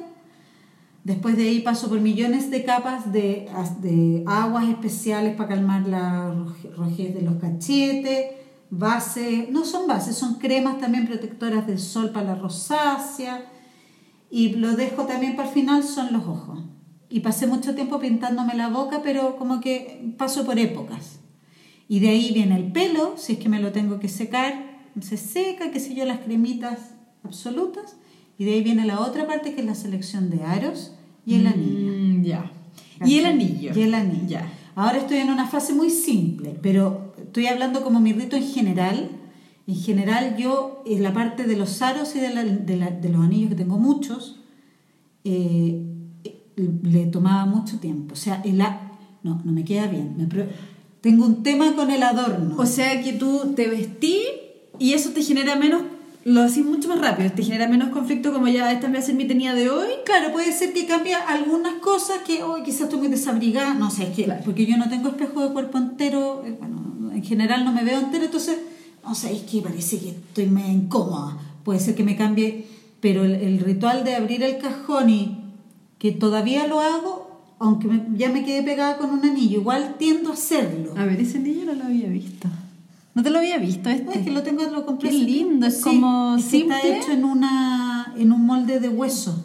Después 1.04 1.36
de 1.36 1.48
ahí 1.48 1.60
paso 1.60 1.88
por 1.88 2.00
millones 2.00 2.50
de 2.50 2.64
capas 2.64 3.12
de, 3.12 3.50
de 3.80 4.22
aguas 4.26 4.68
especiales 4.68 5.36
para 5.36 5.48
calmar 5.50 5.86
la 5.86 6.32
roje- 6.32 6.70
rojez 6.74 7.14
de 7.14 7.22
los 7.22 7.34
cachetes, 7.36 8.26
bases, 8.70 9.50
no 9.50 9.64
son 9.64 9.86
bases, 9.88 10.16
son 10.16 10.36
cremas 10.36 10.78
también 10.78 11.06
protectoras 11.06 11.66
del 11.66 11.78
sol 11.80 12.10
para 12.10 12.26
la 12.28 12.34
rosácea. 12.36 13.44
Y 14.30 14.50
lo 14.54 14.74
dejo 14.76 15.02
también 15.04 15.36
para 15.36 15.48
el 15.48 15.54
final, 15.54 15.82
son 15.82 16.12
los 16.12 16.24
ojos. 16.24 16.60
Y 17.12 17.20
pasé 17.20 17.46
mucho 17.46 17.74
tiempo 17.74 17.98
pintándome 18.00 18.54
la 18.54 18.68
boca, 18.68 19.00
pero 19.02 19.36
como 19.36 19.60
que 19.60 20.14
paso 20.16 20.44
por 20.46 20.58
épocas. 20.58 21.18
Y 21.88 22.00
de 22.00 22.08
ahí 22.08 22.32
viene 22.32 22.56
el 22.56 22.72
pelo, 22.72 23.14
si 23.18 23.34
es 23.34 23.38
que 23.38 23.48
me 23.50 23.60
lo 23.60 23.70
tengo 23.72 24.00
que 24.00 24.08
secar, 24.08 24.80
se 25.00 25.16
seca, 25.18 25.70
qué 25.70 25.78
sé 25.78 25.94
yo, 25.94 26.04
las 26.06 26.20
cremitas 26.20 26.94
absolutas. 27.22 27.96
Y 28.38 28.44
de 28.44 28.54
ahí 28.54 28.62
viene 28.62 28.86
la 28.86 29.00
otra 29.00 29.26
parte 29.26 29.52
que 29.54 29.60
es 29.60 29.66
la 29.66 29.74
selección 29.74 30.30
de 30.30 30.42
aros 30.42 30.94
y 31.26 31.34
el 31.34 31.46
anillo. 31.46 31.92
Mm, 31.92 32.22
ya. 32.24 32.50
Y 33.04 33.18
el 33.18 33.26
anillo. 33.26 33.72
Y 33.76 33.82
el 33.82 33.94
anillo. 33.94 34.26
Ya. 34.28 34.50
Ahora 34.74 34.96
estoy 34.98 35.18
en 35.18 35.30
una 35.30 35.46
fase 35.46 35.74
muy 35.74 35.90
simple, 35.90 36.56
pero 36.62 37.12
estoy 37.18 37.46
hablando 37.46 37.82
como 37.84 38.00
mi 38.00 38.14
rito 38.14 38.36
en 38.36 38.44
general. 38.44 39.10
En 39.66 39.76
general 39.76 40.36
yo, 40.38 40.82
en 40.86 41.02
la 41.02 41.12
parte 41.12 41.44
de 41.44 41.56
los 41.56 41.82
aros 41.82 42.16
y 42.16 42.20
de, 42.20 42.30
la- 42.32 42.42
de 42.44 42.76
la- 42.76 42.90
de 42.90 43.08
los 43.10 43.22
anillos, 43.22 43.50
que 43.50 43.56
tengo 43.56 43.76
muchos, 43.78 44.40
eh, 45.24 45.88
le 46.56 47.06
tomaba 47.06 47.46
mucho 47.46 47.78
tiempo. 47.78 48.14
O 48.14 48.16
sea, 48.16 48.40
el 48.44 48.60
a- 48.60 48.92
no, 49.22 49.40
no 49.44 49.52
me 49.52 49.64
queda 49.64 49.86
bien. 49.86 50.14
Me 50.16 50.26
tengo 51.00 51.26
un 51.26 51.42
tema 51.42 51.74
con 51.74 51.90
el 51.90 52.02
adorno. 52.02 52.54
O 52.58 52.66
sea 52.66 53.02
que 53.02 53.12
tú 53.14 53.52
te 53.56 53.68
vestí 53.68 54.22
y 54.78 54.92
eso 54.92 55.10
te 55.10 55.22
genera 55.22 55.56
menos, 55.56 55.82
lo 56.24 56.42
haces 56.42 56.64
mucho 56.64 56.88
más 56.88 57.00
rápido, 57.00 57.30
te 57.32 57.42
genera 57.42 57.66
menos 57.68 57.88
conflicto 57.88 58.32
como 58.32 58.46
ya 58.48 58.70
esta 58.70 58.88
me 58.88 59.02
ser 59.02 59.16
mi 59.16 59.26
tenía 59.26 59.54
de 59.54 59.68
hoy. 59.70 59.88
Claro, 60.04 60.32
puede 60.32 60.52
ser 60.52 60.72
que 60.72 60.86
cambie 60.86 61.14
algunas 61.14 61.74
cosas 61.74 62.18
que 62.26 62.42
hoy 62.44 62.62
quizás 62.62 62.82
estoy 62.82 63.00
muy 63.00 63.08
desabrigada, 63.08 63.74
no 63.74 63.90
sé, 63.90 64.04
es 64.04 64.10
que, 64.10 64.24
Claro. 64.24 64.42
porque 64.44 64.64
yo 64.66 64.76
no 64.76 64.88
tengo 64.88 65.08
espejo 65.08 65.42
de 65.46 65.52
cuerpo 65.52 65.78
entero, 65.78 66.44
eh, 66.46 66.56
bueno, 66.58 67.10
en 67.12 67.22
general 67.24 67.64
no 67.64 67.72
me 67.72 67.82
veo 67.82 67.98
entero, 67.98 68.24
entonces, 68.26 68.58
no 69.04 69.14
sé, 69.16 69.32
es 69.32 69.42
que 69.42 69.60
parece 69.62 69.98
que 69.98 70.10
estoy 70.10 70.46
medio 70.46 70.72
incómoda, 70.72 71.36
puede 71.64 71.80
ser 71.80 71.96
que 71.96 72.04
me 72.04 72.16
cambie, 72.16 72.66
pero 73.00 73.24
el, 73.24 73.32
el 73.34 73.58
ritual 73.58 74.04
de 74.04 74.14
abrir 74.14 74.44
el 74.44 74.58
cajón 74.58 75.10
y 75.10 75.41
que 76.02 76.10
todavía 76.10 76.66
lo 76.66 76.80
hago, 76.80 77.30
aunque 77.60 77.86
me- 77.86 78.18
ya 78.18 78.28
me 78.28 78.44
quedé 78.44 78.64
pegada 78.64 78.96
con 78.96 79.10
un 79.10 79.24
anillo, 79.24 79.60
igual 79.60 79.94
tiendo 80.00 80.30
a 80.30 80.32
hacerlo. 80.32 80.94
A 80.96 81.04
ver, 81.04 81.20
ese 81.20 81.38
anillo 81.38 81.64
no 81.64 81.74
lo 81.74 81.84
había 81.84 82.08
visto. 82.08 82.48
No 83.14 83.22
te 83.22 83.30
lo 83.30 83.38
había 83.38 83.58
visto 83.58 83.88
este. 83.88 84.18
es 84.18 84.24
que 84.24 84.32
lo 84.32 84.42
tengo, 84.42 84.64
lo 84.64 84.84
compré. 84.84 85.10
Qué 85.10 85.14
hace 85.16 85.24
lindo, 85.24 85.64
es 85.64 85.80
como 85.80 86.34
es 86.36 86.46
que 86.46 86.58
está 86.58 86.80
hecho 86.82 87.12
en, 87.12 87.24
una, 87.24 88.12
en 88.18 88.32
un 88.32 88.44
molde 88.44 88.80
de 88.80 88.88
hueso, 88.88 89.44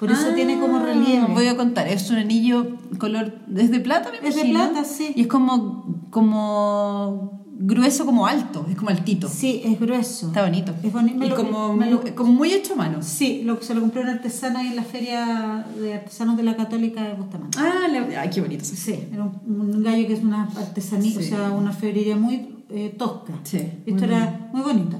por 0.00 0.10
eso 0.10 0.28
Ah, 0.32 0.34
tiene 0.34 0.58
como 0.58 0.80
relieve. 0.80 1.26
Voy 1.32 1.46
a 1.46 1.56
contar, 1.56 1.86
es 1.86 2.10
un 2.10 2.16
anillo 2.16 2.66
color. 2.98 3.34
¿Es 3.56 3.70
de 3.70 3.78
plata, 3.78 4.10
me 4.10 4.16
Es 4.28 4.34
de 4.34 4.40
imagino? 4.48 4.70
plata, 4.72 4.84
sí. 4.84 5.12
Y 5.14 5.20
es 5.20 5.26
como, 5.28 5.84
como 6.10 7.41
grueso, 7.58 8.04
como 8.06 8.26
alto, 8.26 8.66
es 8.68 8.76
como 8.76 8.90
altito. 8.90 9.28
Sí, 9.28 9.60
es 9.64 9.78
grueso. 9.78 10.28
Está 10.28 10.42
bonito. 10.42 10.74
Es 10.82 10.92
bonito. 10.92 11.24
Y 11.24 11.28
lo- 11.28 11.36
como, 11.36 11.72
me 11.74 11.90
lo- 11.90 12.14
como 12.14 12.32
muy 12.32 12.52
hecho 12.52 12.72
a 12.74 12.76
mano. 12.76 12.98
Sí, 13.02 13.42
lo, 13.44 13.60
se 13.62 13.74
lo 13.74 13.80
compré 13.80 14.00
una 14.02 14.12
artesana 14.12 14.60
ahí 14.60 14.68
en 14.68 14.76
la 14.76 14.82
feria 14.84 15.66
de 15.78 15.94
artesanos 15.94 16.36
de 16.36 16.42
la 16.42 16.56
Católica 16.56 17.02
de 17.06 17.14
Bustamante. 17.14 17.58
Ah, 17.60 17.86
la- 17.90 18.20
ay, 18.22 18.30
qué 18.30 18.40
bonito. 18.40 18.64
Sí, 18.64 18.94
era 19.12 19.22
un, 19.24 19.60
un 19.60 19.82
gallo 19.82 20.06
que 20.06 20.14
es 20.14 20.22
una 20.22 20.44
artesanía, 20.44 21.18
o 21.18 21.22
sea, 21.22 21.50
una 21.50 21.72
febrería 21.72 22.16
muy 22.16 22.64
eh, 22.70 22.94
tosca. 22.96 23.34
Sí, 23.44 23.58
Esto 23.58 23.92
muy 23.94 24.04
era 24.04 24.48
muy 24.52 24.62
bonito. 24.62 24.98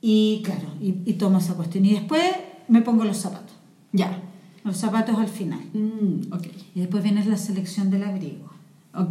Y 0.00 0.42
claro, 0.44 0.62
y, 0.80 0.94
y 1.04 1.12
tomo 1.14 1.38
esa 1.38 1.54
cuestión. 1.54 1.84
Y 1.84 1.92
después 1.92 2.22
me 2.68 2.82
pongo 2.82 3.04
los 3.04 3.16
zapatos. 3.18 3.54
Ya. 3.92 4.18
Los 4.64 4.76
zapatos 4.76 5.18
al 5.18 5.28
final. 5.28 5.60
Mm, 5.72 6.32
ok. 6.32 6.46
Y 6.74 6.80
después 6.80 7.02
viene 7.02 7.24
la 7.24 7.36
selección 7.36 7.90
del 7.90 8.04
abrigo. 8.04 8.50
Ok. 8.92 9.08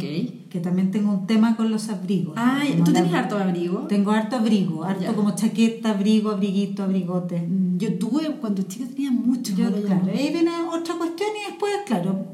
Que 0.50 0.60
también 0.62 0.90
tengo 0.90 1.10
un 1.12 1.26
tema 1.26 1.56
con 1.56 1.70
los 1.70 1.88
abrigos. 1.88 2.34
Ah, 2.36 2.60
¿tú 2.84 2.92
tienes 2.92 3.12
harto 3.14 3.38
abrigo? 3.38 3.86
Tengo 3.88 4.10
harto 4.10 4.36
abrigo, 4.36 4.84
harto 4.84 5.02
Ya. 5.04 5.12
como 5.14 5.34
chaqueta, 5.34 5.90
abrigo, 5.92 6.30
abriguito, 6.30 6.82
abrigote. 6.82 7.40
Mm, 7.40 7.78
Yo 7.78 7.98
tuve, 7.98 8.30
cuando 8.40 8.62
chica 8.62 8.86
tenía 8.86 9.10
mucho. 9.10 9.54
Yo, 9.54 9.70
claro, 9.82 10.06
ahí 10.14 10.30
viene 10.32 10.50
otra 10.70 10.96
cuestión 10.96 11.30
y 11.42 11.50
después, 11.50 11.72
claro, 11.86 12.26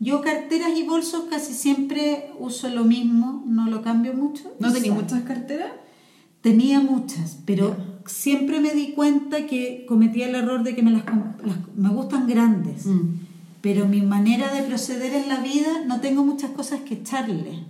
yo 0.00 0.22
carteras 0.22 0.70
y 0.76 0.84
bolsos 0.84 1.24
casi 1.28 1.52
siempre 1.52 2.30
uso 2.38 2.68
lo 2.70 2.84
mismo, 2.84 3.44
no 3.46 3.68
lo 3.68 3.82
cambio 3.82 4.14
mucho. 4.14 4.44
¿No 4.58 4.72
tenías 4.72 4.94
muchas 4.94 5.22
carteras? 5.24 5.72
Tenía 6.40 6.80
muchas, 6.80 7.38
pero 7.44 7.76
siempre 8.06 8.60
me 8.60 8.70
di 8.72 8.92
cuenta 8.92 9.46
que 9.46 9.84
cometía 9.88 10.28
el 10.28 10.34
error 10.34 10.62
de 10.62 10.74
que 10.74 10.82
me 10.82 10.92
las, 10.92 11.04
las- 11.06 11.76
me 11.76 11.88
gustan 11.90 12.26
grandes, 12.26 12.86
Mm. 12.86 13.25
Pero 13.66 13.88
mi 13.88 14.00
manera 14.00 14.54
de 14.54 14.62
proceder 14.62 15.12
en 15.12 15.28
la 15.28 15.40
vida 15.40 15.82
no 15.88 16.00
tengo 16.00 16.22
muchas 16.24 16.52
cosas 16.52 16.82
que 16.86 16.94
echarle. 16.94 17.64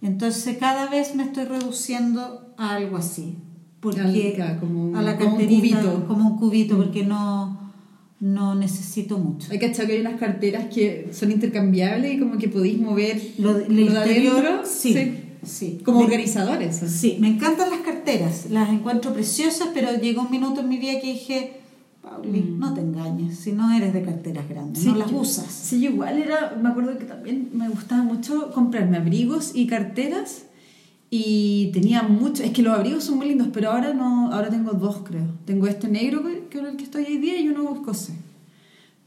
Entonces 0.00 0.56
cada 0.58 0.86
vez 0.88 1.16
me 1.16 1.24
estoy 1.24 1.44
reduciendo 1.46 2.54
a 2.56 2.76
algo 2.76 2.96
así. 2.96 3.34
Porque 3.80 4.36
Al- 4.40 4.60
como 4.60 4.84
un- 4.84 4.94
a 4.96 5.02
la 5.02 5.16
como 5.18 5.34
un 5.36 5.46
cubito. 5.46 6.04
como 6.06 6.28
un 6.30 6.38
cubito, 6.38 6.76
porque 6.76 7.02
no, 7.04 7.58
no 8.20 8.54
necesito 8.54 9.18
mucho. 9.18 9.48
Hay 9.50 9.58
que 9.58 9.72
que 9.72 9.82
hay 9.94 10.00
unas 10.00 10.14
carteras 10.20 10.66
que 10.72 11.08
son 11.12 11.32
intercambiables 11.32 12.14
y 12.14 12.18
como 12.20 12.38
que 12.38 12.48
podéis 12.48 12.78
mover 12.78 13.20
Lo, 13.38 13.54
de- 13.54 13.68
lo 13.68 13.74
de 13.74 13.82
interior, 13.82 14.36
adentro, 14.46 14.62
sí, 14.64 14.92
sí. 15.42 15.80
Como 15.84 15.98
Me- 15.98 16.04
organizadores. 16.04 16.76
Sí, 16.76 17.16
me 17.18 17.28
encantan 17.34 17.70
las 17.70 17.80
carteras, 17.80 18.46
las 18.50 18.68
encuentro 18.70 19.12
preciosas, 19.12 19.70
pero 19.74 19.88
llegó 20.00 20.22
un 20.22 20.30
minuto 20.30 20.60
en 20.60 20.68
mi 20.68 20.78
vida 20.78 21.00
que 21.00 21.08
dije, 21.14 21.60
Pauli, 22.08 22.40
Mm. 22.40 22.58
no 22.60 22.72
te 22.72 22.80
engañes, 22.82 23.36
si 23.36 23.50
no 23.50 23.68
eres 23.72 23.92
de 23.92 24.02
carteras 24.02 24.48
grandes, 24.48 24.84
no 24.84 24.94
las 24.94 25.10
yo- 25.10 25.18
usas. 25.18 25.46
Sí, 25.50 25.84
igual 25.84 26.18
era, 26.18 26.56
me 26.62 26.68
acuerdo 26.68 26.96
que 26.98 27.04
también 27.04 27.48
me 27.52 27.68
gustaba 27.68 28.04
mucho 28.04 28.52
comprarme 28.52 28.96
abrigos 28.96 29.50
y 29.56 29.66
carteras 29.66 30.44
y 31.10 31.70
tenía 31.72 32.02
mucho, 32.04 32.44
es 32.44 32.52
que 32.52 32.62
los 32.62 32.74
abrigos 32.78 33.02
son 33.02 33.16
muy 33.18 33.26
lindos, 33.26 33.48
pero 33.52 33.72
ahora 33.72 33.92
no, 33.92 34.32
ahora 34.32 34.50
tengo 34.50 34.70
dos 34.72 34.98
creo. 35.04 35.26
Tengo 35.46 35.66
este 35.66 35.88
negro 35.88 36.22
que, 36.22 36.58
es 36.58 36.64
el 36.64 36.76
que 36.76 36.84
estoy 36.84 37.04
hoy 37.06 37.18
día 37.18 37.40
y 37.40 37.48
uno 37.48 37.74
escocés. 37.74 38.14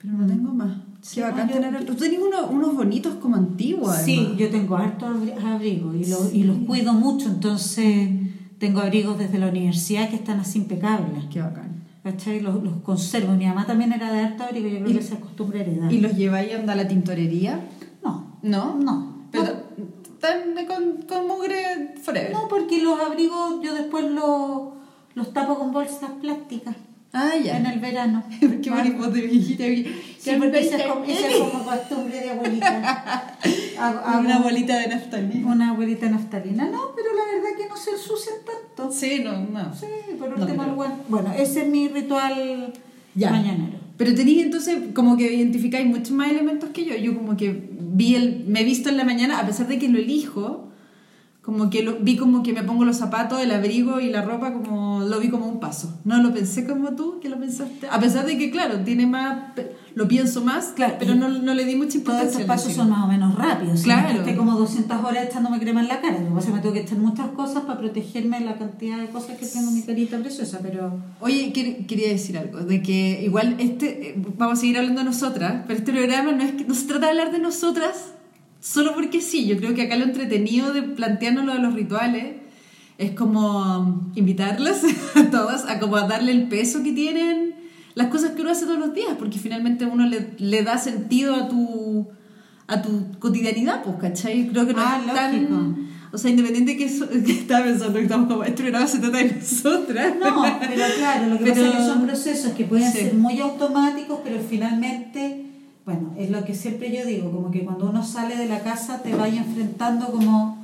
Pero 0.01 0.13
no 0.15 0.27
tengo 0.27 0.53
más. 0.53 0.77
Sí, 1.01 1.15
Qué 1.15 1.21
bacán 1.21 1.47
yo- 1.47 1.53
tener. 1.55 1.85
Tú 1.85 1.95
tenés 1.95 2.19
unos, 2.19 2.51
unos 2.51 2.75
bonitos 2.75 3.15
como 3.15 3.38
antiguos. 3.38 3.95
Sí, 4.03 4.33
yo 4.38 4.49
tengo 4.49 4.75
hartos 4.75 5.09
abri- 5.09 5.41
abrigos 5.41 5.95
y, 5.95 6.05
los- 6.09 6.33
y 6.33 6.43
los 6.43 6.57
cuido 6.67 6.91
mucho, 6.93 7.29
entonces 7.29 8.09
tengo 8.57 8.81
abrigos 8.81 9.17
desde 9.17 9.38
la 9.39 9.47
universidad 9.47 10.09
que 10.09 10.17
están 10.17 10.39
así 10.41 10.59
impecables. 10.59 11.23
Qué 11.31 11.39
bacán. 11.39 11.78
¿Cachai? 12.03 12.39
Los, 12.39 12.63
los 12.63 12.81
conservo. 12.81 13.33
Mi 13.33 13.45
mamá 13.45 13.65
también 13.65 13.91
era 13.93 14.12
de 14.12 14.21
harto 14.21 14.43
abrigo, 14.43 14.67
yo 14.69 14.77
creo 14.79 14.89
Y- 14.89 14.93
que 14.93 14.99
esa 14.99 15.19
costumbre 15.19 15.62
heredada. 15.62 15.91
¿Y 15.91 15.99
los 15.99 16.15
lleváis 16.15 16.53
a 16.53 16.59
andar 16.59 16.79
a 16.79 16.83
la 16.83 16.88
tintorería? 16.88 17.59
No, 18.03 18.38
¿No? 18.41 18.75
no. 18.75 19.19
Pero 19.31 19.43
no. 19.43 19.85
están 20.13 20.53
con, 20.65 21.01
con 21.03 21.27
mugre 21.27 21.93
forever. 22.01 22.31
No, 22.31 22.47
porque 22.47 22.81
los 22.81 22.99
abrigos 22.99 23.62
yo 23.62 23.73
después 23.75 24.05
los, 24.05 24.69
los 25.13 25.33
tapo 25.33 25.57
con 25.59 25.71
bolsas 25.71 26.09
plásticas 26.21 26.75
Ah, 27.12 27.31
ya. 27.43 27.57
en 27.57 27.65
el 27.65 27.79
verano. 27.79 28.23
Qué 28.39 28.69
bonito 28.69 29.09
de 29.12 29.21
viejita. 29.21 29.63
Sí, 30.19 30.31
porque 30.38 30.59
esa 30.59 30.77
es 30.77 30.83
como, 30.88 31.63
costumbre 31.65 32.19
de 32.19 32.29
abuelita. 32.31 33.35
Hago- 33.79 33.99
hago 34.05 34.19
Una 34.19 34.39
bolita 34.39 34.77
de 34.77 34.88
naftalina. 34.89 35.47
Una 35.47 35.69
abuelita 35.71 36.07
naftalina. 36.09 36.65
No, 36.69 36.79
pero 36.95 37.09
la 37.15 37.28
se 37.79 37.91
ensucian 37.91 38.35
tanto. 38.45 38.91
Sí, 38.93 39.21
no, 39.23 39.39
no. 39.39 39.73
Sí, 39.75 39.85
por 40.19 40.29
No, 40.29 40.35
último, 40.45 40.63
pero- 40.63 40.75
bueno, 40.75 40.95
bueno, 41.07 41.33
ese 41.37 41.61
es 41.63 41.67
mi 41.67 41.87
ritual 41.87 42.73
Ya. 43.15 43.31
mañanero. 43.31 43.79
Pero 43.97 44.15
tenéis 44.15 44.43
entonces 44.43 44.77
como 44.93 45.17
que 45.17 45.33
identificáis 45.33 45.85
muchos 45.85 46.11
más 46.11 46.29
elementos 46.31 46.69
que 46.69 46.85
yo. 46.85 46.95
Yo 46.95 47.15
como 47.17 47.35
que 47.35 47.69
vi 47.91 48.15
el, 48.15 48.45
me 48.47 48.61
he 48.61 48.63
visto 48.63 48.87
en 48.89 48.95
la 48.97 49.03
mañana, 49.03 49.39
a 49.39 49.45
pesar 49.45 49.67
de 49.67 49.77
que 49.77 49.89
lo 49.89 49.99
elijo, 49.99 50.68
como 51.49 51.69
que 51.69 51.83
lo, 51.83 51.97
vi 51.99 52.15
como 52.15 52.43
que 52.43 52.53
me 52.53 52.63
pongo 52.63 52.85
los 52.85 52.97
zapatos, 52.97 53.41
el 53.41 53.51
abrigo 53.51 53.99
y 53.99 54.09
la 54.09 54.21
ropa, 54.21 54.53
como 54.53 55.01
lo 55.01 55.19
vi 55.19 55.29
como 55.29 55.47
un 55.47 55.59
paso. 55.59 55.99
No 56.05 56.21
lo 56.21 56.33
pensé 56.33 56.65
como 56.65 56.89
tú, 56.95 57.19
que 57.19 57.29
lo 57.29 57.39
pensaste. 57.39 57.88
A 57.89 57.99
pesar 57.99 58.25
de 58.25 58.38
que, 58.38 58.51
claro, 58.51 58.79
tiene 58.85 59.05
más, 59.07 59.53
lo 59.95 60.07
pienso 60.07 60.41
más, 60.43 60.67
Claro, 60.75 60.95
pero 60.99 61.15
no, 61.15 61.27
no 61.29 61.53
le 61.53 61.65
di 61.65 61.75
mucha 61.75 61.89
Todos 61.89 61.97
importancia. 61.97 62.29
estos 62.29 62.41
al 62.41 62.47
pasos 62.47 62.73
son 62.73 62.89
más 62.89 63.03
o 63.03 63.07
menos 63.07 63.35
rápidos. 63.35 63.81
Claro. 63.81 64.19
Esté 64.19 64.35
como 64.35 64.57
200 64.57 65.03
horas 65.03 65.25
echándome 65.25 65.59
crema 65.59 65.81
en 65.81 65.88
la 65.88 65.99
cara. 66.01 66.19
Lo 66.19 66.27
que 66.29 66.35
pasa 66.35 66.51
me 66.51 66.59
tengo 66.59 66.73
que 66.73 66.81
echar 66.81 66.97
muchas 66.99 67.27
cosas 67.29 67.63
para 67.63 67.79
protegerme 67.79 68.39
de 68.39 68.45
la 68.45 68.57
cantidad 68.57 68.97
de 68.99 69.07
cosas 69.09 69.38
que 69.38 69.45
tengo 69.45 69.69
en 69.69 69.75
mi 69.75 69.81
carita 69.81 70.17
preciosa, 70.19 70.59
pero... 70.62 70.97
Oye, 71.19 71.51
quer- 71.53 71.85
quería 71.88 72.09
decir 72.09 72.38
algo, 72.38 72.59
de 72.59 72.81
que 72.81 73.21
igual 73.23 73.55
este, 73.59 74.09
eh, 74.12 74.15
vamos 74.38 74.57
a 74.57 74.62
seguir 74.62 74.77
hablando 74.77 74.99
de 75.01 75.05
nosotras, 75.05 75.63
pero 75.67 75.79
este 75.79 75.91
programa 75.91 76.31
no, 76.31 76.43
es 76.43 76.51
que, 76.53 76.63
no 76.65 76.73
se 76.75 76.85
trata 76.85 77.05
de 77.07 77.12
hablar 77.12 77.31
de 77.31 77.39
nosotras 77.39 78.13
solo 78.59 78.93
porque 78.93 79.21
sí, 79.21 79.45
yo 79.47 79.57
creo 79.57 79.73
que 79.73 79.83
acá 79.83 79.95
lo 79.95 80.03
entretenido 80.05 80.73
de 80.73 80.81
plantearnos 80.83 81.45
lo 81.45 81.53
de 81.53 81.59
los 81.59 81.73
rituales 81.73 82.35
es 82.97 83.11
como 83.11 84.11
invitarlas 84.15 84.81
a 85.15 85.23
todas 85.31 85.65
a 85.67 85.79
como 85.79 85.95
a 85.95 86.07
darle 86.07 86.31
el 86.33 86.47
peso 86.49 86.83
que 86.83 86.91
tienen 86.91 87.55
las 87.95 88.07
cosas 88.07 88.31
que 88.31 88.41
uno 88.41 88.51
hace 88.51 88.65
todos 88.65 88.79
los 88.79 88.93
días, 88.93 89.15
porque 89.17 89.39
finalmente 89.39 89.85
uno 89.85 90.05
le, 90.05 90.29
le 90.37 90.63
da 90.63 90.77
sentido 90.77 91.35
a 91.35 91.49
tu, 91.49 92.07
a 92.67 92.81
tu 92.81 93.11
cotidianidad, 93.19 93.83
pues, 93.83 93.97
¿cachai? 93.99 94.47
Creo 94.47 94.65
que 94.67 94.73
no 94.73 94.81
Ah, 94.81 94.99
es 95.01 95.07
lógico. 95.07 95.55
tan... 95.55 95.89
O 96.11 96.17
sea, 96.17 96.31
independiente 96.31 96.77
que, 96.77 96.85
eso, 96.85 97.09
que 97.25 97.31
estaba 97.31 97.65
pensando 97.65 97.93
que 97.95 98.03
estamos 98.03 98.27
como, 98.31 98.43
este 98.43 98.61
programa 98.63 98.87
se 98.87 98.99
trata 98.99 99.17
de 99.17 99.31
nosotras. 99.35 100.13
No, 100.19 100.43
pero 100.59 100.73
claro, 100.97 101.27
lo 101.27 101.37
que 101.39 101.43
Pero- 101.45 101.55
pasa 101.55 101.67
es 101.67 101.75
que 101.75 101.83
son 101.83 102.05
procesos 102.05 102.51
que 102.53 102.63
pueden 102.65 102.91
Sí. 102.91 102.97
ser 102.99 103.13
muy 103.15 103.39
automáticos, 103.41 104.19
pero 104.23 104.37
finalmente, 104.47 105.45
bueno, 105.89 106.13
es 106.17 106.30
lo 106.30 106.45
que 106.45 106.54
siempre 106.54 106.95
yo 106.95 107.04
digo, 107.04 107.32
como 107.32 107.49
que 107.49 107.62
cuando 107.65 107.89
uno 107.89 108.06
sale 108.06 108.36
de 108.38 108.45
la 108.47 108.60
casa 108.62 109.02
te 109.02 109.15
vaya 109.15 109.41
enfrentando 109.41 110.12
como... 110.12 110.62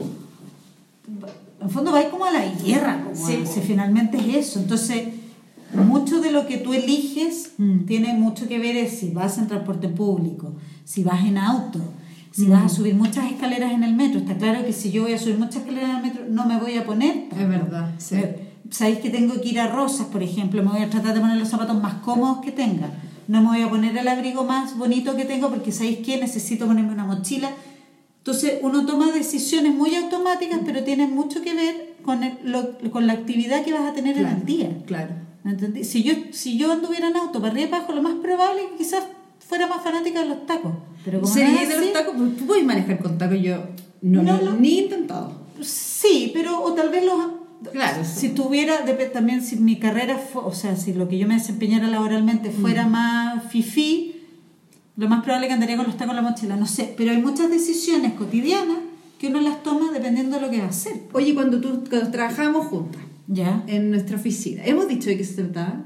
En 1.62 1.70
fondo 1.70 1.92
va 1.92 2.04
como 2.12 2.26
a 2.26 2.32
la 2.32 2.46
guerra, 2.64 3.04
como 3.04 3.16
Sí. 3.28 3.40
a- 3.44 3.46
si 3.46 3.62
finalmente 3.62 4.18
es 4.18 4.36
eso. 4.48 4.60
Entonces, 4.60 5.08
mucho 5.74 6.22
de 6.22 6.32
lo 6.32 6.46
que 6.46 6.58
tú 6.58 6.74
eliges 6.76 7.54
Mm. 7.58 7.86
tiene 7.86 8.14
mucho 8.14 8.48
que 8.48 8.60
ver 8.60 8.76
es 8.78 9.00
si 9.00 9.10
vas 9.12 9.38
en 9.40 9.48
transporte 9.48 9.88
público, 9.88 10.54
si 10.84 11.04
vas 11.04 11.26
en 11.26 11.38
auto, 11.40 11.80
si 12.32 12.46
Mm. 12.46 12.52
vas 12.52 12.64
a 12.66 12.70
subir 12.70 12.94
muchas 12.94 13.32
escaleras 13.32 13.72
en 13.72 13.84
el 13.84 13.96
metro. 13.96 14.20
Está 14.20 14.38
claro 14.38 14.64
que 14.64 14.74
si 14.74 14.92
yo 14.92 15.04
voy 15.04 15.14
a 15.14 15.18
subir 15.18 15.38
muchas 15.40 15.58
escaleras 15.58 15.90
en 15.90 15.96
el 15.98 16.02
metro, 16.04 16.22
no 16.30 16.46
me 16.46 16.60
voy 16.60 16.78
a 16.78 16.86
poner 16.86 17.26
Es 17.32 17.48
verdad, 17.50 17.90
sí. 17.98 18.18
Sabéis 18.70 19.00
que 19.00 19.10
tengo 19.10 19.40
que 19.42 19.50
ir 19.50 19.60
a 19.60 19.68
Rosas, 19.68 20.08
por 20.08 20.22
ejemplo, 20.22 20.62
me 20.64 20.70
voy 20.72 20.82
a 20.84 20.90
tratar 20.90 21.14
de 21.16 21.20
poner 21.22 21.38
los 21.38 21.48
zapatos 21.50 21.82
más 21.82 21.96
cómodos 21.96 22.40
que 22.44 22.52
tenga. 22.52 22.90
No 23.28 23.42
me 23.42 23.48
voy 23.50 23.62
a 23.62 23.70
poner 23.70 23.98
el 23.98 24.08
abrigo 24.08 24.44
más 24.44 24.78
bonito 24.78 25.16
que 25.16 25.26
tengo 25.26 25.50
porque 25.50 25.72
sabéis 25.72 26.00
que 26.00 26.18
necesito 26.18 26.68
ponerme 26.68 26.94
una 26.94 27.06
mochila. 27.06 27.50
Entonces 28.20 28.60
uno 28.62 28.86
toma 28.86 29.12
decisiones 29.12 29.74
muy 29.74 29.96
automáticas, 29.96 30.60
pero 30.66 30.84
tienen 30.84 31.14
mucho 31.14 31.42
que 31.42 31.54
ver 31.54 31.96
con, 32.04 32.24
el- 32.24 32.38
lo- 32.44 32.78
con 32.92 33.08
la 33.08 33.14
actividad 33.14 33.64
que 33.64 33.74
vas 33.74 33.88
a 33.90 33.94
tener 33.94 34.18
en 34.18 34.26
el 34.28 34.46
día. 34.46 34.70
Claro. 34.86 35.12
¿Me 35.44 35.52
entendí? 35.52 35.84
Si 35.84 36.02
yo, 36.04 36.14
si 36.32 36.58
yo 36.58 36.72
anduviera 36.72 37.08
en 37.08 37.16
auto 37.18 37.40
para 37.40 37.52
arriba 37.54 37.70
y 37.70 37.74
abajo, 37.74 37.94
lo 37.94 38.02
más 38.02 38.16
probable 38.16 38.62
es 38.64 38.72
que 38.72 38.78
quizás 38.78 39.04
fuera 39.40 39.68
más 39.68 39.84
fanática 39.84 40.22
de 40.22 40.30
los 40.30 40.46
tacos. 40.48 40.72
Pero 41.04 41.22
como 41.22 41.32
¿Sería 41.32 41.62
de 41.68 41.74
así- 41.76 41.86
los 41.86 41.94
tacos? 41.94 42.16
Pues 42.18 42.38
tú 42.38 42.46
puedes 42.48 42.66
manejar 42.66 42.98
con 43.00 43.18
tacos, 43.18 43.40
yo 43.42 43.58
no, 44.02 44.24
No, 44.24 44.38
no, 44.38 44.42
no. 44.52 44.58
ni 44.58 44.80
he 44.80 44.84
intentado. 44.84 45.32
Sí, 45.62 46.32
pero 46.34 46.62
o 46.64 46.74
tal 46.74 46.90
vez 46.90 47.06
los... 47.06 47.16
Claro, 47.72 48.04
Si 48.04 48.30
tuviera, 48.30 48.86
también 49.12 49.42
si 49.42 49.58
mi 49.58 49.78
carrera, 49.80 50.18
fue, 50.18 50.44
o 50.44 50.54
sea, 50.54 50.76
si 50.76 50.94
lo 50.94 51.08
que 51.08 51.18
yo 51.18 51.28
me 51.28 51.36
desempeñara 51.36 51.88
laboralmente 51.88 52.52
fuera 52.52 52.86
más 52.88 53.44
fifí, 53.52 54.16
lo 54.98 55.10
más 55.10 55.24
probable 55.24 55.48
es 55.48 55.50
que 55.50 55.54
andaría 55.56 55.78
con 55.78 55.88
los 55.88 55.98
tacos 55.98 56.12
en 56.12 56.24
la 56.24 56.30
mochila, 56.30 56.56
no 56.56 56.68
sé. 56.68 56.94
Pero 56.96 57.12
hay 57.12 57.22
muchas 57.22 57.50
decisiones 57.50 58.14
cotidianas 58.14 58.78
que 59.20 59.28
uno 59.28 59.42
las 59.42 59.64
toma 59.64 59.92
dependiendo 59.92 60.38
de 60.38 60.42
lo 60.42 60.50
que 60.50 60.60
va 60.60 60.66
a 60.66 60.70
hacer. 60.70 61.02
Oye, 61.14 61.34
cuando 61.34 61.60
tú 61.60 61.84
cuando 61.90 62.12
trabajábamos 62.12 62.68
juntas 62.68 63.02
¿Ya? 63.28 63.64
en 63.68 63.90
nuestra 63.92 64.18
oficina, 64.18 64.64
¿hemos 64.66 64.88
dicho 64.88 65.10
de 65.10 65.18
qué 65.18 65.24
se 65.24 65.44
trataba? 65.44 65.84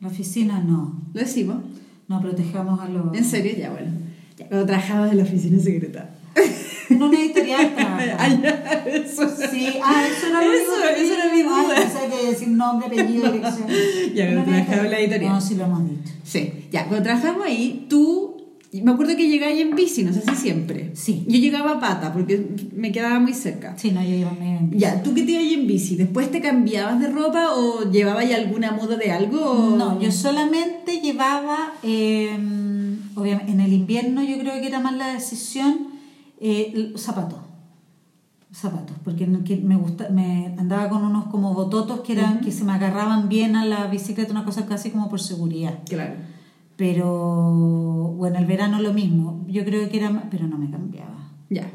La 0.00 0.08
oficina 0.08 0.60
no. 0.60 1.00
¿Lo 1.14 1.20
decimos? 1.20 1.64
No 2.08 2.20
protejamos 2.20 2.80
a 2.80 2.88
los... 2.88 3.16
¿En 3.16 3.24
serio? 3.24 3.52
Ya, 3.56 3.70
bueno. 3.70 3.90
Ya, 4.36 4.48
cuando 4.48 4.66
trabajabas 4.66 5.12
en 5.12 5.18
la 5.18 5.24
oficina 5.24 5.58
secreta. 5.60 6.10
Trabaja. 6.98 8.16
Ah, 8.18 8.28
ya, 8.28 8.84
eso. 8.86 9.28
Sí, 9.50 9.68
ah, 9.82 10.04
eso 10.10 10.26
era 10.28 10.44
lo 10.44 10.52
Eso, 10.52 10.72
que 10.94 11.02
eso 11.04 11.14
era 11.14 11.24
mi 11.32 11.40
Ay, 11.40 11.44
duda. 11.44 11.74
pensaba 11.76 12.06
que 12.08 12.26
decir 12.30 12.48
nombre, 12.48 12.86
apellido, 12.86 13.32
dirección. 13.32 13.66
Ya, 14.14 14.26
pero 14.26 14.42
una 14.42 14.44
trabajaba 14.44 14.84
en 14.84 14.90
la 14.90 14.98
editorial. 15.00 15.32
No, 15.32 15.40
sí 15.40 15.54
lo 15.54 15.64
hemos 15.64 15.84
dicho. 15.88 16.12
Sí, 16.24 16.52
ya, 16.70 16.86
cuando 16.86 17.02
trabajamos 17.04 17.46
ahí, 17.46 17.86
tú, 17.88 18.36
me 18.72 18.90
acuerdo 18.92 19.16
que 19.16 19.28
llegáis 19.28 19.60
en 19.60 19.74
bici, 19.76 20.02
no 20.02 20.12
sé 20.12 20.22
si 20.22 20.34
siempre. 20.34 20.90
Sí. 20.94 21.24
Yo 21.28 21.38
llegaba 21.38 21.72
a 21.72 21.80
pata 21.80 22.12
porque 22.12 22.46
me 22.74 22.90
quedaba 22.92 23.18
muy 23.20 23.34
cerca. 23.34 23.74
Sí, 23.76 23.90
no, 23.90 24.02
yo 24.02 24.14
iba 24.14 24.30
en 24.40 24.70
Ya, 24.78 25.02
¿tú 25.02 25.12
qué 25.14 25.22
te 25.22 25.32
ibas 25.32 25.52
en 25.52 25.66
bici? 25.66 25.96
¿Después 25.96 26.30
te 26.30 26.40
cambiabas 26.40 26.98
de 27.00 27.08
ropa 27.08 27.52
o 27.54 27.90
llevabas 27.90 28.28
ya 28.28 28.36
alguna 28.36 28.72
moda 28.72 28.96
de 28.96 29.10
algo? 29.10 29.38
o- 29.40 29.76
No, 29.76 30.00
yo 30.00 30.10
solamente 30.10 31.00
llevaba, 31.00 31.74
eh, 31.82 32.30
obviamente, 33.14 33.52
en 33.52 33.60
el 33.60 33.72
invierno 33.74 34.22
yo 34.22 34.38
creo 34.38 34.54
que 34.60 34.66
era 34.68 34.80
más 34.80 34.96
la 34.96 35.12
decisión, 35.12 35.88
eh, 36.42 36.92
zapatos. 36.96 37.38
Zapatos, 38.52 38.96
porque 39.02 39.26
no- 39.26 39.44
que 39.44 39.56
me 39.56 39.76
gusta, 39.76 40.10
me 40.10 40.54
andaba 40.58 40.90
con 40.90 41.02
unos 41.04 41.24
como 41.26 41.54
bototos 41.54 42.00
que 42.00 42.12
eran, 42.12 42.40
que 42.40 42.52
se 42.52 42.64
me 42.64 42.72
agarraban 42.72 43.30
bien 43.30 43.56
a 43.56 43.64
la 43.64 43.86
bicicleta, 43.86 44.30
una 44.32 44.44
cosa 44.44 44.66
casi 44.66 44.90
como 44.90 45.08
por 45.08 45.20
seguridad. 45.20 45.78
Claro. 45.88 46.14
Pero 46.76 48.12
bueno, 48.18 48.38
el 48.38 48.44
verano 48.46 48.80
lo 48.82 48.92
mismo. 48.92 49.44
Yo 49.48 49.64
creo 49.64 49.88
que 49.88 49.96
era, 49.98 50.10
más- 50.10 50.24
pero 50.30 50.46
no 50.46 50.58
me 50.58 50.70
cambiaba. 50.70 51.30
Ya. 51.48 51.70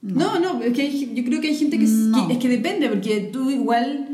No, 0.00 0.38
no, 0.38 0.62
es 0.62 0.72
que 0.72 0.82
hay- 0.82 1.12
yo 1.14 1.24
creo 1.24 1.40
que 1.40 1.48
hay 1.48 1.56
gente 1.56 1.78
que, 1.78 1.86
No. 1.86 2.26
que- 2.26 2.34
es 2.34 2.38
que 2.38 2.48
depende, 2.48 2.88
porque 2.88 3.30
tú 3.32 3.50
igual 3.50 4.13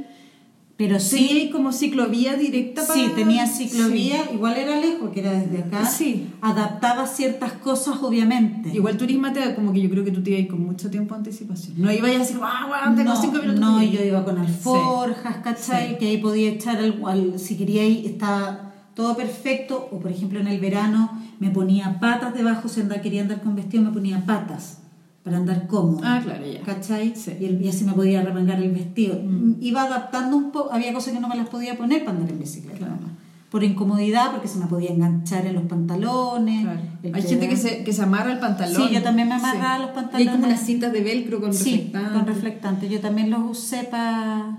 Pero 0.81 0.99
sí, 0.99 1.29
tenías 1.29 1.53
como 1.53 1.73
ciclovía 1.73 2.37
directa 2.37 2.81
para... 2.87 2.95
sí, 2.95 3.11
tenía 3.15 3.47
ciclovía, 3.47 4.33
igual 4.33 4.57
era 4.57 4.81
lejos, 4.81 5.11
que 5.11 5.21
era 5.21 5.33
desde 5.33 5.59
acá. 5.59 5.85
Sí. 5.85 6.29
Adaptaba 6.41 7.07
ciertas 7.07 7.53
cosas, 7.53 7.97
obviamente. 8.03 8.71
Sí. 8.71 8.77
Igual 8.77 8.97
turismo 8.97 9.31
te 9.31 9.41
da 9.41 9.55
como 9.55 9.75
que 9.75 9.83
yo 9.83 9.91
creo 9.91 10.05
que 10.05 10.11
tú 10.11 10.23
te 10.23 10.31
ibas 10.31 10.49
con 10.49 10.65
mucho 10.65 10.89
tiempo 10.91 11.15
de 11.15 11.19
anticipación. 11.19 11.75
No 11.77 11.93
ibas 11.93 12.11
a 12.15 12.19
decir, 12.21 12.39
ah, 12.43 12.65
bueno, 12.67 12.97
tengo 12.97 13.11
no, 13.15 13.21
cinco 13.21 13.39
minutos. 13.43 13.61
no, 13.61 13.73
para 13.75 13.85
ir". 13.85 13.91
yo 13.93 14.05
iba 14.05 14.25
con 14.25 14.39
alforjas, 14.39 15.37
¿cachai? 15.45 15.89
Sí. 15.91 15.97
Que 15.99 16.07
ahí 16.09 16.17
podía 16.17 16.49
echar, 16.49 16.79
al, 16.79 16.99
al- 17.05 17.39
si 17.39 17.59
quería 17.59 17.85
ir, 17.87 18.07
estaba 18.07 18.73
todo 18.95 19.15
perfecto. 19.19 19.87
O 19.93 19.99
por 20.01 20.11
ejemplo 20.11 20.41
en 20.41 20.47
el 20.47 20.61
verano 20.61 21.11
me 21.41 21.51
ponía 21.51 22.01
patas 22.01 22.33
debajo, 22.33 22.69
si 22.71 22.81
andaba, 22.81 23.03
quería 23.03 23.21
andar 23.21 23.43
con 23.43 23.55
vestido, 23.55 23.83
me 23.85 23.91
ponía 23.91 24.25
patas 24.25 24.79
para 25.23 25.37
andar 25.37 25.67
cómodo. 25.67 26.01
Ah, 26.03 26.21
claro, 26.25 26.45
ya. 26.47 26.61
¿Cachai? 26.63 27.15
Sí. 27.15 27.33
Y, 27.41 27.45
el- 27.45 27.63
y 27.63 27.69
así 27.69 27.85
me 27.85 27.93
podía 27.93 28.23
remangar 28.23 28.63
el 28.63 28.71
vestido. 28.73 29.21
Mm. 29.23 29.57
Iba 29.61 29.83
adaptando 29.83 30.37
un 30.37 30.51
poco, 30.51 30.73
había 30.73 30.93
cosas 30.95 31.13
que 31.13 31.21
no 31.21 31.29
me 31.29 31.37
las 31.37 31.49
podía 31.49 31.77
poner 31.77 32.05
para 32.05 32.17
andar 32.19 32.33
en 32.33 32.39
bicicleta. 32.39 32.79
Claro. 32.79 32.97
Por 33.51 33.65
incomodidad, 33.65 34.31
porque 34.31 34.47
se 34.47 34.59
me 34.61 34.67
podía 34.67 34.91
enganchar 34.91 35.45
en 35.45 35.55
los 35.55 35.65
pantalones. 35.65 36.63
Claro. 36.63 36.81
Hay 37.13 37.23
gente 37.23 37.49
que 37.49 37.57
se, 37.57 37.83
que 37.83 37.93
se 37.93 38.01
amarra 38.03 38.33
el 38.33 38.39
pantalón. 38.39 38.89
Sí, 38.89 38.95
yo 38.95 39.03
también 39.03 39.29
me 39.29 39.35
amarraba 39.35 39.79
los 39.79 39.87
Y 39.89 39.89
hay 39.89 39.95
como 39.95 40.03
pantalones. 40.11 40.47
unas 40.47 40.61
cintas 40.65 40.93
de 40.93 41.01
velcro 41.03 41.41
con 41.41 41.53
Sí, 41.53 41.71
reflectante. 41.73 42.13
con 42.15 42.27
reflectante. 42.27 42.89
Yo 42.89 43.01
también 43.01 43.29
los 43.31 43.41
usé 43.51 43.83
para... 43.85 44.57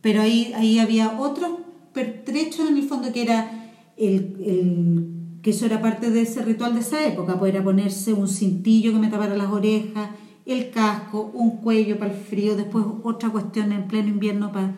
Pero 0.00 0.22
ahí, 0.22 0.52
ahí 0.56 0.78
había 0.78 1.18
otros 1.20 1.50
pertrechos 1.92 2.70
en 2.70 2.76
el 2.78 2.84
fondo 2.84 3.12
que 3.12 3.22
era 3.22 3.50
el, 3.96 4.36
el- 4.46 5.19
que 5.42 5.50
eso 5.50 5.66
era 5.66 5.80
parte 5.80 6.10
de 6.10 6.22
ese 6.22 6.42
ritual 6.42 6.74
de 6.74 6.80
esa 6.80 7.04
época, 7.06 7.38
pues 7.38 7.54
era 7.54 7.62
ponerse 7.64 8.12
un 8.12 8.28
cintillo 8.28 8.92
que 8.92 8.98
me 8.98 9.08
tapara 9.08 9.36
las 9.36 9.48
orejas, 9.50 10.10
el 10.46 10.70
casco, 10.70 11.30
un 11.34 11.58
cuello 11.58 11.98
para 11.98 12.12
el 12.12 12.18
frío, 12.18 12.56
después 12.56 12.84
otra 13.02 13.30
cuestión 13.30 13.72
en 13.72 13.86
pleno 13.88 14.08
invierno 14.08 14.52
para 14.52 14.74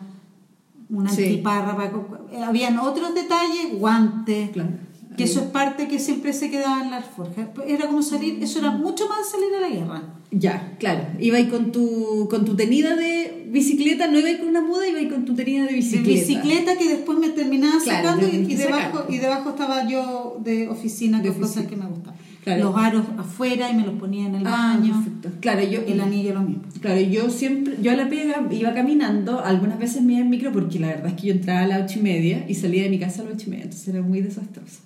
una 0.89 1.09
Sí. 1.09 1.23
antiparra, 1.23 1.75
para, 1.75 2.47
habían 2.47 2.77
otros 2.79 3.13
detalles, 3.13 3.77
guantes, 3.79 4.51
Claro. 4.51 4.69
Que 5.17 5.23
eso 5.23 5.39
es 5.41 5.45
parte 5.47 5.87
que 5.87 5.99
siempre 5.99 6.33
se 6.33 6.49
quedaba 6.49 6.83
en 6.83 6.91
la 6.91 6.97
alforja. 6.97 7.49
Era 7.67 7.87
como 7.87 8.01
salir, 8.01 8.41
eso 8.41 8.59
era 8.59 8.71
mucho 8.71 9.07
más 9.07 9.29
salir 9.29 9.47
a 9.57 9.61
la 9.61 9.69
guerra. 9.69 10.03
Ya, 10.31 10.75
claro. 10.79 11.05
Iba 11.19 11.37
ahí 11.37 11.47
con 11.47 11.71
tu, 11.71 12.27
con 12.29 12.43
tu 12.45 12.55
tenida 12.55 12.95
de 12.95 13.47
bicicleta, 13.51 14.07
no 14.07 14.17
iba 14.17 14.29
ahí 14.29 14.37
con 14.39 14.47
una 14.49 14.61
muda, 14.61 14.87
iba 14.87 14.97
ahí 14.99 15.07
con 15.07 15.25
tu 15.25 15.35
tenida 15.35 15.61
de 15.63 15.67
De 15.69 15.73
bicicleta. 15.75 16.09
bicicleta 16.09 16.77
que 16.77 16.89
después 16.89 17.19
me 17.19 17.29
terminaba 17.29 17.75
Claro, 17.83 18.07
sacando 18.09 18.27
y, 18.27 18.51
y 18.51 18.55
debajo, 18.55 19.05
y 19.09 19.17
debajo 19.19 19.49
estaba 19.51 19.87
yo 19.87 20.37
de 20.43 20.67
oficina 20.69 21.21
De 21.21 21.29
con 21.29 21.41
cosas 21.41 21.57
oficina. 21.57 21.69
que 21.69 21.75
me 21.75 21.89
gustaban. 21.95 22.19
Claro. 22.43 22.63
Los 22.65 22.75
aros 22.75 23.05
afuera 23.17 23.69
y 23.71 23.75
me 23.75 23.85
los 23.85 23.93
ponía 23.93 24.25
en 24.25 24.35
el 24.35 24.43
Ah, 24.47 24.75
baño. 24.77 24.93
perfecto. 25.01 25.29
Claro, 25.39 25.61
yo, 25.63 25.79
El 25.87 26.01
anillo 26.01 26.33
lo 26.33 26.41
mismo. 26.41 26.63
Claro, 26.81 26.99
yo 26.99 27.29
siempre, 27.29 27.77
yo 27.81 27.91
a 27.91 27.95
la 27.95 28.09
pega 28.09 28.45
iba 28.51 28.73
caminando, 28.73 29.39
algunas 29.39 29.79
veces 29.79 30.01
me 30.01 30.13
iba 30.13 30.23
en 30.23 30.29
micro 30.29 30.51
porque 30.51 30.77
la 30.79 30.87
verdad 30.87 31.07
es 31.07 31.13
que 31.13 31.27
yo 31.27 31.33
entraba 31.35 31.61
a 31.61 31.67
las 31.67 31.83
ocho 31.83 31.99
y 31.99 32.01
media 32.01 32.43
y 32.49 32.55
salía 32.55 32.83
de 32.83 32.89
mi 32.89 32.99
casa 32.99 33.21
a 33.21 33.25
las 33.25 33.35
ocho 33.35 33.45
y 33.47 33.51
media, 33.51 33.63
entonces 33.65 33.87
era 33.87 34.01
muy 34.01 34.19
desastroso. 34.19 34.79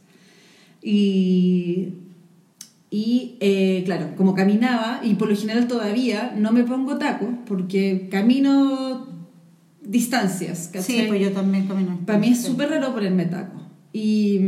Y, 0.89 1.95
y 2.89 3.35
eh, 3.41 3.81
claro, 3.83 4.15
como 4.15 4.33
caminaba, 4.33 5.01
y 5.03 5.15
por 5.15 5.27
lo 5.27 5.35
general 5.35 5.67
todavía 5.67 6.33
no 6.37 6.53
me 6.53 6.63
pongo 6.63 6.97
tacos 6.97 7.27
porque 7.45 8.07
camino 8.09 9.05
distancias, 9.83 10.71
Sí, 10.79 11.03
pues 11.09 11.19
yo 11.19 11.33
también 11.33 11.67
camino. 11.67 11.99
Para 12.05 12.19
mí 12.19 12.29
es 12.29 12.41
súper 12.41 12.69
raro 12.69 12.93
ponerme 12.93 13.25
tacos. 13.25 13.63
Y, 13.91 14.39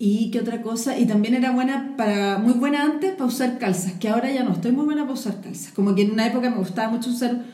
y 0.00 0.32
qué 0.32 0.40
otra 0.40 0.62
cosa, 0.62 0.98
y 0.98 1.06
también 1.06 1.34
era 1.34 1.52
buena 1.52 1.94
para, 1.96 2.38
muy 2.38 2.54
buena 2.54 2.82
antes 2.82 3.12
para 3.12 3.26
usar 3.26 3.58
calzas, 3.58 3.92
que 4.00 4.08
ahora 4.08 4.32
ya 4.32 4.42
no 4.42 4.50
estoy 4.50 4.72
muy 4.72 4.84
buena 4.84 5.02
para 5.02 5.14
usar 5.14 5.40
calzas. 5.40 5.72
Como 5.72 5.94
que 5.94 6.02
en 6.02 6.10
una 6.10 6.26
época 6.26 6.50
me 6.50 6.56
gustaba 6.56 6.90
mucho 6.90 7.10
usar 7.10 7.44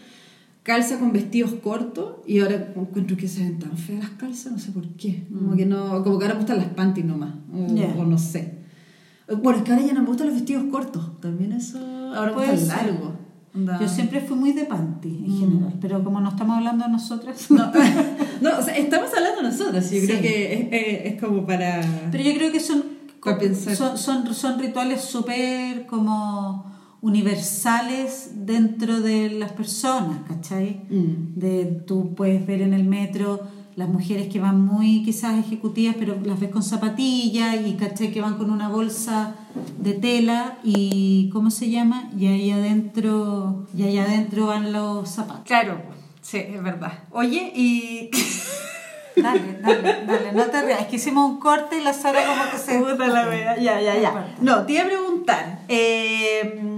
calzas 0.65 0.99
con 0.99 1.13
vestidos 1.13 1.53
cortos 1.63 2.17
y 2.27 2.41
ahora 2.41 2.73
encuentro 2.75 3.17
que 3.17 3.29
se 3.29 3.45
ven 3.45 3.59
tan 3.61 3.77
feas 3.77 4.01
las 4.01 4.11
calzas, 4.11 4.51
no 4.53 4.59
sé 4.59 4.73
por 4.73 4.87
qué. 4.97 5.27
Como 5.33 5.55
que 5.57 5.65
no, 5.67 6.03
como 6.03 6.19
que 6.19 6.25
ahora 6.25 6.35
me 6.35 6.41
gustan 6.41 6.57
las 6.59 6.69
panties 6.69 7.07
nomás, 7.07 7.35
o, 7.53 8.05
no 8.05 8.19
sé. 8.19 8.59
Bueno, 9.43 9.59
es 9.61 9.65
que 9.65 9.73
ahora 9.73 9.85
ya 9.87 9.93
no 9.93 10.01
me 10.01 10.07
gustan 10.09 10.27
los 10.29 10.37
vestidos 10.37 10.65
cortos, 10.73 11.21
también 11.21 11.53
eso, 11.53 11.79
ahora 12.15 12.33
me 12.37 12.47
gustan 12.53 12.69
largos. 12.69 13.13
Yo 13.81 13.89
siempre 13.89 14.21
fui 14.21 14.37
muy 14.37 14.53
de 14.53 14.65
panty 14.65 15.09
en 15.09 15.31
Mm. 15.31 15.39
general, 15.41 15.75
pero 15.81 16.03
como 16.03 16.21
no 16.21 16.31
estamos 16.31 16.57
hablando 16.57 16.87
de 16.87 16.91
nosotras. 16.91 17.49
No, 17.53 17.71
no, 18.41 18.59
o 18.59 18.63
sea, 18.63 18.77
estamos 18.77 19.11
hablando 19.17 19.43
nosotros, 19.43 19.91
yo 19.93 20.01
creo 20.05 20.17
Sí. 20.17 20.23
que 20.23 20.53
es, 20.55 20.61
es- 20.73 21.13
es 21.15 21.21
como 21.21 21.47
para... 21.47 21.81
Pero 22.11 22.25
yo 22.25 22.35
creo 22.35 22.51
que 22.51 22.59
son, 22.59 22.83
Para 23.23 23.39
pensar. 23.39 23.77
son, 23.77 23.97
son, 23.97 24.35
son 24.35 24.59
rituales 24.59 25.03
súper 25.03 25.87
como 25.87 26.67
universales 27.05 28.31
dentro 28.35 29.03
de 29.03 29.29
las 29.29 29.53
personas, 29.53 30.21
¿cachai? 30.27 30.81
Mm. 30.89 31.39
De, 31.39 31.65
tú 31.87 32.15
puedes 32.15 32.47
ver 32.47 32.63
en 32.63 32.73
el 32.73 32.85
metro 32.85 33.41
las 33.77 33.89
mujeres 33.91 34.29
que 34.33 34.41
van 34.41 34.65
muy 34.65 35.03
quizás 35.05 35.39
ejecutivas, 35.39 35.97
pero 35.99 36.17
las 36.25 36.41
ves 36.41 36.51
con 36.51 36.63
zapatillas 36.63 37.57
y 37.67 37.75
¿cachai? 37.75 38.11
que 38.11 38.23
van 38.23 38.39
con 38.39 38.51
una 38.51 38.69
bolsa 38.71 39.35
de 39.79 39.93
tela 39.93 40.59
y 40.65 41.29
¿cómo 41.31 41.51
se 41.51 41.69
llama? 41.69 42.09
Y 42.19 42.27
ahí 42.29 42.51
adentro, 42.51 43.67
y 43.77 43.83
ahí 43.83 43.99
adentro 43.99 44.47
van 44.47 44.73
los 44.73 45.09
zapatos. 45.11 45.43
Claro, 45.45 45.83
sí, 46.23 46.39
es 46.39 46.63
verdad. 46.63 46.93
Oye, 47.11 47.53
y... 47.55 48.11
Dale, 49.17 49.61
dale, 49.63 50.05
dale, 50.09 50.33
no 50.33 50.43
te 50.47 50.61
rías. 50.61 50.81
Es 50.81 50.87
que 50.89 50.97
hicimos 50.97 51.31
un 51.31 51.39
corte 51.39 51.79
y 51.79 51.85
la 51.85 51.93
Sara 51.93 52.19
como 52.27 52.51
que 52.51 52.59
se... 52.59 52.81
Puta 52.81 53.07
la 53.07 53.29
wea, 53.29 53.57
ya, 53.61 53.81
ya, 53.81 53.97
ya. 53.97 54.35
No, 54.41 54.67
te 54.67 54.73
iba 54.73 54.83
a 54.83 54.87
preguntar. 54.87 55.61
eh, 55.69 56.74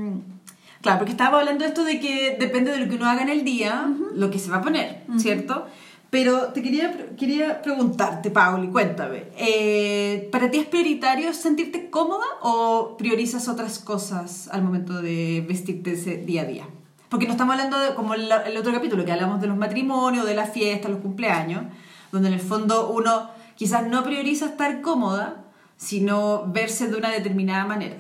claro, 0.81 0.99
porque 0.99 1.13
estábamos 1.13 1.41
hablando 1.41 1.65
esto 1.65 1.85
de 1.85 2.01
que 2.01 2.37
depende 2.39 2.71
de 2.71 2.79
lo 2.79 2.89
que 2.89 2.97
uno 2.97 3.07
haga 3.07 3.23
en 3.23 3.29
el 3.29 3.45
día, 3.45 3.89
lo 4.15 4.31
que 4.31 4.39
se 4.39 4.51
va 4.51 4.59
a 4.59 4.63
poner, 4.63 5.03
¿cierto? 5.19 5.67
Pero 6.09 6.53
te 6.53 6.63
quería, 6.63 7.15
quería 7.17 7.61
preguntarte, 7.63 8.31
Pauli, 8.31 8.69
cuéntame. 8.69 9.25
eh, 9.37 10.29
¿Para 10.31 10.51
ti 10.51 10.59
es 10.59 10.67
prioritario 10.67 11.33
sentirte 11.35 11.91
cómoda 11.91 12.25
o 12.43 12.97
priorizas 12.97 13.49
otras 13.49 13.81
cosas 13.81 14.49
al 14.53 14.63
momento 14.63 15.03
de 15.03 15.45
vestirte 15.49 15.93
ese 15.93 16.19
día 16.19 16.43
a 16.43 16.45
día? 16.45 16.69
Porque 17.09 17.27
no 17.27 17.33
estamos 17.33 17.55
hablando 17.55 17.79
de, 17.79 17.95
como 17.95 18.15
el, 18.15 18.31
el 18.31 18.57
otro 18.57 18.73
capítulo, 18.73 19.05
que 19.05 19.13
hablamos 19.13 19.41
de 19.41 19.49
los 19.49 19.57
matrimonios, 19.57 20.27
de 20.27 20.35
las 20.35 20.53
fiestas, 20.53 20.91
los 20.91 21.01
cumpleaños, 21.01 21.65
donde 22.13 22.29
en 22.29 22.35
el 22.35 22.41
fondo 22.41 22.89
uno 22.91 23.31
quizás 23.57 23.87
no 23.87 24.03
prioriza 24.05 24.47
estar 24.47 24.81
cómoda, 24.83 25.45
sino 25.77 26.45
verse 26.47 26.89
de 26.89 26.97
una 26.97 27.11
determinada 27.11 27.65
manera. 27.65 27.97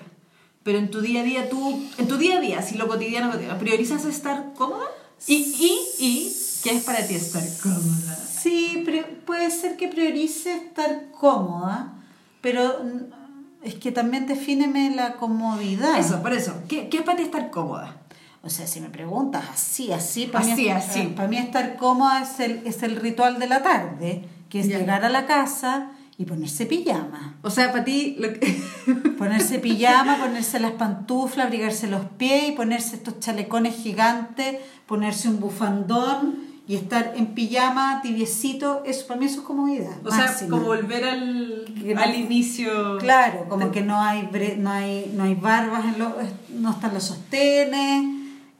Pero 0.66 0.78
en 0.78 0.90
tu 0.90 1.00
día 1.00 1.20
a 1.20 1.22
día, 1.22 1.48
tú, 1.48 1.80
en 1.96 2.08
tu 2.08 2.16
día 2.16 2.38
a 2.38 2.40
día, 2.40 2.60
si 2.60 2.74
lo 2.74 2.88
cotidiano, 2.88 3.30
cotidiano, 3.30 3.56
¿priorizas 3.56 4.04
estar 4.04 4.52
cómoda? 4.54 4.88
Y, 5.24 5.34
y, 5.34 6.04
y, 6.04 6.36
¿qué 6.64 6.70
es 6.70 6.82
para 6.82 7.06
ti 7.06 7.14
estar 7.14 7.44
cómoda? 7.62 8.18
Sí, 8.42 8.84
puede 9.24 9.52
ser 9.52 9.76
que 9.76 9.86
priorice 9.86 10.56
estar 10.56 11.12
cómoda, 11.12 11.94
pero 12.40 12.82
mm, 12.82 13.64
es 13.64 13.76
que 13.76 13.92
también 13.92 14.26
defíneme 14.26 14.92
la 14.92 15.12
comodidad. 15.12 16.00
Eso, 16.00 16.20
por 16.20 16.32
eso. 16.32 16.52
¿Qué, 16.68 16.88
qué 16.88 16.96
es 16.96 17.02
para 17.04 17.18
ti 17.18 17.22
estar 17.22 17.48
cómoda? 17.50 17.98
O 18.42 18.50
sea, 18.50 18.66
si 18.66 18.80
me 18.80 18.88
preguntas 18.88 19.44
así, 19.52 19.92
así, 19.92 20.26
para 20.26 20.44
Así, 20.52 20.62
mí, 20.62 20.68
así. 20.68 21.02
Para 21.14 21.28
mí 21.28 21.36
estar 21.36 21.76
cómoda 21.76 22.22
es 22.22 22.40
el, 22.40 22.66
es 22.66 22.82
el 22.82 22.96
ritual 22.96 23.38
de 23.38 23.46
la 23.46 23.62
tarde, 23.62 24.24
que 24.50 24.58
es 24.58 24.66
llegar 24.66 25.04
a 25.04 25.10
la 25.10 25.26
casa 25.26 25.92
y 26.18 26.24
ponerse 26.24 26.64
pijama. 26.66 27.36
O 27.42 27.50
sea, 27.50 27.72
para 27.72 27.84
ti, 27.84 28.16
lo 28.18 28.32
que... 28.32 28.62
Ponerse 29.18 29.58
pijama, 29.58 30.16
ponerse 30.18 30.58
las 30.60 30.72
pantuflas, 30.72 31.46
abrigarse 31.46 31.86
los 31.88 32.04
pies 32.16 32.48
y 32.48 32.52
ponerse 32.52 32.96
estos 32.96 33.18
chalecones 33.20 33.74
gigantes, 33.76 34.56
ponerse 34.86 35.28
un 35.28 35.40
bufandón 35.40 36.36
y 36.68 36.74
estar 36.76 37.12
en 37.16 37.28
pijama, 37.28 38.00
tibiecito, 38.02 38.82
eso 38.86 39.06
para 39.06 39.20
mí 39.20 39.26
eso 39.26 39.40
es 39.40 39.46
comodidad. 39.46 39.94
O 40.04 40.10
sea, 40.10 40.26
como 40.48 40.64
volver 40.66 41.04
al, 41.04 41.64
no- 41.94 42.00
al 42.00 42.14
inicio. 42.14 42.98
Claro, 42.98 43.46
como 43.48 43.70
que 43.70 43.82
no 43.82 44.00
hay 44.00 44.22
bre- 44.22 44.56
no 44.56 44.70
hay 44.70 45.12
no 45.14 45.24
hay 45.24 45.34
barbas 45.34 45.84
en 45.84 45.98
los 45.98 46.12
no 46.50 46.70
están 46.72 46.92
los 46.94 47.04
sostenes, 47.04 48.04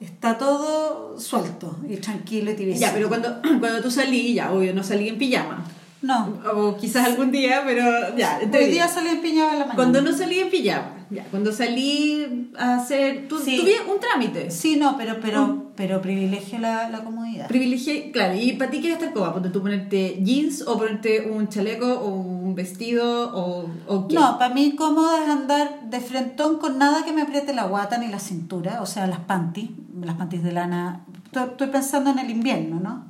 está 0.00 0.38
todo 0.38 1.18
suelto 1.18 1.76
y 1.88 1.96
tranquilo 1.96 2.50
y 2.52 2.54
tibiecito. 2.54 2.86
Ya, 2.86 2.92
pero 2.94 3.08
cuando, 3.08 3.40
cuando 3.60 3.80
tú 3.82 3.90
salí, 3.90 4.34
ya, 4.34 4.52
obvio, 4.52 4.72
no 4.74 4.82
salí 4.84 5.08
en 5.08 5.18
pijama. 5.18 5.64
No. 6.02 6.38
O 6.54 6.76
quizás 6.76 7.06
algún 7.06 7.30
día, 7.32 7.62
pero 7.64 8.16
ya. 8.16 8.38
Hoy 8.42 8.66
día 8.66 8.86
salí 8.88 9.08
en 9.08 9.20
pijama 9.22 9.52
en 9.52 9.58
la 9.60 9.64
mañana. 9.66 9.74
Cuando 9.74 10.00
no 10.02 10.12
salí 10.12 10.38
en 10.40 10.50
pijama, 10.50 10.92
ya, 11.10 11.24
cuando 11.30 11.52
salí 11.52 12.50
a 12.58 12.76
hacer. 12.76 13.26
Tú, 13.28 13.38
Sí. 13.38 13.58
tuve 13.60 13.74
un 13.92 14.00
trámite. 14.00 14.50
Sí, 14.50 14.76
no, 14.76 14.96
pero 14.96 15.16
pero 15.20 15.72
pero 15.76 16.00
privilegio 16.00 16.58
la, 16.58 16.88
la 16.90 17.04
comodidad. 17.04 17.48
Privilegié, 17.48 18.10
claro, 18.10 18.34
y 18.34 18.52
para 18.52 18.70
ti, 18.70 18.80
¿qué 18.80 18.88
es 18.88 18.94
estar 18.94 19.12
cómoda? 19.12 19.34
Ponte 19.34 19.50
tú 19.50 19.60
ponerte 19.60 20.20
jeans 20.22 20.62
o 20.66 20.78
ponerte 20.78 21.30
un 21.30 21.48
chaleco 21.48 21.86
o 21.86 22.08
un 22.08 22.54
vestido 22.54 23.30
o, 23.34 23.68
o 23.86 24.08
qué. 24.08 24.14
No, 24.14 24.38
para 24.38 24.54
mí 24.54 24.74
cómoda 24.74 25.22
es 25.22 25.28
andar 25.28 25.82
de 25.90 26.00
frentón 26.00 26.58
con 26.58 26.78
nada 26.78 27.04
que 27.04 27.12
me 27.12 27.22
apriete 27.22 27.52
la 27.54 27.64
guata 27.64 27.98
ni 27.98 28.08
la 28.08 28.18
cintura, 28.18 28.80
o 28.80 28.86
sea, 28.86 29.06
las 29.06 29.20
panties, 29.20 29.70
las 30.00 30.16
panties 30.16 30.42
de 30.42 30.52
lana. 30.52 31.04
Estoy, 31.26 31.44
estoy 31.50 31.66
pensando 31.68 32.10
en 32.10 32.18
el 32.20 32.30
invierno, 32.30 32.80
¿no? 32.80 33.04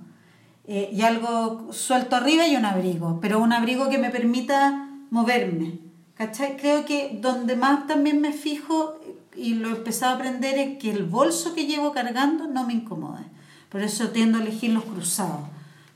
Eh, 0.68 0.90
y 0.92 1.02
algo 1.02 1.72
suelto 1.72 2.16
arriba 2.16 2.46
y 2.48 2.56
un 2.56 2.64
abrigo, 2.64 3.20
pero 3.20 3.40
un 3.40 3.52
abrigo 3.52 3.88
que 3.88 3.98
me 3.98 4.10
permita 4.10 4.88
moverme. 5.10 5.78
¿Cachai? 6.14 6.56
Creo 6.56 6.84
que 6.84 7.18
donde 7.20 7.56
más 7.56 7.86
también 7.86 8.20
me 8.20 8.32
fijo 8.32 8.98
y 9.36 9.54
lo 9.54 9.68
he 9.68 9.76
empezado 9.76 10.12
a 10.12 10.16
aprender 10.16 10.58
es 10.58 10.78
que 10.78 10.90
el 10.90 11.04
bolso 11.04 11.54
que 11.54 11.66
llevo 11.66 11.92
cargando 11.92 12.48
no 12.48 12.66
me 12.66 12.72
incomoda. 12.72 13.24
Por 13.68 13.82
eso 13.82 14.08
tiendo 14.08 14.38
a 14.38 14.42
elegir 14.42 14.70
los 14.70 14.84
cruzados, 14.84 15.40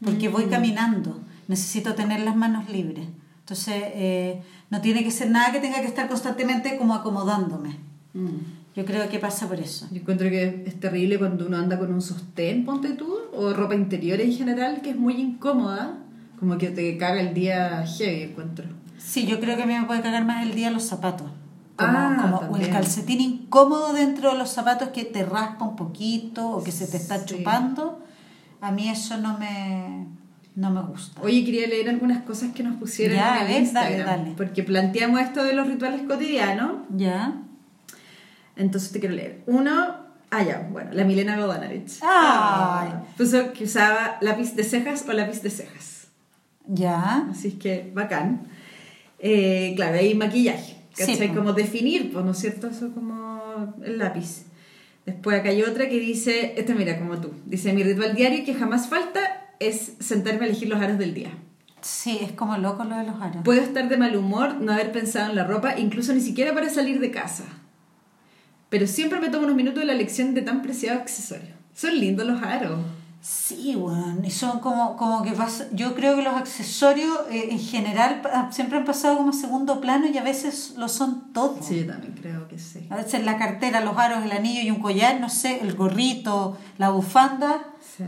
porque 0.04 0.28
voy 0.28 0.46
caminando, 0.46 1.20
necesito 1.48 1.94
tener 1.94 2.20
las 2.20 2.37
manos 2.37 2.68
libres. 2.68 3.06
Entonces, 3.40 3.83
eh, 3.94 4.42
no 4.68 4.80
tiene 4.80 5.02
que 5.02 5.11
ser 5.11 5.30
nada 5.30 5.50
que 5.50 5.61
tenga 5.61 5.80
que 5.80 5.87
estar 5.87 6.06
constantemente 6.09 6.76
como 6.76 6.94
acomodándome. 6.94 7.76
Mm. 8.12 8.60
Yo 8.81 8.87
creo 8.87 9.07
que 9.11 9.19
pasa 9.19 9.47
por 9.47 9.61
eso. 9.61 9.87
Yo 9.90 10.01
encuentro 10.01 10.31
que 10.31 10.64
es 10.66 10.81
terrible 10.81 11.19
cuando 11.19 11.47
uno 11.47 11.59
anda 11.59 11.79
con 11.79 11.93
un 11.93 12.01
sostén, 12.01 12.64
ponte 12.64 12.88
tú, 12.95 13.14
o 13.35 13.53
ropa 13.53 13.75
interior 13.75 14.19
en 14.23 14.33
general, 14.33 14.81
que 14.81 14.90
es 14.90 14.97
muy 14.97 15.14
incómoda, 15.21 15.99
como 16.38 16.57
que 16.57 16.71
te 16.71 16.97
caga 16.97 17.21
el 17.21 17.35
día 17.35 17.85
heavy, 17.87 18.23
encuentro. 18.23 18.64
Sí, 18.97 19.27
yo 19.27 19.38
creo 19.38 19.55
que 19.59 19.64
a 19.64 19.66
mí 19.66 19.75
me 19.75 19.85
puede 19.85 20.01
cagar 20.01 20.25
más 20.25 20.47
el 20.47 20.55
día 20.55 20.71
los 20.71 20.85
zapatos. 20.85 21.27
Como, 21.77 21.93
Ah, 21.99 22.38
como 22.47 22.57
el 22.57 22.71
calcetín 22.71 23.21
incómodo 23.21 23.93
dentro 23.93 24.33
de 24.33 24.38
los 24.38 24.49
zapatos 24.49 24.88
que 24.88 25.05
te 25.05 25.25
raspa 25.27 25.66
un 25.66 25.77
poquito 25.77 26.49
o 26.49 26.64
que 26.64 26.73
se 26.73 26.87
te 26.87 26.97
está 26.97 27.19
Sí. 27.19 27.27
chupando. 27.27 28.03
A 28.62 28.73
mí 28.73 28.88
eso 28.88 29.19
no 29.19 29.37
me, 29.38 30.07
no 30.57 30.71
me 30.71 30.81
gusta. 30.83 31.21
Oye, 31.23 31.45
quería 31.45 31.66
leer 31.66 31.90
algunas 31.90 32.23
cosas 32.25 32.53
que 32.55 32.62
nos 32.62 32.77
pusieron 32.77 33.16
Ya, 33.19 33.37
en 33.37 33.43
el 33.43 33.49
ver, 33.53 33.62
Instagram, 33.62 33.93
dale, 34.07 34.23
dale. 34.25 34.35
porque 34.38 34.62
planteamos 34.62 35.21
esto 35.21 35.45
de 35.45 35.53
los 35.53 35.66
rituales 35.69 36.01
cotidianos, 36.09 36.73
¿Ya? 36.97 37.35
Entonces 38.57 38.93
te 38.93 39.01
quiero 39.01 39.15
leer. 39.15 39.43
Uno, 39.47 39.97
ah 40.31 40.43
ya, 40.43 40.69
bueno, 40.71 40.91
la 40.93 41.05
Milena 41.05 41.39
Godanarich. 41.39 41.99
Ay. 42.03 42.91
Puso 43.17 43.53
que 43.53 43.65
usaba 43.65 44.19
lápiz 44.21 44.55
de 44.55 44.65
cejas 44.65 45.05
o 45.09 45.13
lápiz 45.13 45.43
de 45.43 45.51
cejas. 45.51 46.09
Ya. 46.67 47.29
Así 47.31 47.49
es 47.49 47.55
que 47.55 47.91
bacán. 47.95 48.43
Eh, 49.19 49.75
claro, 49.77 49.99
hay 49.99 50.15
maquillaje, 50.15 50.77
¿cachai? 50.97 51.17
Sí, 51.17 51.29
como 51.29 51.53
definir, 51.53 52.13
pues, 52.13 52.25
¿no 52.25 52.31
es 52.31 52.39
cierto? 52.39 52.69
Eso 52.69 52.93
como 52.95 53.75
el 53.85 53.99
lápiz. 53.99 54.47
Después 55.05 55.41
acá 55.41 55.51
hay 55.51 55.63
otra 55.63 55.89
que 55.89 55.99
dice, 55.99 56.55
esta 56.57 56.75
mira 56.75 56.99
como 56.99 57.19
tú, 57.19 57.33
dice, 57.47 57.73
mi 57.73 57.83
ritual 57.83 58.15
diario 58.15 58.45
que 58.45 58.55
jamás 58.55 58.89
falta 58.89 59.49
es 59.59 59.95
sentarme 59.99 60.45
a 60.45 60.49
elegir 60.49 60.69
los 60.69 60.81
aros 60.81 60.99
del 60.99 61.15
día. 61.15 61.31
Sí, 61.81 62.19
es 62.23 62.33
como 62.33 62.57
loco 62.59 62.85
lo 62.85 62.97
de 62.97 63.05
los 63.05 63.21
aros. 63.21 63.43
Puedo 63.45 63.61
estar 63.61 63.89
de 63.89 63.97
mal 63.97 64.15
humor, 64.17 64.57
no 64.61 64.73
haber 64.73 64.93
pensado 64.93 65.31
en 65.31 65.37
la 65.37 65.45
ropa, 65.45 65.79
incluso 65.79 66.13
ni 66.13 66.21
siquiera 66.21 66.53
para 66.55 66.69
salir 66.69 67.01
de 67.01 67.11
casa. 67.11 67.45
Pero 68.70 68.87
siempre 68.87 69.20
me 69.20 69.28
tomo 69.28 69.44
unos 69.44 69.56
minutos 69.56 69.80
de 69.80 69.87
la 69.87 69.92
elección 69.92 70.33
de 70.33 70.42
tan 70.42 70.62
preciados 70.62 71.02
accesorios. 71.02 71.50
Son 71.74 71.98
lindos 71.98 72.26
los 72.26 72.42
aros. 72.42 72.78
Sí, 73.22 73.74
bueno, 73.74 74.16
y 74.24 74.30
son 74.30 74.61
como, 74.61 74.96
como 74.96 75.22
que 75.22 75.33
pasa, 75.33 75.66
yo 75.72 75.94
creo 75.94 76.16
que 76.16 76.22
los 76.22 76.35
accesorios 76.35 77.18
eh, 77.30 77.48
en 77.50 77.59
general 77.59 78.22
siempre 78.50 78.78
han 78.78 78.87
pasado 78.87 79.18
como 79.18 79.30
a 79.30 79.33
segundo 79.35 79.78
plano 79.83 80.06
y 80.06 80.16
a 80.16 80.22
veces 80.22 80.74
lo 80.78 80.88
son 80.88 81.30
todos. 81.35 81.66
Sí, 81.66 81.80
yo 81.80 81.87
también 81.87 82.14
creo 82.14 82.48
que 82.48 82.59
sí. 82.59 82.87
A 82.88 82.96
veces 82.96 83.22
la 83.22 83.37
cartera, 83.37 83.83
los 83.83 83.98
aros, 83.98 84.24
el 84.24 84.33
anillo 84.33 84.62
y 84.62 84.70
un 84.70 84.80
collar, 84.80 85.20
no 85.20 85.28
sé, 85.28 85.61
el 85.61 85.74
gorrito, 85.74 86.56
la 86.78 86.88
bufanda. 86.88 87.62
Sí. 87.94 88.04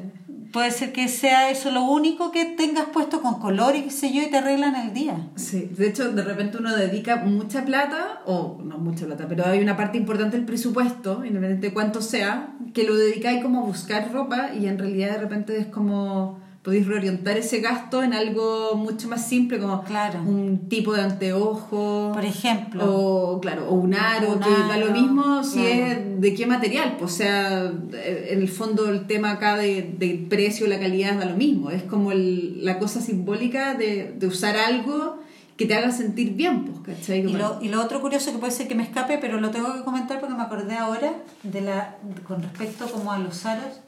Puede 0.52 0.70
ser 0.70 0.92
que 0.92 1.08
sea 1.08 1.50
eso 1.50 1.70
lo 1.70 1.82
único 1.82 2.30
que 2.30 2.44
tengas 2.44 2.86
puesto 2.92 3.22
con 3.22 3.40
color 3.40 3.74
y 3.74 3.84
qué 3.84 3.90
sé 3.90 4.12
yo 4.12 4.20
y 4.20 4.30
te 4.30 4.36
arreglan 4.36 4.76
el 4.76 4.92
día. 4.92 5.30
Sí, 5.34 5.70
de 5.76 5.88
hecho, 5.88 6.12
de 6.12 6.22
repente 6.22 6.58
uno 6.58 6.76
dedica 6.76 7.16
mucha 7.16 7.64
plata, 7.64 8.20
o 8.26 8.60
no 8.62 8.76
mucha 8.76 9.06
plata, 9.06 9.26
pero 9.28 9.46
hay 9.46 9.60
una 9.60 9.78
parte 9.78 9.96
importante 9.96 10.36
del 10.36 10.44
presupuesto, 10.44 11.24
independientemente 11.24 11.68
de 11.68 11.72
cuánto 11.72 12.02
sea, 12.02 12.54
que 12.74 12.84
lo 12.84 12.94
dedicáis 12.94 13.42
como 13.42 13.60
a 13.60 13.64
buscar 13.64 14.12
ropa 14.12 14.50
y 14.54 14.66
en 14.66 14.78
realidad 14.78 15.12
de 15.12 15.18
repente 15.18 15.58
es 15.58 15.66
como 15.66 16.38
podéis 16.62 16.86
reorientar 16.86 17.36
ese 17.36 17.58
gasto 17.60 18.02
en 18.04 18.12
algo 18.14 18.74
mucho 18.76 19.08
más 19.08 19.26
simple, 19.26 19.58
como 19.58 19.82
Claro. 19.82 20.20
un 20.22 20.68
tipo 20.68 20.92
de 20.92 21.02
anteojo. 21.02 22.12
Por 22.14 22.24
ejemplo. 22.24 22.84
O, 22.86 23.40
claro, 23.40 23.68
o 23.68 23.74
un 23.74 23.94
aro, 23.94 24.34
Un 24.34 24.40
que 24.40 24.50
da 24.50 24.76
lo 24.76 24.92
mismo 24.92 25.42
si 25.42 25.58
claro. 25.60 25.70
es 25.86 26.20
de 26.20 26.34
qué 26.34 26.46
material. 26.46 26.96
Pues, 26.98 27.12
o 27.12 27.16
sea, 27.16 27.64
en 27.64 28.38
el 28.40 28.48
fondo 28.48 28.88
el 28.88 29.06
tema 29.06 29.32
acá 29.32 29.56
de, 29.56 29.94
del 29.98 30.20
precio, 30.26 30.66
la 30.68 30.78
calidad, 30.78 31.18
da 31.18 31.24
lo 31.24 31.36
mismo. 31.36 31.70
Es 31.70 31.82
como 31.82 32.12
el- 32.12 32.64
la 32.64 32.78
cosa 32.78 33.00
simbólica 33.00 33.74
de, 33.74 34.14
de 34.16 34.26
usar 34.26 34.56
algo 34.56 35.18
que 35.56 35.66
te 35.66 35.74
haga 35.74 35.90
sentir 35.90 36.32
bien, 36.34 36.64
pues, 36.64 36.96
¿cachai? 36.96 37.20
Y 37.20 37.32
lo, 37.32 37.58
y 37.60 37.68
lo 37.68 37.82
otro 37.82 38.00
curioso 38.00 38.32
que 38.32 38.38
puede 38.38 38.52
ser 38.52 38.68
que 38.68 38.74
me 38.74 38.82
escape, 38.84 39.18
pero 39.18 39.40
lo 39.40 39.50
tengo 39.50 39.72
que 39.74 39.82
comentar 39.82 40.20
porque 40.20 40.34
me 40.34 40.42
acordé 40.42 40.76
ahora 40.76 41.12
de 41.42 41.60
la 41.60 41.96
con 42.26 42.40
respecto 42.42 42.86
como 42.86 43.12
a 43.12 43.18
los 43.18 43.44
aros, 43.46 43.80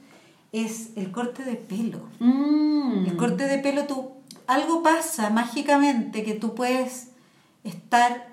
es 0.55 0.91
el 0.97 1.11
corte 1.11 1.45
de 1.45 1.55
pelo. 1.57 2.01
Mm. 2.21 3.07
El 3.07 3.17
corte 3.17 3.47
de 3.47 3.59
pelo, 3.59 3.85
tú, 3.85 4.11
algo 4.47 4.83
pasa 4.83 5.31
mágicamente 5.31 6.23
que 6.23 6.35
tú 6.35 6.55
puedes 6.55 7.09
estar 7.65 8.29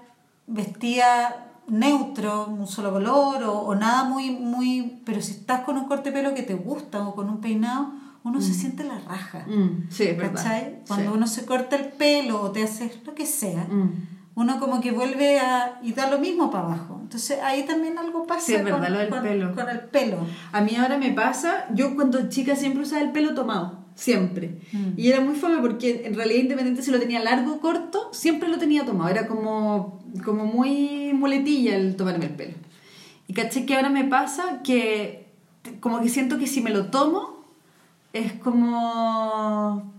vestida 0.47 1.47
neutro, 1.67 2.47
un 2.47 2.67
solo 2.67 2.91
color 2.91 3.43
o, 3.43 3.59
o 3.59 3.75
nada 3.75 4.03
muy, 4.03 4.31
muy... 4.31 5.01
Pero 5.05 5.21
si 5.21 5.31
estás 5.31 5.61
con 5.61 5.77
un 5.77 5.85
corte 5.85 6.11
de 6.11 6.17
pelo 6.21 6.33
que 6.35 6.43
te 6.43 6.53
gusta 6.53 7.07
o 7.07 7.15
con 7.15 7.29
un 7.29 7.39
peinado, 7.39 7.91
uno 8.23 8.41
se 8.41 8.53
siente 8.53 8.83
la 8.83 8.99
raja. 8.99 9.45
Mm, 9.47 9.89
Sí, 9.89 10.03
es 10.03 10.17
verdad. 10.17 10.35
¿Cachai? 10.43 10.79
Cuando 10.87 11.11
Sí. 11.11 11.17
uno 11.17 11.27
se 11.27 11.45
corta 11.45 11.75
el 11.77 11.85
pelo 11.93 12.41
o 12.41 12.51
te 12.51 12.63
hace 12.63 12.91
lo 13.05 13.15
que 13.15 13.25
sea, 13.25 13.63
Mm. 13.69 14.07
Uno 14.35 14.59
como 14.59 14.79
que 14.81 14.91
vuelve 14.91 15.39
a... 15.39 15.79
y 15.83 15.93
da 15.93 16.09
lo 16.09 16.17
mismo 16.19 16.49
para 16.51 16.65
abajo. 16.65 16.99
Entonces 17.01 17.39
ahí 17.43 17.63
también 17.65 17.97
algo 17.97 18.25
pasa 18.25 18.41
Sí, 18.45 18.53
es 18.55 18.63
verdad, 18.63 18.81
con, 18.83 18.93
lo 18.93 18.99
del 18.99 19.09
con- 19.09 19.21
pelo. 19.23 19.55
con 19.55 19.69
el 19.69 19.79
pelo. 19.81 20.17
A 20.51 20.61
mí 20.61 20.75
ahora 20.75 20.97
me 20.97 21.11
pasa, 21.11 21.67
yo 21.73 21.95
cuando 21.95 22.29
chica 22.29 22.55
siempre 22.55 22.83
usaba 22.83 23.01
el 23.01 23.11
pelo 23.11 23.33
tomado, 23.33 23.79
siempre. 23.95 24.61
Mm. 24.71 24.93
Y 24.97 25.09
era 25.09 25.19
muy 25.19 25.35
fome 25.35 25.57
porque 25.57 26.03
en 26.05 26.13
realidad 26.15 26.41
independiente 26.43 26.81
si 26.81 26.91
lo 26.91 26.99
tenía 26.99 27.19
largo 27.21 27.55
o 27.55 27.59
corto, 27.59 28.09
siempre 28.13 28.47
lo 28.47 28.57
tenía 28.57 28.85
tomado. 28.85 29.09
Era 29.09 29.27
como, 29.27 29.99
como 30.23 30.45
muy 30.45 31.11
muletilla 31.13 31.75
el 31.75 31.95
tomarme 31.97 32.25
el 32.25 32.31
pelo. 32.35 32.53
Y 33.27 33.33
caché 33.33 33.65
que 33.65 33.75
ahora 33.75 33.89
me 33.89 34.05
pasa 34.05 34.61
que 34.63 35.27
como 35.81 35.99
que 36.01 36.07
siento 36.09 36.37
que 36.39 36.47
si 36.47 36.61
me 36.61 36.69
lo 36.69 36.85
tomo 36.87 37.43
es 38.13 38.33
como... 38.33 39.93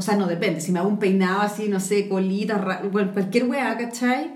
O 0.00 0.02
sea, 0.02 0.16
no 0.16 0.26
depende. 0.26 0.62
Si 0.62 0.72
me 0.72 0.78
hago 0.78 0.88
un 0.88 0.98
peinado 0.98 1.42
así, 1.42 1.68
no 1.68 1.78
sé, 1.78 2.08
colita, 2.08 2.56
ra- 2.56 2.80
bueno, 2.90 3.12
cualquier 3.12 3.44
weá, 3.44 3.76
¿cachai? 3.76 4.30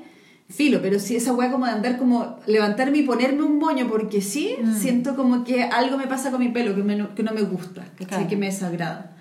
Filo, 0.47 0.81
pero 0.83 0.99
si 0.99 1.17
esa 1.17 1.33
weá 1.33 1.51
como 1.51 1.65
de 1.65 1.73
andar 1.73 1.97
como 1.97 2.37
levantarme 2.47 2.99
y 2.99 3.03
ponerme 3.05 3.43
un 3.45 3.59
moño 3.59 3.87
porque 3.89 4.21
sí, 4.21 4.57
Mm. 4.63 4.75
siento 4.75 5.17
como 5.17 5.43
que 5.43 5.63
algo 5.65 5.97
me 5.97 6.07
pasa 6.07 6.31
con 6.31 6.41
mi 6.41 6.49
pelo 6.51 6.75
que, 6.75 6.83
me 6.83 6.97
no- 6.97 7.15
que 7.15 7.23
no 7.23 7.33
me 7.33 7.41
gusta, 7.41 7.83
¿cachai? 7.93 8.07
Claro. 8.09 8.29
Que 8.29 8.37
me 8.37 8.47
desagrada. 8.47 9.17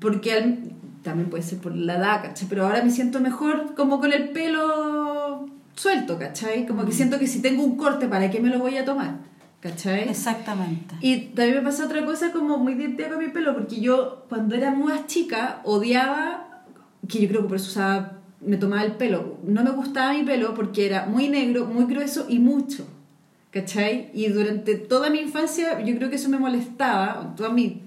Porque 0.00 0.32
al- 0.32 0.58
también 1.02 1.28
puede 1.28 1.42
ser 1.42 1.58
por 1.58 1.74
la 1.76 1.96
edad, 1.96 2.22
¿cachai? 2.22 2.48
Pero 2.48 2.64
ahora 2.66 2.82
me 2.82 2.90
siento 2.90 3.20
mejor 3.20 3.74
como 3.76 4.00
con 4.00 4.10
el 4.14 4.30
pelo 4.30 5.46
suelto, 5.76 6.18
¿cachai? 6.18 6.64
Como 6.66 6.86
que 6.86 6.92
siento 6.92 7.18
que 7.18 7.26
si 7.26 7.42
tengo 7.42 7.62
un 7.62 7.76
corte, 7.76 8.08
¿para 8.08 8.30
qué 8.30 8.40
me 8.40 8.48
lo 8.48 8.58
voy 8.58 8.78
a 8.78 8.84
tomar? 8.86 9.18
¿Cachai? 9.60 10.08
Exactamente. 10.08 10.94
Y 11.00 11.16
también 11.34 11.56
me 11.56 11.62
pasa 11.62 11.86
otra 11.86 12.04
cosa 12.04 12.30
como 12.32 12.58
muy 12.58 12.74
divertida 12.74 13.08
con 13.08 13.18
mi 13.18 13.28
pelo, 13.28 13.54
porque 13.54 13.80
yo 13.80 14.24
cuando 14.28 14.54
era 14.54 14.70
más 14.70 15.06
chica 15.06 15.60
odiaba, 15.64 16.62
que 17.08 17.20
yo 17.22 17.28
creo 17.28 17.42
que 17.42 17.48
por 17.48 17.56
eso 17.56 17.70
usaba, 17.70 18.12
me 18.40 18.56
tomaba 18.56 18.84
el 18.84 18.92
pelo, 18.92 19.38
no 19.42 19.64
me 19.64 19.70
gustaba 19.70 20.12
mi 20.12 20.22
pelo 20.22 20.54
porque 20.54 20.86
era 20.86 21.06
muy 21.06 21.28
negro, 21.28 21.66
muy 21.66 21.86
grueso 21.86 22.26
y 22.28 22.38
mucho, 22.38 22.86
¿cachai? 23.50 24.10
Y 24.14 24.28
durante 24.28 24.76
toda 24.76 25.10
mi 25.10 25.18
infancia 25.18 25.80
yo 25.80 25.96
creo 25.96 26.08
que 26.08 26.16
eso 26.16 26.28
me 26.28 26.38
molestaba, 26.38 27.34
toda 27.36 27.48
mi 27.50 27.82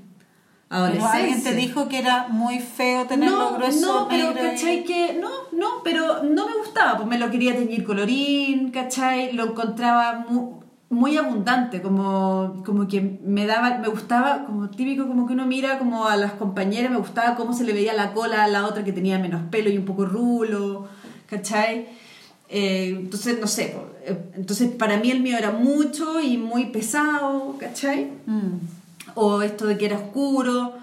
Pero 0.68 0.82
adolescencia. 0.82 1.14
alguien 1.20 1.44
te 1.44 1.56
dijo 1.56 1.88
que 1.88 2.00
era 2.00 2.28
muy 2.28 2.60
feo 2.60 3.06
tenerlo 3.08 3.52
No, 3.52 3.58
grueso, 3.58 4.00
no, 4.02 4.08
pero 4.10 4.28
negro 4.34 4.44
y- 4.44 4.50
¿cachai? 4.50 4.84
Que 4.84 5.18
no, 5.22 5.30
no, 5.58 5.68
pero 5.86 6.24
no 6.24 6.48
me 6.50 6.58
gustaba, 6.58 6.98
pues 6.98 7.08
me 7.08 7.18
lo 7.18 7.32
quería 7.32 7.56
teñir 7.56 7.86
colorín, 7.86 8.72
¿cachai? 8.72 9.32
Lo 9.32 9.46
encontraba 9.46 10.26
muy, 10.28 10.60
muy 10.92 11.16
abundante, 11.16 11.82
como, 11.82 12.62
como 12.66 12.86
que 12.86 13.18
me 13.24 13.46
daba, 13.46 13.78
me 13.78 13.88
gustaba, 13.88 14.46
como 14.46 14.70
típico, 14.70 15.08
como 15.08 15.26
que 15.26 15.34
uno 15.34 15.48
mira 15.48 15.80
como 15.80 16.06
a 16.06 16.18
las 16.18 16.34
compañeras, 16.34 16.92
me 16.92 16.98
gustaba 16.98 17.36
cómo 17.36 17.54
se 17.54 17.64
le 17.64 17.72
veía 17.72 17.94
la 17.94 18.12
cola 18.14 18.44
a 18.44 18.48
la 18.50 18.68
otra 18.68 18.84
que 18.84 18.92
tenía 18.92 19.18
menos 19.18 19.42
pelo 19.50 19.70
y 19.70 19.78
un 19.78 19.86
poco 19.86 20.06
rulo, 20.06 20.90
¿cachai? 21.28 21.88
Eh, 22.50 22.90
entonces, 22.90 23.40
no 23.40 23.48
sé, 23.48 23.74
eh, 24.06 24.32
entonces 24.36 24.70
para 24.72 24.98
mí 24.98 25.10
el 25.10 25.22
mío 25.22 25.38
era 25.38 25.52
mucho 25.52 26.20
y 26.20 26.38
muy 26.38 26.66
pesado, 26.66 27.56
¿cachai? 27.58 28.12
Mm. 28.26 28.60
o 29.16 29.42
esto 29.42 29.68
de 29.68 29.78
que 29.78 29.86
era 29.86 29.98
oscuro, 29.98 30.74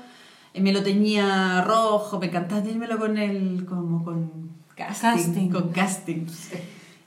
eh, 0.54 0.62
me 0.62 0.72
lo 0.72 0.82
teñía 0.82 1.62
rojo, 1.66 2.18
me 2.18 2.28
encantaba 2.28 2.62
teñírmelo 2.62 2.98
con 2.98 3.18
el, 3.18 3.66
como 3.66 4.02
con 4.02 4.30
casting, 4.74 5.10
Casting. 5.10 5.50
con 5.50 5.68
casting. 5.68 6.26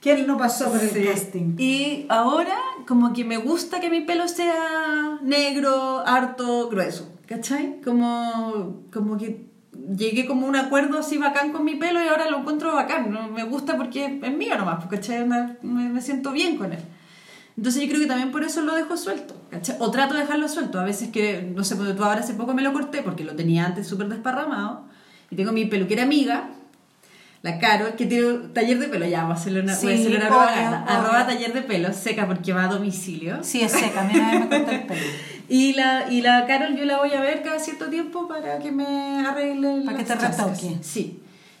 ¿Quién 0.02 0.26
no 0.26 0.36
pasó 0.36 0.70
por 0.70 0.80
el 0.82 0.90
Sí. 0.90 1.04
casting? 1.04 1.54
Y 1.58 2.06
ahora 2.08 2.56
como 2.88 3.12
que 3.12 3.24
me 3.24 3.36
gusta 3.38 3.80
que 3.80 3.88
mi 3.88 4.00
pelo 4.00 4.26
sea 4.28 5.18
negro, 5.22 6.02
harto, 6.04 6.68
grueso, 6.68 7.08
¿cachai? 7.26 7.80
Como, 7.84 8.82
como 8.92 9.16
que 9.16 9.46
llegué 9.96 10.26
como 10.26 10.46
un 10.48 10.56
acuerdo 10.56 10.98
así 10.98 11.18
bacán 11.18 11.52
con 11.52 11.64
mi 11.64 11.76
pelo 11.76 12.02
y 12.04 12.08
ahora 12.08 12.28
lo 12.28 12.38
encuentro 12.40 12.74
bacán, 12.74 13.12
¿no? 13.12 13.28
me 13.28 13.44
gusta 13.44 13.76
porque 13.76 14.18
es 14.22 14.36
mío 14.36 14.58
nomás, 14.58 14.84
¿cachai? 14.86 15.24
Me, 15.26 15.56
me- 15.62 16.00
siento 16.00 16.32
bien 16.32 16.56
con 16.56 16.72
él. 16.72 16.80
Entonces 17.56 17.82
yo 17.82 17.88
creo 17.88 18.00
que 18.00 18.06
también 18.06 18.32
por 18.32 18.42
eso 18.42 18.60
lo 18.62 18.74
dejo 18.74 18.96
suelto, 18.96 19.36
¿cachai? 19.50 19.76
O 19.78 19.90
trato 19.92 20.14
de 20.14 20.20
dejarlo 20.20 20.48
suelto. 20.48 20.80
A 20.80 20.84
veces 20.84 21.10
que, 21.10 21.42
no 21.54 21.62
sé, 21.64 21.76
porque 21.76 21.92
tú 21.92 22.02
ahora 22.02 22.20
hace 22.20 22.34
poco 22.34 22.54
me 22.54 22.62
lo 22.62 22.72
corté 22.72 23.02
porque 23.02 23.22
lo 23.24 23.36
tenía 23.36 23.66
antes 23.66 23.86
súper 23.86 24.08
desparramado. 24.08 24.86
Y 25.30 25.36
tengo 25.36 25.52
mi 25.52 25.66
peluquera 25.66 26.02
amiga, 26.02 26.50
la 27.42 27.58
Caro, 27.58 27.96
que 27.96 28.06
tiene 28.06 28.26
un 28.26 28.52
taller 28.54 28.78
de 28.78 28.88
pelo. 28.88 29.04
Ya, 29.06 29.24
voy 29.24 29.32
a 29.32 29.34
hacerle 29.34 29.60
una, 29.60 29.74
voy 29.76 29.92
a 29.92 29.96
Sí, 29.96 30.00
hacerle 30.00 30.16
una 30.18 30.28
propaganda. 30.28 30.84
obvio. 30.84 30.96
Arroba 30.96 31.26
taller 31.26 31.52
de 31.52 31.62
pelo, 31.62 31.92
seca 31.92 32.26
porque 32.26 32.52
va 32.52 32.64
a 32.64 32.68
domicilio. 32.68 33.38
Sí, 33.42 33.60
es 33.62 33.72
seca, 33.72 34.02
a 34.02 34.04
mí 34.04 34.12
me 34.14 34.48
corta 34.48 34.72
el 34.74 34.82
pelo. 34.86 35.00
Y 35.48 35.74
la, 35.74 36.10
y 36.10 36.22
la 36.22 36.46
Carol 36.46 36.76
yo 36.76 36.84
la 36.84 36.98
voy 36.98 37.12
a 37.12 37.20
ver 37.20 37.42
cada 37.42 37.58
cierto 37.58 37.86
tiempo 37.86 38.28
para 38.28 38.58
que 38.60 38.70
me 38.72 39.26
arregle 39.26 39.82
Para 39.84 39.98
que 39.98 40.04
te 40.04 40.14
retoque. 40.14 40.78
Sí. 40.82 41.18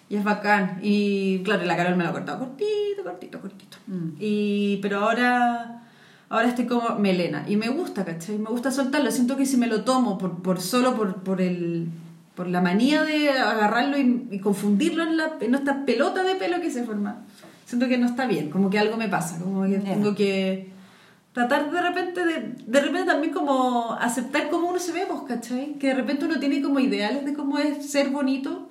Y 0.08 0.16
es 0.16 0.24
bacán. 0.24 0.78
Y 0.82 1.40
claro, 1.42 1.64
la 1.64 1.76
Carol 1.76 1.96
me 1.96 2.04
lo 2.04 2.10
ha 2.10 2.12
cortado 2.12 2.38
cortito, 2.38 3.02
cortito, 3.02 3.40
cortito. 3.40 3.76
Mm. 3.88 4.10
Y, 4.20 4.76
pero 4.82 5.00
ahora, 5.00 5.82
ahora 6.28 6.48
estoy 6.48 6.66
como 6.66 6.96
melena. 6.98 7.44
Y 7.48 7.56
me 7.56 7.68
gusta, 7.70 8.04
¿cachai? 8.04 8.38
Me 8.38 8.50
gusta 8.50 8.70
soltarlo. 8.70 9.10
Siento 9.10 9.36
que 9.36 9.46
si 9.46 9.56
me 9.56 9.66
lo 9.66 9.82
tomo 9.84 10.16
por, 10.16 10.42
por 10.42 10.60
solo 10.60 10.94
por, 10.94 11.22
por 11.22 11.40
el 11.40 11.88
por 12.34 12.48
la 12.48 12.60
manía 12.60 13.02
de 13.04 13.30
agarrarlo 13.30 13.98
y, 13.98 14.28
y 14.30 14.38
confundirlo 14.38 15.02
en, 15.02 15.16
la, 15.16 15.36
en 15.40 15.54
esta 15.54 15.84
pelota 15.84 16.22
de 16.22 16.34
pelo 16.36 16.60
que 16.60 16.70
se 16.70 16.84
forma. 16.84 17.24
Siento 17.66 17.88
que 17.88 17.98
no 17.98 18.06
está 18.06 18.26
bien, 18.26 18.50
como 18.50 18.70
que 18.70 18.78
algo 18.78 18.96
me 18.96 19.08
pasa, 19.08 19.38
como 19.38 19.64
que 19.64 19.78
tengo 19.78 20.14
que 20.14 20.70
tratar 21.32 21.70
de 21.70 21.80
repente 21.80 22.24
de, 22.24 22.54
de 22.66 22.80
repente 22.80 23.10
también 23.10 23.32
como 23.32 23.94
aceptar 23.94 24.50
cómo 24.50 24.68
uno 24.68 24.78
se 24.78 24.92
ve, 24.92 25.04
pues, 25.08 25.22
¿cachai? 25.26 25.74
Que 25.78 25.88
de 25.88 25.94
repente 25.94 26.26
uno 26.26 26.38
tiene 26.38 26.60
como 26.60 26.80
ideales 26.80 27.24
de 27.24 27.34
cómo 27.34 27.58
es 27.58 27.90
ser 27.90 28.10
bonito 28.10 28.68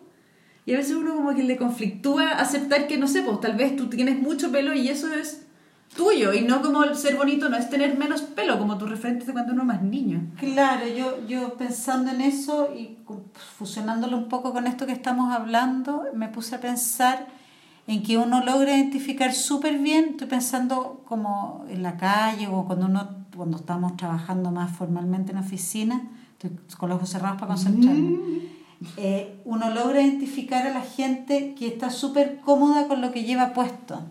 y 0.66 0.74
a 0.74 0.78
veces 0.78 0.96
uno 0.96 1.16
como 1.16 1.34
que 1.34 1.44
le 1.44 1.58
conflictúa 1.58 2.34
aceptar 2.34 2.88
que, 2.88 2.98
no 2.98 3.08
sé, 3.08 3.24
pues 3.24 3.40
tal 3.40 3.56
vez 3.56 3.76
tú 3.76 3.90
tienes 3.90 4.20
mucho 4.20 4.52
pelo 4.52 4.74
y 4.74 4.90
eso 4.90 5.12
es 5.14 5.48
tuyo 5.96 6.34
y 6.34 6.42
no 6.42 6.62
como 6.62 6.84
el 6.84 6.96
ser 6.96 7.18
bonito 7.18 7.50
no 7.50 7.58
es 7.58 7.70
tener 7.70 7.98
menos 7.98 8.22
pelo 8.22 8.58
como 8.58 8.78
tu 8.78 8.86
referente 8.86 9.26
de 9.26 9.34
cuando 9.34 9.54
uno 9.54 9.64
es 9.64 9.68
más 9.68 9.82
niño. 9.82 10.22
Claro, 10.38 10.88
yo, 10.88 11.26
yo 11.28 11.56
pensando 11.56 12.12
en 12.12 12.22
eso 12.22 12.70
y 12.74 12.98
fusionándolo 13.58 14.18
un 14.18 14.30
poco 14.30 14.54
con 14.54 14.68
esto 14.68 14.86
que 14.86 14.94
estamos 14.94 15.34
hablando, 15.34 16.06
me 16.14 16.30
puse 16.30 16.56
a 16.56 16.62
pensar 16.62 17.28
en 17.88 18.04
que 18.04 18.18
uno 18.18 18.44
logra 18.44 18.78
identificar 18.78 19.34
súper 19.34 19.80
bien, 19.80 20.12
estoy 20.12 20.28
pensando 20.28 21.04
como 21.06 21.66
en 21.70 21.84
la 21.84 21.98
calle 21.98 22.48
o 22.48 22.66
cuando 22.66 22.86
uno 22.86 23.22
cuando 23.36 23.58
estamos 23.58 23.96
trabajando 23.98 24.52
más 24.52 24.76
formalmente 24.76 25.32
en 25.32 25.38
oficina, 25.38 26.02
estoy 26.34 26.52
con 26.78 26.90
los 26.90 26.98
ojos 26.98 27.10
cerrados 27.10 27.40
para 27.40 27.54
concentrarme, 27.54 28.02
mm. 28.02 28.42
eh, 28.98 29.42
uno 29.46 29.70
logra 29.70 30.02
identificar 30.02 30.68
a 30.68 30.74
la 30.74 30.82
gente 30.82 31.56
que 31.56 31.68
está 31.68 31.90
súper 31.90 32.40
cómoda 32.42 32.88
con 32.88 33.02
lo 33.02 33.12
que 33.12 33.24
lleva 33.24 33.54
puesto. 33.54 34.02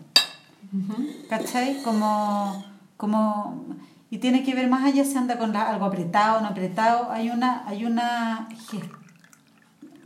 ¿Cachai? 1.29 1.81
Como, 1.83 2.63
como, 2.97 3.65
y 4.09 4.19
tiene 4.19 4.43
que 4.43 4.55
ver 4.55 4.69
más 4.69 4.85
allá 4.85 5.03
si 5.03 5.17
anda 5.17 5.37
con 5.37 5.55
algo 5.55 5.85
apretado 5.85 6.37
o 6.37 6.41
no 6.41 6.47
apretado. 6.47 7.11
Hay 7.11 7.29
una, 7.29 7.67
hay 7.67 7.85
una, 7.85 8.47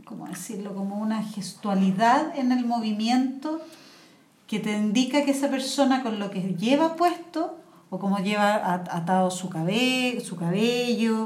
¿cómo 0.05 0.27
decirlo? 0.27 0.73
Como 0.73 0.97
una 0.97 1.23
gestualidad 1.23 2.37
en 2.37 2.51
el 2.51 2.65
movimiento 2.65 3.61
que 4.47 4.59
te 4.59 4.71
indica 4.71 5.23
que 5.23 5.31
esa 5.31 5.49
persona 5.49 6.03
con 6.03 6.19
lo 6.19 6.29
que 6.29 6.55
lleva 6.55 6.95
puesto 6.95 7.59
o 7.89 7.99
como 7.99 8.19
lleva 8.19 8.73
atado 8.73 9.31
su, 9.31 9.49
cabello, 9.49 10.21
su 10.21 10.35
cabello 10.35 11.25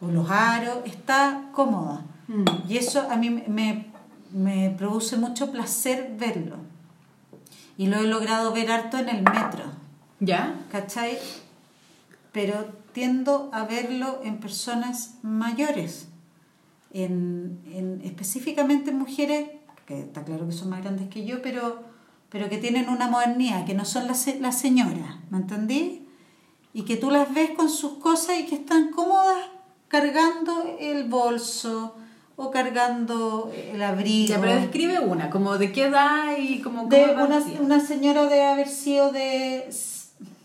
o 0.00 0.08
los 0.08 0.30
aros, 0.30 0.78
está 0.84 1.48
cómoda. 1.52 2.02
Mm. 2.28 2.44
Y 2.68 2.76
eso 2.76 3.06
a 3.10 3.16
mí 3.16 3.30
me, 3.30 3.86
me 4.32 4.70
produce 4.70 5.16
mucho 5.16 5.50
placer 5.50 6.14
verlo. 6.18 6.56
Y 7.78 7.86
lo 7.86 8.00
he 8.00 8.06
logrado 8.06 8.52
ver 8.52 8.70
harto 8.70 8.98
en 8.98 9.08
el 9.08 9.22
metro. 9.22 9.64
¿Ya? 10.20 10.66
¿Cachai? 10.70 11.18
Pero 12.32 12.66
tiendo 12.92 13.48
a 13.54 13.64
verlo 13.64 14.20
en 14.24 14.38
personas 14.38 15.14
mayores, 15.22 16.08
en, 16.92 17.60
en 17.72 18.02
específicamente 18.04 18.92
mujeres, 18.92 19.50
que 19.86 20.00
está 20.00 20.24
claro 20.24 20.46
que 20.46 20.52
son 20.52 20.68
más 20.68 20.82
grandes 20.82 21.08
que 21.08 21.24
yo, 21.24 21.40
pero, 21.40 21.82
pero 22.28 22.50
que 22.50 22.58
tienen 22.58 22.88
una 22.90 23.08
modernidad, 23.08 23.64
que 23.64 23.74
no 23.74 23.84
son 23.84 24.06
las, 24.06 24.26
las 24.40 24.58
señoras, 24.58 25.16
¿me 25.30 25.38
entendí? 25.38 26.06
Y 26.74 26.82
que 26.82 26.96
tú 26.96 27.10
las 27.10 27.32
ves 27.32 27.50
con 27.50 27.70
sus 27.70 27.94
cosas 27.94 28.38
y 28.40 28.46
que 28.46 28.56
están 28.56 28.90
cómodas 28.90 29.38
cargando 29.88 30.76
el 30.78 31.08
bolso, 31.08 31.96
o 32.40 32.52
cargando 32.52 33.50
el 33.52 33.82
abrigo. 33.82 34.28
Ya, 34.28 34.40
pero 34.40 34.54
describe 34.54 35.00
una, 35.00 35.28
como 35.28 35.58
de 35.58 35.72
qué 35.72 35.86
edad 35.86 36.38
y 36.38 36.60
como... 36.60 36.86
De 36.86 37.04
una, 37.06 37.42
una, 37.60 37.80
señora 37.80 38.26
de 38.26 38.44
haber 38.44 38.68
sido 38.68 39.10
de 39.10 39.68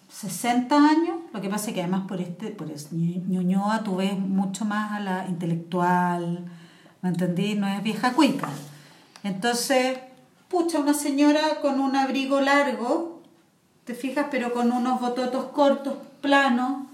60 0.09 0.75
años, 0.75 1.17
lo 1.31 1.39
que 1.39 1.49
pasa 1.49 1.67
es 1.67 1.75
que 1.75 1.81
además 1.81 2.07
por 2.07 2.19
este, 2.19 2.49
por 2.49 2.71
este 2.71 2.95
Ñuñoa 2.95 3.83
tú 3.83 3.97
ves 3.97 4.17
mucho 4.17 4.65
más 4.65 4.91
a 4.93 4.99
la 5.01 5.27
intelectual, 5.27 6.45
¿me 7.03 7.09
entendí? 7.09 7.53
No 7.53 7.67
es 7.67 7.83
vieja 7.83 8.13
cuica. 8.13 8.49
Entonces, 9.23 9.99
pucha, 10.47 10.79
una 10.79 10.95
señora 10.95 11.61
con 11.61 11.79
un 11.79 11.95
abrigo 11.95 12.41
largo, 12.41 13.21
te 13.83 13.93
fijas, 13.93 14.27
pero 14.31 14.51
con 14.51 14.71
unos 14.71 14.99
bototos 14.99 15.45
cortos, 15.51 15.93
planos, 16.21 16.87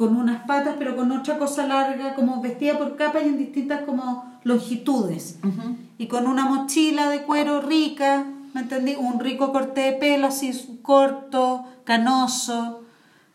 con 0.00 0.16
unas 0.16 0.46
patas, 0.46 0.76
pero 0.78 0.96
con 0.96 1.12
otra 1.12 1.36
cosa 1.36 1.66
larga, 1.66 2.14
como 2.14 2.40
vestida 2.40 2.78
por 2.78 2.96
capas 2.96 3.22
y 3.22 3.28
en 3.28 3.36
distintas 3.36 3.82
como 3.82 4.32
longitudes. 4.44 5.38
Y 5.98 6.06
con 6.06 6.26
una 6.26 6.46
mochila 6.46 7.10
de 7.10 7.24
cuero 7.24 7.60
rica, 7.60 8.24
¿me 8.54 8.62
entendí? 8.62 8.94
Un 8.94 9.20
rico 9.20 9.52
corte 9.52 9.82
de 9.82 9.92
pelo 9.92 10.28
así 10.28 10.78
corto, 10.80 11.66
canoso. 11.84 12.80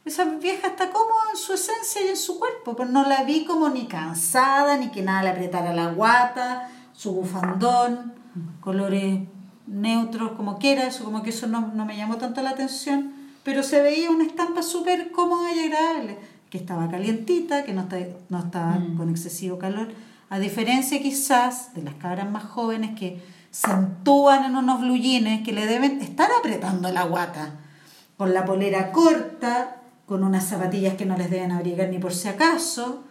Esa 0.06 0.26
vieja 0.26 0.70
está 0.70 0.90
como 0.90 1.14
en 1.32 1.38
su 1.38 1.54
esencia 1.54 2.04
y 2.04 2.08
en 2.08 2.18
su 2.18 2.40
cuerpo, 2.40 2.76
pero 2.76 2.90
no 2.90 3.08
la 3.08 3.22
vi 3.26 3.46
como 3.46 3.70
ni 3.70 3.86
cansada, 3.86 4.76
ni 4.78 4.90
que 4.90 5.04
nada 5.04 5.22
le 5.22 5.30
apretara 5.30 5.72
la 5.72 5.92
guata, 5.92 6.72
su 6.94 7.12
bufandón, 7.12 8.14
colores 8.60 9.20
neutros 9.68 10.32
como 10.32 10.58
quiera, 10.58 10.88
eso 10.88 11.04
como 11.04 11.22
que 11.22 11.30
eso 11.30 11.46
no, 11.46 11.74
no 11.76 11.86
me 11.86 11.96
llamó 11.96 12.18
tanto 12.18 12.42
la 12.42 12.50
atención, 12.50 13.14
pero 13.44 13.62
se 13.62 13.84
veía 13.84 14.10
una 14.10 14.24
estampa 14.24 14.64
súper 14.64 15.12
cómoda 15.12 15.54
y 15.54 15.60
agradable 15.60 16.18
que 16.56 16.62
estaba 16.62 16.90
calientita, 16.90 17.66
que 17.66 17.74
no, 17.74 17.82
está, 17.82 17.98
no 18.30 18.40
estaba 18.40 18.80
mm. 18.80 18.96
con 18.96 19.10
excesivo 19.10 19.60
calor, 19.60 19.90
a 20.30 20.40
diferencia 20.40 21.02
quizás 21.02 21.76
de 21.76 21.84
las 21.84 21.96
cabras 21.96 22.32
más 22.32 22.46
jóvenes 22.46 22.98
que 22.98 23.22
se 23.52 23.70
entúan 23.70 24.46
en 24.46 24.56
unos 24.56 24.80
blujines 24.80 25.44
que 25.44 25.52
le 25.52 25.66
deben 25.66 26.02
estar 26.02 26.30
apretando 26.40 26.90
la 26.94 27.04
guata, 27.04 27.56
con 28.16 28.34
la 28.34 28.46
polera 28.46 28.94
corta, 28.94 29.82
con 30.06 30.24
unas 30.24 30.46
zapatillas 30.46 30.96
que 30.96 31.06
no 31.06 31.18
les 31.18 31.30
deben 31.30 31.52
abrigar 31.52 31.90
ni 31.90 32.00
por 32.00 32.14
si 32.14 32.30
acaso, 32.30 33.04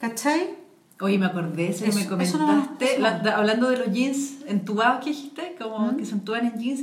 ¿cachai? 0.00 0.54
Oye, 0.98 1.18
me 1.18 1.26
acordé, 1.26 1.68
eso, 1.68 1.84
me 1.94 2.06
comentaste, 2.06 2.96
hablando 3.04 3.68
de 3.68 3.76
los 3.76 3.92
jeans 3.92 4.36
entubados 4.46 5.04
que 5.04 5.10
dijiste, 5.10 5.54
como 5.60 5.92
¿Mm? 5.92 5.96
que 5.98 6.06
se 6.06 6.14
entuban 6.14 6.46
en 6.46 6.58
jeans, 6.58 6.80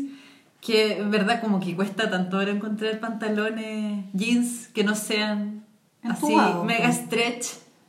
que 0.62 1.00
en 1.00 1.10
verdad 1.10 1.42
como 1.42 1.60
que 1.60 1.76
cuesta 1.76 2.12
tanto 2.12 2.38
ahora 2.38 2.52
encontrar 2.52 3.00
pantalones 3.00 4.06
jeans 4.14 4.68
que 4.68 4.84
no 4.84 4.94
sean 4.94 5.63
así 6.04 6.36
mega 6.66 6.92
stretch, 6.92 7.48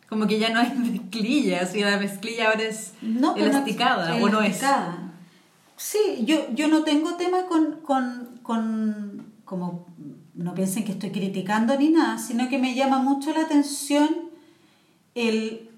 como 0.08 0.26
que 0.26 0.38
ya 0.38 0.50
no 0.50 0.60
hay 0.60 0.74
mezclilla, 0.76 1.62
así 1.62 1.80
la 1.80 1.98
mezclilla 1.98 2.50
ahora 2.50 2.64
es 2.64 2.92
no, 3.02 3.34
elasticada, 3.36 4.16
¿o 4.22 4.28
no 4.28 4.40
es? 4.42 4.60
Sí, 5.76 6.24
yo, 6.24 6.50
yo 6.54 6.68
no 6.68 6.84
tengo 6.84 7.14
tema 7.14 7.46
con, 7.46 7.80
con, 7.82 8.38
con, 8.42 9.32
como, 9.44 9.86
no 10.34 10.54
piensen 10.54 10.84
que 10.84 10.92
estoy 10.92 11.10
criticando 11.10 11.76
ni 11.76 11.90
nada, 11.90 12.18
sino 12.18 12.48
que 12.48 12.58
me 12.58 12.74
llama 12.74 12.98
mucho 12.98 13.32
la 13.32 13.42
atención 13.42 14.08
el, 15.14 15.70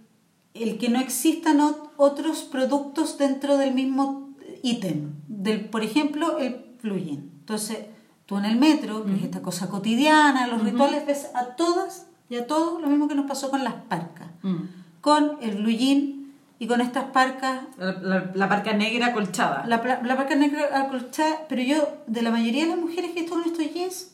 el 0.54 0.78
que 0.78 0.90
no 0.90 1.00
existan 1.00 1.60
otros 1.96 2.42
productos 2.42 3.16
dentro 3.16 3.56
del 3.56 3.74
mismo 3.74 4.30
ítem, 4.62 5.14
del, 5.28 5.64
por 5.66 5.82
ejemplo, 5.82 6.38
el 6.38 6.54
plugin. 6.54 7.30
Entonces, 7.40 7.78
tú 8.26 8.36
en 8.36 8.44
el 8.44 8.56
metro, 8.56 9.04
que 9.04 9.14
es 9.14 9.22
esta 9.22 9.40
cosa 9.40 9.68
cotidiana, 9.68 10.46
los 10.46 10.62
rituales, 10.62 11.06
ves 11.06 11.28
a 11.34 11.56
todas 11.56 12.06
y 12.28 12.36
a 12.36 12.46
todos 12.46 12.80
lo 12.80 12.88
mismo 12.88 13.08
que 13.08 13.14
nos 13.14 13.26
pasó 13.26 13.50
con 13.50 13.64
las 13.64 13.74
parcas. 13.74 14.28
Mm. 14.42 14.56
Con 15.00 15.38
el 15.40 15.56
blue 15.56 15.70
jean 15.70 16.32
y 16.58 16.66
con 16.66 16.80
estas 16.80 17.04
parcas. 17.04 17.60
La, 17.76 18.48
parca 18.48 18.72
negra 18.72 19.08
acolchada. 19.08 19.64
La, 19.66 19.82
la, 20.02 20.16
parca 20.16 20.34
negra 20.34 20.68
acolchada, 20.80 21.46
pero 21.48 21.62
yo, 21.62 21.76
de 22.06 22.22
la 22.22 22.30
mayoría 22.30 22.64
de 22.64 22.70
las 22.70 22.78
mujeres 22.78 23.12
que 23.12 23.20
están 23.20 23.42
en 23.42 23.52
estos 23.52 23.72
jeans, 23.72 24.12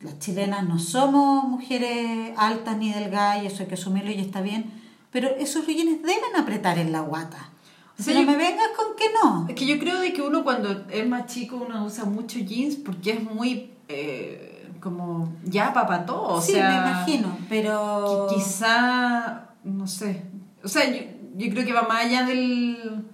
las 0.00 0.18
chilenas 0.18 0.68
no 0.68 0.78
somos 0.78 1.44
mujeres 1.44 2.32
altas 2.36 2.76
ni 2.76 2.92
delgadas, 2.92 3.42
y 3.42 3.46
eso 3.46 3.62
hay 3.62 3.68
que 3.68 3.74
asumirlo 3.74 4.10
y 4.10 4.20
está 4.20 4.40
bien, 4.42 4.70
pero 5.10 5.28
esos 5.28 5.66
jeans 5.66 6.02
deben 6.02 6.36
apretar 6.36 6.78
en 6.78 6.92
la 6.92 7.00
guata. 7.00 7.50
O 7.98 8.02
sea, 8.02 8.14
no 8.14 8.26
me 8.26 8.36
vengas 8.36 8.68
con 8.76 8.96
que 8.96 9.04
no. 9.12 9.46
Es 9.48 9.54
que 9.54 9.66
yo 9.66 9.78
creo 9.78 10.00
de 10.00 10.12
que 10.12 10.20
uno 10.20 10.42
cuando 10.42 10.84
es 10.90 11.06
más 11.06 11.32
chico 11.32 11.64
uno 11.64 11.84
usa 11.84 12.04
mucho 12.04 12.38
jeans 12.38 12.76
porque 12.76 13.12
es 13.12 13.22
muy... 13.22 13.70
Eh, 13.88 14.53
como 14.84 15.32
ya 15.42 15.72
para 15.72 16.04
todo. 16.04 16.40
sí, 16.42 16.52
me 16.52 16.58
imagino, 16.58 17.38
pero... 17.48 18.26
Quizá, 18.28 19.48
no 19.64 19.86
sé, 19.86 20.22
o 20.62 20.68
sea, 20.68 20.84
yo, 20.90 21.00
yo, 21.36 21.50
creo 21.50 21.64
que 21.64 21.72
va 21.72 21.82
más 21.82 22.04
allá 22.04 22.24
del, 22.24 23.06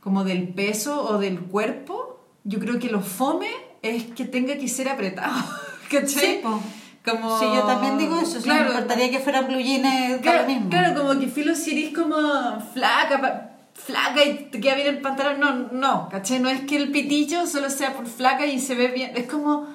como 0.00 0.22
del 0.22 0.48
peso 0.48 1.02
o 1.02 1.18
del 1.18 1.40
cuerpo. 1.40 2.20
Yo 2.44 2.60
creo 2.60 2.78
que 2.78 2.88
lo 2.88 3.00
fome 3.00 3.50
es 3.82 4.04
que 4.04 4.24
tenga 4.24 4.56
que 4.56 4.68
ser 4.68 4.88
apretado. 4.88 5.42
¿Cachai? 5.90 6.06
Sí, 6.06 6.40
como... 7.04 7.38
Sí, 7.38 7.46
yo 7.52 7.62
también 7.64 7.98
digo 7.98 8.20
eso. 8.20 8.40
Claro, 8.40 8.64
me 8.64 8.70
importaría 8.70 9.10
que 9.10 9.18
fueran 9.18 9.48
blue 9.48 9.60
jeans 9.60 10.20
claro, 10.22 10.46
mismo. 10.46 10.70
Claro, 10.70 11.00
como 11.00 11.18
que 11.18 11.26
filo 11.26 11.56
si 11.56 11.78
eres 11.78 11.94
como 11.96 12.16
flaca, 12.72 13.50
flaca 13.74 14.24
y 14.24 14.48
te 14.50 14.60
queda 14.60 14.76
bien 14.76 14.86
el 14.86 15.00
pantalón. 15.00 15.40
No, 15.40 15.68
no, 15.72 16.08
¿cachai? 16.08 16.38
No 16.38 16.48
es 16.48 16.60
que 16.60 16.76
el 16.76 16.92
pitillo 16.92 17.46
solo 17.48 17.70
sea 17.70 17.92
por 17.94 18.06
flaca 18.06 18.46
y 18.46 18.60
se 18.60 18.76
ve 18.76 18.88
bien. 18.88 19.16
Es 19.16 19.26
como 19.26 19.66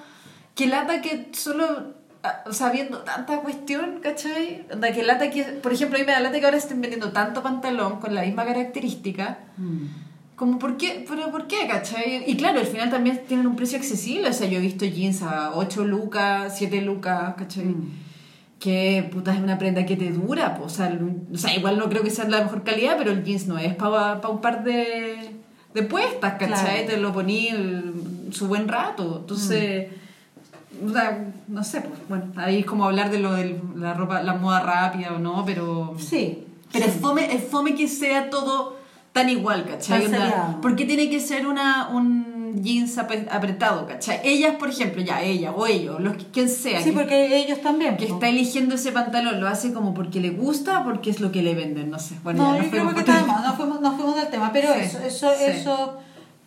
que 0.58 0.66
lata 0.66 1.02
que 1.02 1.30
solo 1.34 1.94
ah, 2.24 2.44
sabiendo 2.50 2.98
tanta 3.00 3.40
cuestión, 3.42 4.00
¿cachai? 4.02 4.66
Que 4.94 5.04
lata 5.04 5.30
que, 5.30 5.44
por 5.44 5.72
ejemplo, 5.72 5.98
a 5.98 6.00
mí 6.00 6.06
me 6.06 6.14
da 6.14 6.20
lata 6.20 6.40
que 6.40 6.46
ahora 6.46 6.58
estén 6.58 6.82
vendiendo 6.82 7.12
tanto 7.12 7.44
pantalón 7.44 8.00
con 8.00 8.16
la 8.16 8.24
misma 8.24 8.44
característica. 8.44 9.38
Mm. 9.56 9.86
Como, 10.36 10.58
¿por 10.58 10.78
qué? 10.78 11.06
¿Pero 11.08 11.30
por 11.30 11.46
qué, 11.48 11.68
cachai? 11.68 12.24
Y 12.26 12.36
claro, 12.38 12.60
al 12.60 12.66
final 12.66 12.90
también 12.90 13.22
tienen 13.28 13.46
un 13.46 13.56
precio 13.56 13.78
accesible. 13.78 14.30
O 14.30 14.34
sea, 14.34 14.48
yo 14.48 14.58
he 14.58 14.62
visto 14.62 14.84
jeans 14.84 15.22
a 15.22 15.52
8 15.54 15.86
lucas, 15.86 16.58
7 16.58 16.82
lucas, 16.82 17.36
¿cachai? 17.38 17.66
Mm. 17.66 17.92
Que 18.60 19.08
puta 19.12 19.36
es 19.36 19.40
una 19.40 19.60
prenda 19.60 19.86
que 19.86 19.96
te 19.96 20.10
dura. 20.10 20.60
O 20.64 20.70
sea, 20.70 20.92
o 21.32 21.38
sea, 21.38 21.56
igual 21.56 21.78
no 21.78 21.88
creo 21.88 22.02
que 22.02 22.10
sea 22.10 22.28
la 22.28 22.42
mejor 22.42 22.64
calidad, 22.64 22.96
pero 22.98 23.12
el 23.12 23.24
jeans 23.24 23.46
no 23.46 23.60
es 23.60 23.76
para 23.76 24.22
pa 24.22 24.30
un 24.30 24.42
par 24.42 24.64
de, 24.64 25.36
de 25.76 25.84
puestas, 25.84 26.34
¿cachai? 26.40 26.88
Te 26.88 26.98
lo 26.98 27.14
poní 27.14 27.50
su 28.32 28.48
buen 28.48 28.68
rato. 28.68 29.20
Entonces. 29.20 29.92
Mm 29.92 30.07
no 31.48 31.64
sé, 31.64 31.82
pues, 31.82 32.00
bueno, 32.10 32.26
ahí 32.38 32.60
es 32.60 32.66
como 32.66 32.86
hablar 32.86 33.10
de 33.10 33.20
lo 33.20 33.34
de 33.34 33.60
la 33.76 33.94
ropa, 33.94 34.22
la 34.22 34.34
moda 34.34 34.60
rápida 34.62 35.14
o 35.14 35.20
no, 35.20 35.44
pero... 35.46 35.96
Sí. 35.98 36.44
Pero 36.72 36.86
Es, 36.86 36.94
fome, 36.96 37.34
es 37.34 37.44
fome 37.46 37.76
que 37.76 37.88
sea 37.88 38.30
todo 38.30 38.78
tan 39.14 39.30
igual, 39.30 39.66
¿cachai? 39.66 40.08
¿Por 40.62 40.76
qué 40.76 40.86
tiene 40.86 41.10
que 41.10 41.20
ser 41.20 41.48
una, 41.48 41.88
un 41.90 42.62
jeans 42.62 42.98
apre- 42.98 43.28
apretado, 43.32 43.88
¿cachai? 43.88 44.20
Ellas, 44.24 44.56
por 44.58 44.70
ejemplo, 44.70 45.02
ya, 45.02 45.22
ella 45.24 45.52
o 45.54 45.66
ellos, 45.66 46.00
los 46.00 46.18
que, 46.18 46.26
quien 46.26 46.50
sea, 46.50 46.80
Sí, 46.82 46.90
que, 46.92 46.96
porque 46.98 47.38
ellos 47.38 47.62
también. 47.62 47.98
que 47.98 48.06
po. 48.08 48.16
está 48.16 48.28
eligiendo 48.28 48.76
ese 48.76 48.92
pantalón, 48.92 49.40
¿lo 49.40 49.48
hace 49.48 49.74
como 49.74 49.94
porque 49.94 50.20
le 50.20 50.32
gusta 50.32 50.82
o 50.82 50.84
porque 50.84 51.10
es 51.10 51.20
lo 51.22 51.32
que 51.32 51.42
le 51.42 51.56
venden? 51.56 51.90
No 51.90 51.98
sé. 51.98 52.16
Bueno, 52.24 52.44
No, 52.52 52.58
ya 52.58 52.64
yo 52.66 52.70
fuimos 52.70 52.94
creo 52.94 53.06
que 53.06 53.12
por- 53.12 53.16
estábamos, 53.16 53.46
nos 53.48 53.56
fuimos, 53.56 53.82
nos 53.82 53.96
fuimos 53.96 54.16
del 54.18 54.28
tema, 54.28 54.52
pero 54.54 54.74
Sí, 54.74 54.80
eso, 54.82 55.00
eso, 55.00 55.30
sí. 55.36 55.44
eso, 55.48 55.98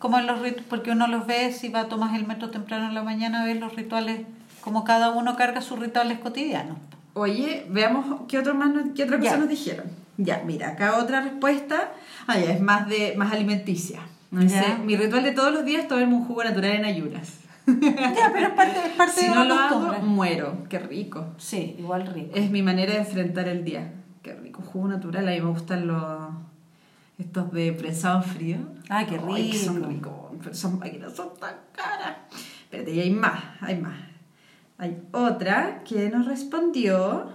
como 0.01 0.19
en 0.19 0.27
los 0.27 0.39
porque 0.67 0.91
uno 0.91 1.07
los 1.07 1.25
ve, 1.27 1.53
si 1.53 1.69
va 1.69 1.81
a 1.81 1.87
tomar 1.87 2.15
el 2.15 2.27
metro 2.27 2.49
temprano 2.49 2.87
en 2.89 2.95
la 2.95 3.03
mañana, 3.03 3.45
ves 3.45 3.59
los 3.59 3.75
rituales, 3.75 4.21
como 4.59 4.83
cada 4.83 5.11
uno 5.11 5.35
carga 5.35 5.61
sus 5.61 5.79
rituales 5.79 6.19
cotidianos. 6.19 6.77
Oye, 7.13 7.65
veamos 7.69 8.21
qué, 8.27 8.39
otro 8.39 8.55
más 8.55 8.71
qué 8.95 9.03
otra 9.03 9.17
cosa 9.19 9.31
Ya. 9.31 9.37
nos 9.37 9.49
dijeron. 9.49 9.85
Ya, 10.17 10.41
mira, 10.45 10.69
acá 10.69 10.97
otra 10.97 11.21
respuesta. 11.21 11.91
Ah, 12.27 12.37
ya, 12.39 12.51
es 12.51 12.61
más 12.61 12.87
de 12.87 13.13
más 13.17 13.31
alimenticia. 13.31 13.99
Dice, 14.31 14.77
mi 14.85 14.95
ritual 14.95 15.23
de 15.23 15.31
todos 15.33 15.53
los 15.53 15.65
días 15.65 15.81
es 15.83 15.87
tomarme 15.87 16.15
un 16.15 16.25
jugo 16.25 16.43
natural 16.43 16.71
en 16.71 16.85
ayunas. 16.85 17.37
Ya, 17.67 18.31
pero 18.33 18.47
es 18.47 18.53
parte, 18.53 18.79
es 18.85 18.93
parte 18.93 19.21
si 19.21 19.27
de 19.27 19.35
no 19.35 19.43
lo 19.45 19.53
hago, 19.55 19.99
muero. 20.01 20.63
Qué 20.67 20.79
rico. 20.79 21.27
Sí, 21.37 21.75
igual 21.77 22.07
rico. 22.07 22.31
Es 22.33 22.49
mi 22.49 22.61
manera 22.63 22.93
de 22.93 22.99
enfrentar 22.99 23.47
el 23.47 23.63
día. 23.63 23.93
Qué 24.23 24.33
rico. 24.33 24.61
Jugo 24.63 24.87
natural, 24.87 25.27
a 25.27 25.31
mí 25.31 25.41
me 25.41 25.49
gustan 25.49 25.87
los... 25.87 26.01
Estos 27.21 27.51
de 27.53 27.71
prensado 27.73 28.17
en 28.23 28.23
frío. 28.29 28.57
Ay, 28.89 29.05
qué 29.05 29.19
Ay, 29.31 29.51
que 29.51 29.57
son 29.57 29.75
rico. 29.77 29.89
ricos. 29.89 30.13
Pero 30.43 30.55
son 30.55 30.79
máquinas, 30.79 31.15
son 31.15 31.29
tan 31.39 31.55
caras. 31.73 32.17
Espérate, 32.63 32.93
y 32.93 32.99
hay 32.99 33.11
más, 33.11 33.41
hay 33.61 33.77
más. 33.79 33.99
Hay 34.77 34.97
otra 35.11 35.83
que 35.87 36.09
nos 36.09 36.25
respondió. 36.25 37.29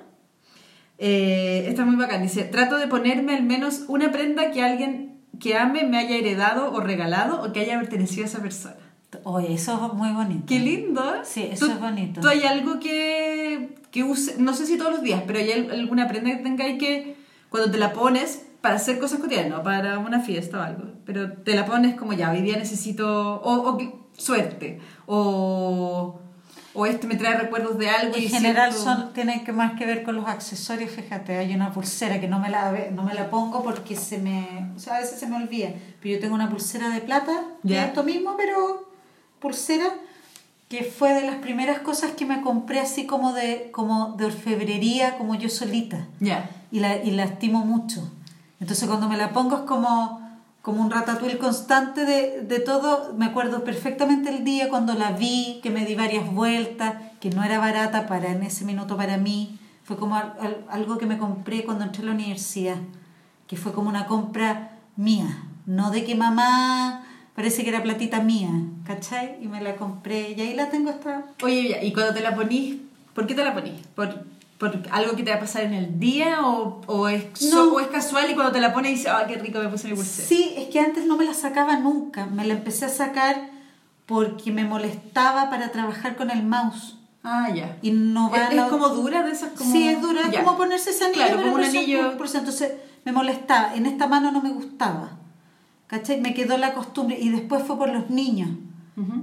Eh, 0.98 1.66
está 1.68 1.84
muy 1.84 1.96
bacán. 1.96 2.22
Dice: 2.22 2.44
Trato 2.44 2.76
de 2.78 2.86
ponerme 2.88 3.36
al 3.36 3.42
menos 3.44 3.84
una 3.88 4.10
prenda 4.10 4.50
que 4.50 4.62
alguien 4.62 5.20
que 5.38 5.56
ame 5.56 5.84
me 5.84 5.98
haya 5.98 6.16
heredado 6.16 6.72
o 6.72 6.80
regalado 6.80 7.42
o 7.42 7.52
que 7.52 7.60
haya 7.60 7.78
pertenecido 7.78 8.24
a 8.24 8.26
esa 8.28 8.40
persona. 8.40 8.76
Oye, 9.22 9.52
eso 9.54 9.86
es 9.86 9.92
muy 9.94 10.10
bonito. 10.12 10.44
Qué 10.46 10.58
lindo. 10.58 11.02
Sí, 11.24 11.42
eso 11.50 11.66
¿Tú- 11.66 11.72
es 11.72 11.80
bonito. 11.80 12.20
¿Tú 12.20 12.28
hay 12.28 12.42
algo 12.44 12.80
que, 12.80 13.76
que 13.90 14.02
use, 14.02 14.36
no 14.38 14.52
sé 14.54 14.66
si 14.66 14.76
todos 14.78 14.92
los 14.92 15.02
días, 15.02 15.22
pero 15.26 15.38
hay 15.38 15.52
al- 15.52 15.70
alguna 15.70 16.08
prenda 16.08 16.30
que 16.36 16.42
tengáis 16.42 16.78
que 16.78 17.16
cuando 17.50 17.70
te 17.70 17.78
la 17.78 17.92
pones 17.92 18.45
para 18.66 18.76
hacer 18.76 18.98
cosas 18.98 19.20
cotidianas, 19.20 19.60
para 19.60 19.98
una 19.98 20.20
fiesta 20.20 20.58
o 20.58 20.62
algo, 20.62 20.82
pero 21.04 21.32
te 21.32 21.54
la 21.54 21.64
pones 21.66 21.94
como 21.94 22.12
ya, 22.12 22.30
hoy 22.32 22.42
día 22.42 22.56
necesito, 22.56 23.40
o, 23.40 23.70
o 23.70 23.78
suerte, 24.16 24.80
o, 25.06 26.18
o 26.74 26.86
este 26.86 27.06
me 27.06 27.14
trae 27.16 27.36
recuerdos 27.38 27.78
de 27.78 27.88
algo. 27.88 28.16
En 28.16 28.22
y 28.24 28.28
general 28.28 28.72
siento- 28.72 28.92
son, 29.02 29.12
tienen 29.12 29.44
que 29.44 29.52
más 29.52 29.78
que 29.78 29.86
ver 29.86 30.02
con 30.02 30.16
los 30.16 30.26
accesorios, 30.26 30.90
fíjate, 30.90 31.36
hay 31.38 31.54
una 31.54 31.72
pulsera 31.72 32.20
que 32.20 32.26
no 32.28 32.38
me 32.40 32.50
la 32.50 32.72
no 32.92 33.02
me 33.04 33.14
la 33.14 33.30
pongo 33.30 33.62
porque 33.62 33.94
se 33.96 34.18
me, 34.18 34.72
o 34.76 34.78
sea, 34.80 34.96
a 34.96 35.00
veces 35.00 35.18
se 35.20 35.26
me 35.26 35.36
olvida, 35.36 35.70
pero 36.02 36.14
yo 36.14 36.20
tengo 36.20 36.34
una 36.34 36.50
pulsera 36.50 36.88
de 36.90 37.00
plata, 37.00 37.32
Ya. 37.62 37.82
es 37.82 37.88
esto 37.88 38.02
mismo, 38.02 38.34
pero 38.36 38.88
pulsera 39.40 39.86
que 40.68 40.82
fue 40.82 41.14
de 41.14 41.22
las 41.22 41.36
primeras 41.36 41.78
cosas 41.78 42.10
que 42.12 42.26
me 42.26 42.40
compré 42.42 42.80
así 42.80 43.06
como 43.06 43.32
de 43.32 43.70
como 43.72 44.16
de 44.18 44.24
orfebrería, 44.26 45.16
como 45.18 45.36
yo 45.36 45.48
solita 45.48 46.06
Ya. 46.20 46.50
y 46.72 46.80
la, 46.80 46.96
y 46.96 47.12
la 47.12 47.22
estimo 47.24 47.64
mucho. 47.64 48.10
Entonces 48.60 48.88
cuando 48.88 49.08
me 49.08 49.16
la 49.16 49.32
pongo 49.32 49.56
es 49.56 49.62
como, 49.62 50.20
como 50.62 50.82
un 50.82 50.90
ratatouille 50.90 51.38
constante 51.38 52.04
de, 52.04 52.42
de 52.42 52.58
todo. 52.60 53.14
Me 53.16 53.26
acuerdo 53.26 53.64
perfectamente 53.64 54.30
el 54.30 54.44
día 54.44 54.68
cuando 54.68 54.94
la 54.94 55.12
vi, 55.12 55.60
que 55.62 55.70
me 55.70 55.84
di 55.84 55.94
varias 55.94 56.30
vueltas, 56.32 56.94
que 57.20 57.30
no 57.30 57.42
era 57.44 57.58
barata 57.58 58.06
para 58.06 58.30
en 58.32 58.42
ese 58.42 58.64
minuto 58.64 58.96
para 58.96 59.16
mí. 59.18 59.58
Fue 59.84 59.96
como 59.96 60.16
al- 60.16 60.34
al- 60.40 60.64
algo 60.70 60.98
que 60.98 61.06
me 61.06 61.18
compré 61.18 61.64
cuando 61.64 61.84
entré 61.84 62.02
a 62.02 62.06
la 62.06 62.12
universidad, 62.12 62.76
que 63.46 63.56
fue 63.56 63.72
como 63.72 63.88
una 63.88 64.06
compra 64.06 64.72
mía, 64.96 65.44
no 65.66 65.90
de 65.90 66.04
que 66.04 66.14
mamá 66.14 67.04
parece 67.36 67.62
que 67.62 67.68
era 67.68 67.82
platita 67.82 68.20
mía, 68.20 68.50
¿cachai? 68.84 69.36
Y 69.42 69.46
me 69.46 69.60
la 69.60 69.76
compré 69.76 70.30
y 70.32 70.40
ahí 70.40 70.54
la 70.54 70.70
tengo 70.70 70.90
hasta... 70.90 71.26
Oye, 71.42 71.78
y 71.84 71.92
cuando 71.92 72.14
te 72.14 72.20
la 72.20 72.34
ponís, 72.34 72.76
¿por 73.14 73.26
qué 73.26 73.34
te 73.34 73.44
la 73.44 73.52
ponís? 73.54 73.86
¿Por, 73.94 74.24
por 74.58 74.72
algo 74.90 75.14
que 75.16 75.22
te 75.22 75.30
va 75.30 75.36
a 75.36 75.40
pasar 75.40 75.62
en 75.64 75.74
el 75.74 75.98
día 76.00 76.40
o, 76.46 76.80
o, 76.86 77.08
es, 77.08 77.24
so- 77.34 77.74
o 77.74 77.80
es 77.80 77.88
casual 77.88 78.30
y 78.30 78.34
cuando 78.34 78.52
te 78.52 78.60
la 78.60 78.72
pones 78.72 78.92
dices, 78.92 79.08
ah, 79.12 79.24
qué 79.28 79.36
rico 79.36 79.58
me 79.58 79.68
puse 79.68 79.88
mi 79.88 79.94
pulsera? 79.94 80.26
Sí, 80.28 80.54
es 80.56 80.68
que 80.68 80.80
antes 80.80 81.04
no 81.06 81.16
me 81.16 81.24
la 81.26 81.34
sacaba 81.34 81.76
nunca. 81.78 82.26
Me 82.26 82.44
la 82.46 82.54
empecé 82.54 82.86
a 82.86 82.88
sacar 82.88 83.50
porque 84.06 84.52
me 84.52 84.64
molestaba 84.64 85.50
para 85.50 85.72
trabajar 85.72 86.16
con 86.16 86.30
el 86.30 86.42
mouse. 86.42 86.96
Ah, 87.22 87.50
ya. 87.54 87.76
Y 87.82 87.90
no 87.90 88.30
va 88.30 88.44
¿Es, 88.44 88.50
a 88.50 88.54
la- 88.54 88.64
es 88.66 88.70
como 88.70 88.88
dura 88.90 89.22
de 89.24 89.32
esas 89.32 89.50
como... 89.58 89.70
Sí, 89.72 89.88
es 89.88 90.00
dura, 90.00 90.22
es 90.22 90.30
Ya. 90.30 90.44
como 90.44 90.56
ponerse 90.56 90.90
ese 90.90 91.04
anillo. 91.06 91.22
Claro, 91.26 91.42
como 91.42 91.54
un 91.56 91.64
anillo- 91.64 92.12
entonces 92.12 92.72
me 93.04 93.12
molestaba. 93.12 93.74
En 93.74 93.84
esta 93.86 94.06
mano 94.06 94.30
no 94.30 94.40
me 94.40 94.50
gustaba. 94.50 95.10
¿Cachai? 95.88 96.20
Me 96.20 96.34
quedó 96.34 96.56
la 96.56 96.72
costumbre. 96.72 97.18
Y 97.20 97.28
después 97.30 97.62
fue 97.64 97.76
por 97.76 97.88
los 97.90 98.10
niños. 98.10 98.50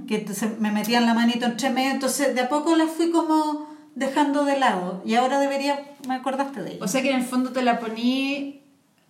Que 0.06 0.18
entonces 0.18 0.60
me 0.60 0.70
metían 0.70 1.04
la 1.06 1.14
manito 1.14 1.46
entre 1.46 1.70
medio. 1.70 1.90
Entonces 1.90 2.34
de 2.34 2.42
a 2.42 2.48
poco 2.48 2.76
la 2.76 2.86
fui 2.86 3.10
como 3.10 3.73
dejando 3.94 4.44
de 4.44 4.58
lado. 4.58 5.02
Y 5.04 5.14
ahora 5.14 5.38
debería... 5.40 5.80
Me 6.08 6.14
acordaste 6.16 6.62
de 6.62 6.72
ella. 6.74 6.84
O 6.84 6.88
sea 6.88 7.02
que 7.02 7.10
en 7.10 7.16
el 7.16 7.24
fondo 7.24 7.50
te 7.50 7.62
la 7.62 7.78
poní... 7.80 8.60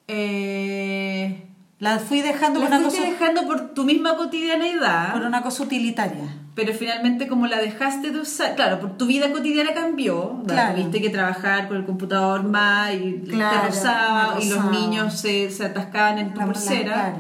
Eh, 0.09 1.47
la 1.81 1.99
fui 1.99 2.21
dejando 2.21 2.61
la 2.61 2.67
por 2.67 2.77
una, 2.77 2.85
cosa, 2.85 3.03
dejando 3.03 3.47
por 3.47 3.75
tu 3.75 3.85
misma 3.85 4.17
cotidianeidad, 4.17 5.13
por 5.13 5.23
una 5.23 5.43
cosa 5.43 5.65
utilitaria. 5.65 6.25
pero 6.55 6.73
finalmente 6.73 7.27
como 7.27 7.47
la 7.47 7.59
dejaste 7.59 8.11
de 8.11 8.21
usar, 8.21 8.55
claro, 8.55 8.79
por 8.81 8.97
tu 8.97 9.07
vida 9.07 9.33
cotidiana 9.33 9.75
cambió. 9.75 10.43
Claro. 10.47 10.77
tuviste 10.77 11.01
que 11.03 11.11
trabajar 11.11 11.69
con 11.69 11.77
el 11.79 11.85
computador 11.85 12.45
más 12.45 12.93
y 12.95 13.23
Claro, 13.29 13.61
te 13.61 13.67
rozaba 13.67 14.37
y 14.41 14.49
los 14.49 14.65
niños 14.71 15.19
se, 15.19 15.51
se 15.51 15.65
atascaban 15.67 16.19
en 16.19 16.33
tu 16.33 16.41
La- 16.41 16.47
la- 16.47 16.53
pulsera. 16.53 16.93
claro. 16.95 17.17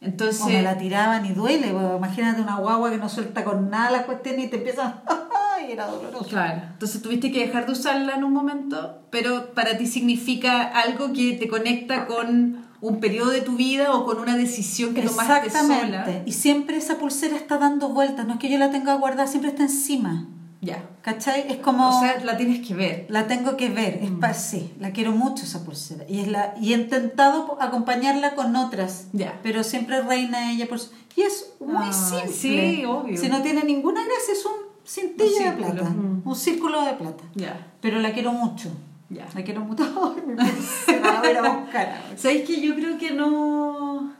Entonces, 0.00 0.40
O 0.42 0.46
me 0.46 0.62
la 0.62 0.76
tiraban 0.78 1.24
y 1.26 1.32
duele, 1.32 1.68
imagínate 1.68 2.40
una 2.40 2.56
guagua 2.56 2.90
que 2.90 2.98
no 2.98 3.08
suelta 3.08 3.44
con 3.44 3.70
nada 3.70 3.90
la 3.90 4.02
cuestión 4.04 4.38
y 4.40 4.48
te 4.48 4.56
empiezan. 4.56 5.00
Era 5.72 5.86
doloroso. 5.86 6.26
Claro, 6.28 6.62
entonces 6.72 7.00
tuviste 7.02 7.32
que 7.32 7.46
dejar 7.46 7.66
de 7.66 7.72
usarla 7.72 8.14
en 8.14 8.24
un 8.24 8.32
momento, 8.32 8.98
pero 9.10 9.52
para 9.54 9.76
ti 9.78 9.86
significa 9.86 10.62
algo 10.62 11.12
que 11.12 11.32
te 11.34 11.48
conecta 11.48 12.06
con 12.06 12.66
un 12.80 13.00
periodo 13.00 13.30
de 13.30 13.40
tu 13.42 13.56
vida 13.56 13.92
o 13.94 14.04
con 14.04 14.18
una 14.18 14.36
decisión 14.36 14.92
que 14.92 15.02
tomaste 15.02 15.50
sola. 15.50 16.22
Y 16.26 16.32
siempre 16.32 16.76
esa 16.76 16.98
pulsera 16.98 17.36
está 17.36 17.56
dando 17.58 17.88
vueltas. 17.90 18.26
No 18.26 18.34
es 18.34 18.38
que 18.40 18.50
yo 18.50 18.58
la 18.58 18.70
tenga 18.70 18.94
guardada, 18.96 19.26
siempre 19.28 19.50
está 19.50 19.62
encima. 19.62 20.26
Ya. 20.60 20.84
¿Cachai? 21.02 21.46
Es 21.50 21.56
como. 21.58 21.88
O 21.88 22.00
sea, 22.00 22.20
la 22.24 22.36
tienes 22.36 22.64
que 22.66 22.74
ver. 22.74 23.06
la 23.08 23.26
tengo 23.26 23.56
que 23.56 23.68
ver. 23.68 23.98
Es 24.02 24.10
pa- 24.12 24.32
sí, 24.34 24.72
la 24.78 24.92
quiero 24.92 25.10
mucho 25.12 25.44
esa 25.44 25.64
pulsera. 25.64 26.04
Y, 26.08 26.20
es 26.20 26.28
la, 26.28 26.54
y 26.60 26.72
he 26.72 26.76
intentado 26.76 27.56
acompañarla 27.60 28.34
con 28.36 28.54
otras. 28.54 29.06
Ya. 29.12 29.40
Pero 29.42 29.64
siempre 29.64 30.02
reina 30.02 30.52
ella 30.52 30.68
por 30.68 30.78
Y 31.16 31.22
es 31.22 31.54
muy 31.60 31.86
Ah, 31.88 31.92
simple. 31.92 32.32
sí, 32.32 32.84
obvio. 32.84 33.16
Si 33.20 33.28
no 33.28 33.42
tiene 33.42 33.64
ninguna 33.64 34.02
gracia, 34.04 34.34
es 34.34 34.44
un 34.46 34.71
cintillo 34.84 35.36
Un 35.38 35.44
de 35.44 35.52
plata. 35.52 35.90
mm. 35.90 36.22
Un 36.24 36.36
círculo 36.36 36.84
de 36.84 36.92
plata. 36.94 37.24
Ya. 37.34 37.66
Pero 37.80 37.98
la 38.00 38.12
quiero 38.12 38.32
mucho. 38.32 38.70
Ya. 39.10 39.26
La 39.34 39.42
quiero 39.44 39.60
mucho. 39.62 39.84
Pulsera, 40.24 41.12
la 41.12 41.18
voy 41.20 41.28
a 41.28 41.30
ir 41.32 41.38
a 41.38 41.52
buscar. 41.52 42.02
¿Sabéis 42.16 42.46
que 42.46 42.60
yo 42.60 42.74
creo 42.74 42.98
que 42.98 43.10
no. 43.12 44.12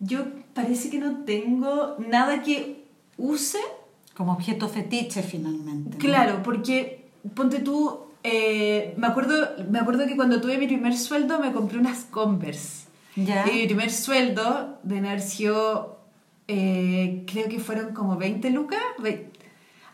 Yo 0.00 0.24
parece 0.52 0.90
que 0.90 0.98
no 0.98 1.24
tengo 1.24 1.96
nada 1.98 2.42
que 2.42 2.84
use. 3.16 3.58
Como 4.16 4.32
objeto 4.32 4.68
fetiche, 4.68 5.22
finalmente. 5.22 5.96
¿no? 5.96 5.98
Claro, 5.98 6.42
porque 6.42 7.06
ponte 7.34 7.60
tú. 7.60 7.98
eh, 8.22 8.94
me, 8.96 9.06
acuerdo, 9.06 9.34
me 9.70 9.78
acuerdo 9.78 10.06
que 10.06 10.16
cuando 10.16 10.40
tuve 10.40 10.56
mi 10.58 10.66
primer 10.66 10.96
sueldo 10.96 11.38
me 11.40 11.52
compré 11.52 11.78
unas 11.78 12.04
Converse. 12.04 12.84
Ya. 13.16 13.44
Y 13.50 13.60
mi 13.60 13.66
primer 13.66 13.90
sueldo 13.90 14.78
de 14.82 15.20
sido, 15.20 15.98
eh, 16.48 17.24
creo 17.30 17.48
que 17.48 17.58
fueron 17.60 17.94
como 17.94 18.16
20 18.16 18.50
lucas. 18.50 18.80
Ve- 18.98 19.30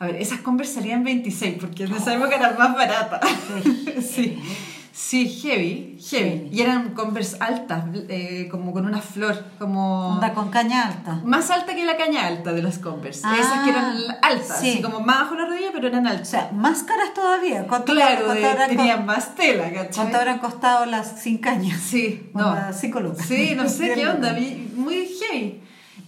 A 0.00 0.06
ver, 0.06 0.16
esas 0.16 0.40
Converse 0.40 0.74
salían 0.74 1.04
26 1.04 1.58
porque 1.60 1.84
en 1.84 1.92
esa 1.94 2.14
época 2.14 2.34
eran 2.36 2.56
más 2.58 2.74
baratas. 2.74 3.20
sí. 4.10 4.38
Sí, 4.92 5.28
heavy, 5.28 5.98
heavy. 6.10 6.48
Y 6.52 6.60
eran 6.62 6.94
Converse 6.94 7.36
altas, 7.40 7.84
eh, 8.08 8.48
como 8.50 8.72
con 8.72 8.86
una 8.86 9.00
flor, 9.00 9.44
como... 9.58 10.14
Onda 10.14 10.32
con 10.34 10.50
caña 10.50 10.86
alta. 10.88 11.20
Más 11.24 11.50
alta 11.50 11.74
que 11.74 11.84
la 11.84 11.96
caña 11.96 12.26
alta 12.26 12.52
de 12.52 12.62
las 12.62 12.78
Converse. 12.78 13.22
Ah, 13.24 13.36
Esas 13.38 13.60
que 13.64 13.70
eran 13.70 13.96
altas, 14.22 14.60
sí. 14.60 14.70
así 14.70 14.82
como 14.82 15.00
más 15.00 15.20
bajo 15.20 15.34
la 15.36 15.46
rodilla, 15.46 15.68
pero 15.72 15.86
eran 15.88 16.06
O 16.06 16.10
altas. 16.10 16.28
sea, 16.28 16.50
más 16.54 16.82
caras 16.82 17.12
todavía. 17.14 17.66
¿Cuánto, 17.66 17.92
claro, 17.92 18.24
cuánto 18.26 18.40
de- 18.42 18.46
habrán, 18.50 18.70
tenían 18.70 19.06
más 19.06 19.34
tela, 19.34 19.70
¿cachai? 19.72 19.92
cuánto 19.94 20.16
habrán 20.18 20.38
costado 20.38 20.86
las 20.86 21.20
sin 21.20 21.38
caña? 21.38 21.76
Sí, 21.78 22.30
no. 22.34 22.56
Cinco 22.72 23.00
lucas. 23.00 23.26
Sí, 23.26 23.52
no 23.56 23.68
sé 23.68 23.92
qué 23.94 24.06
onda, 24.08 24.34
muy 24.76 25.06
heavy. 25.20 25.60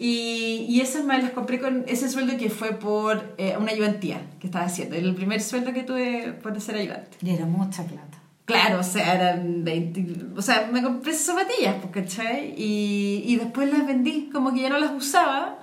Y, 0.02 0.66
y 0.68 0.80
esas 0.80 1.04
me 1.04 1.16
las 1.22 1.30
compré 1.30 1.60
con 1.60 1.84
ese 1.86 2.08
sueldo 2.10 2.36
que 2.36 2.50
fue 2.50 2.72
por 2.72 3.34
eh, 3.38 3.56
una 3.58 3.70
ayudantía 3.70 4.20
que 4.40 4.48
estaba 4.48 4.64
haciendo. 4.64 4.96
El 4.96 5.14
primer 5.14 5.40
sueldo 5.40 5.72
que 5.72 5.84
tuve 5.84 6.32
por 6.42 6.60
ser 6.60 6.74
ayudante. 6.76 7.16
Y 7.22 7.30
era 7.30 7.46
mucha 7.46 7.84
plata. 7.84 8.18
Claro, 8.44 8.80
o 8.80 8.82
sea, 8.82 9.14
eran 9.14 9.62
20. 9.64 10.16
O 10.36 10.42
sea, 10.42 10.68
me 10.72 10.82
compré 10.82 11.12
esas 11.12 11.26
zapatillas, 11.26 11.76
pues, 11.80 11.92
¿cachai? 12.04 12.52
Y, 12.58 13.22
y 13.26 13.36
después 13.36 13.70
las 13.72 13.86
vendí, 13.86 14.28
como 14.32 14.52
que 14.52 14.62
ya 14.62 14.68
no 14.70 14.78
las 14.78 14.90
usaba. 14.92 15.58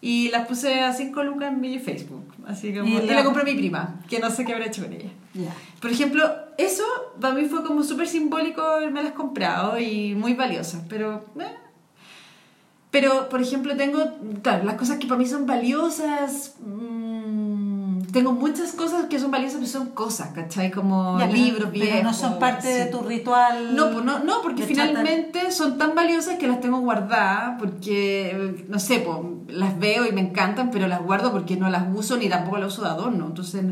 Y 0.00 0.30
las 0.30 0.48
puse 0.48 0.80
a 0.80 0.92
5 0.92 1.22
lucas 1.22 1.52
en 1.52 1.60
mi 1.60 1.78
Facebook. 1.78 2.24
Así 2.46 2.74
como, 2.74 2.88
Y 2.98 3.06
la- 3.06 3.14
la 3.16 3.24
compré 3.24 3.42
a 3.42 3.44
mi 3.44 3.54
prima, 3.54 4.00
que 4.08 4.18
no 4.18 4.30
sé 4.30 4.44
qué 4.44 4.52
habrá 4.54 4.66
hecho 4.66 4.82
con 4.82 4.92
ella. 4.94 5.10
Por 5.80 5.90
ejemplo, 5.92 6.24
eso 6.58 6.82
para 7.20 7.34
mí 7.34 7.44
fue 7.44 7.62
como 7.62 7.82
súper 7.84 8.08
simbólico 8.08 8.62
haberme 8.62 9.02
las 9.02 9.12
comprado 9.12 9.78
y 9.78 10.14
muy 10.16 10.34
valiosas, 10.34 10.82
pero 10.88 11.24
eh, 11.38 11.44
Pero, 12.92 13.28
por 13.30 13.40
ejemplo, 13.42 13.74
tengo, 13.76 13.98
claro, 14.42 14.62
las 14.64 14.74
cosas 14.74 14.98
que 14.98 15.06
para 15.08 15.18
mí 15.18 15.26
son 15.26 15.46
valiosas, 15.46 16.54
mm, 16.64 18.02
tengo 18.12 18.32
muchas 18.32 18.72
cosas 18.72 19.06
que 19.06 19.18
son 19.18 19.30
valiosas, 19.30 19.56
pero 19.60 19.70
son 19.70 19.88
cosas, 19.90 20.28
¿cachai? 20.34 20.70
Como 20.70 21.18
Ya, 21.18 21.24
pero- 21.26 21.36
libros 21.38 21.68
pero 21.72 21.84
viejos. 21.84 22.02
no 22.02 22.12
son 22.12 22.38
parte 22.38 22.68
de 22.68 22.84
sí. 22.84 22.90
tu 22.90 23.00
ritual. 23.00 23.74
No, 23.74 23.90
pues 23.90 24.04
no, 24.04 24.18
no, 24.18 24.42
porque 24.42 24.62
de 24.62 24.68
finalmente 24.68 25.50
son 25.50 25.78
tan 25.78 25.94
valiosas 25.94 26.36
que 26.38 26.46
las 26.46 26.60
tengo 26.60 26.80
guardadas, 26.80 27.56
porque, 27.58 28.62
no 28.68 28.78
sé, 28.78 28.98
pues, 28.98 29.18
las 29.56 29.78
veo 29.78 30.06
y 30.06 30.12
me 30.12 30.20
encantan, 30.20 30.70
pero 30.70 30.86
las 30.86 31.02
guardo 31.02 31.32
porque 31.32 31.56
no 31.56 31.70
las 31.70 31.84
uso 31.94 32.18
ni 32.18 32.28
tampoco 32.28 32.58
las 32.58 32.74
uso 32.74 32.82
de 32.82 32.88
adorno. 32.90 33.26
Entonces, 33.26 33.64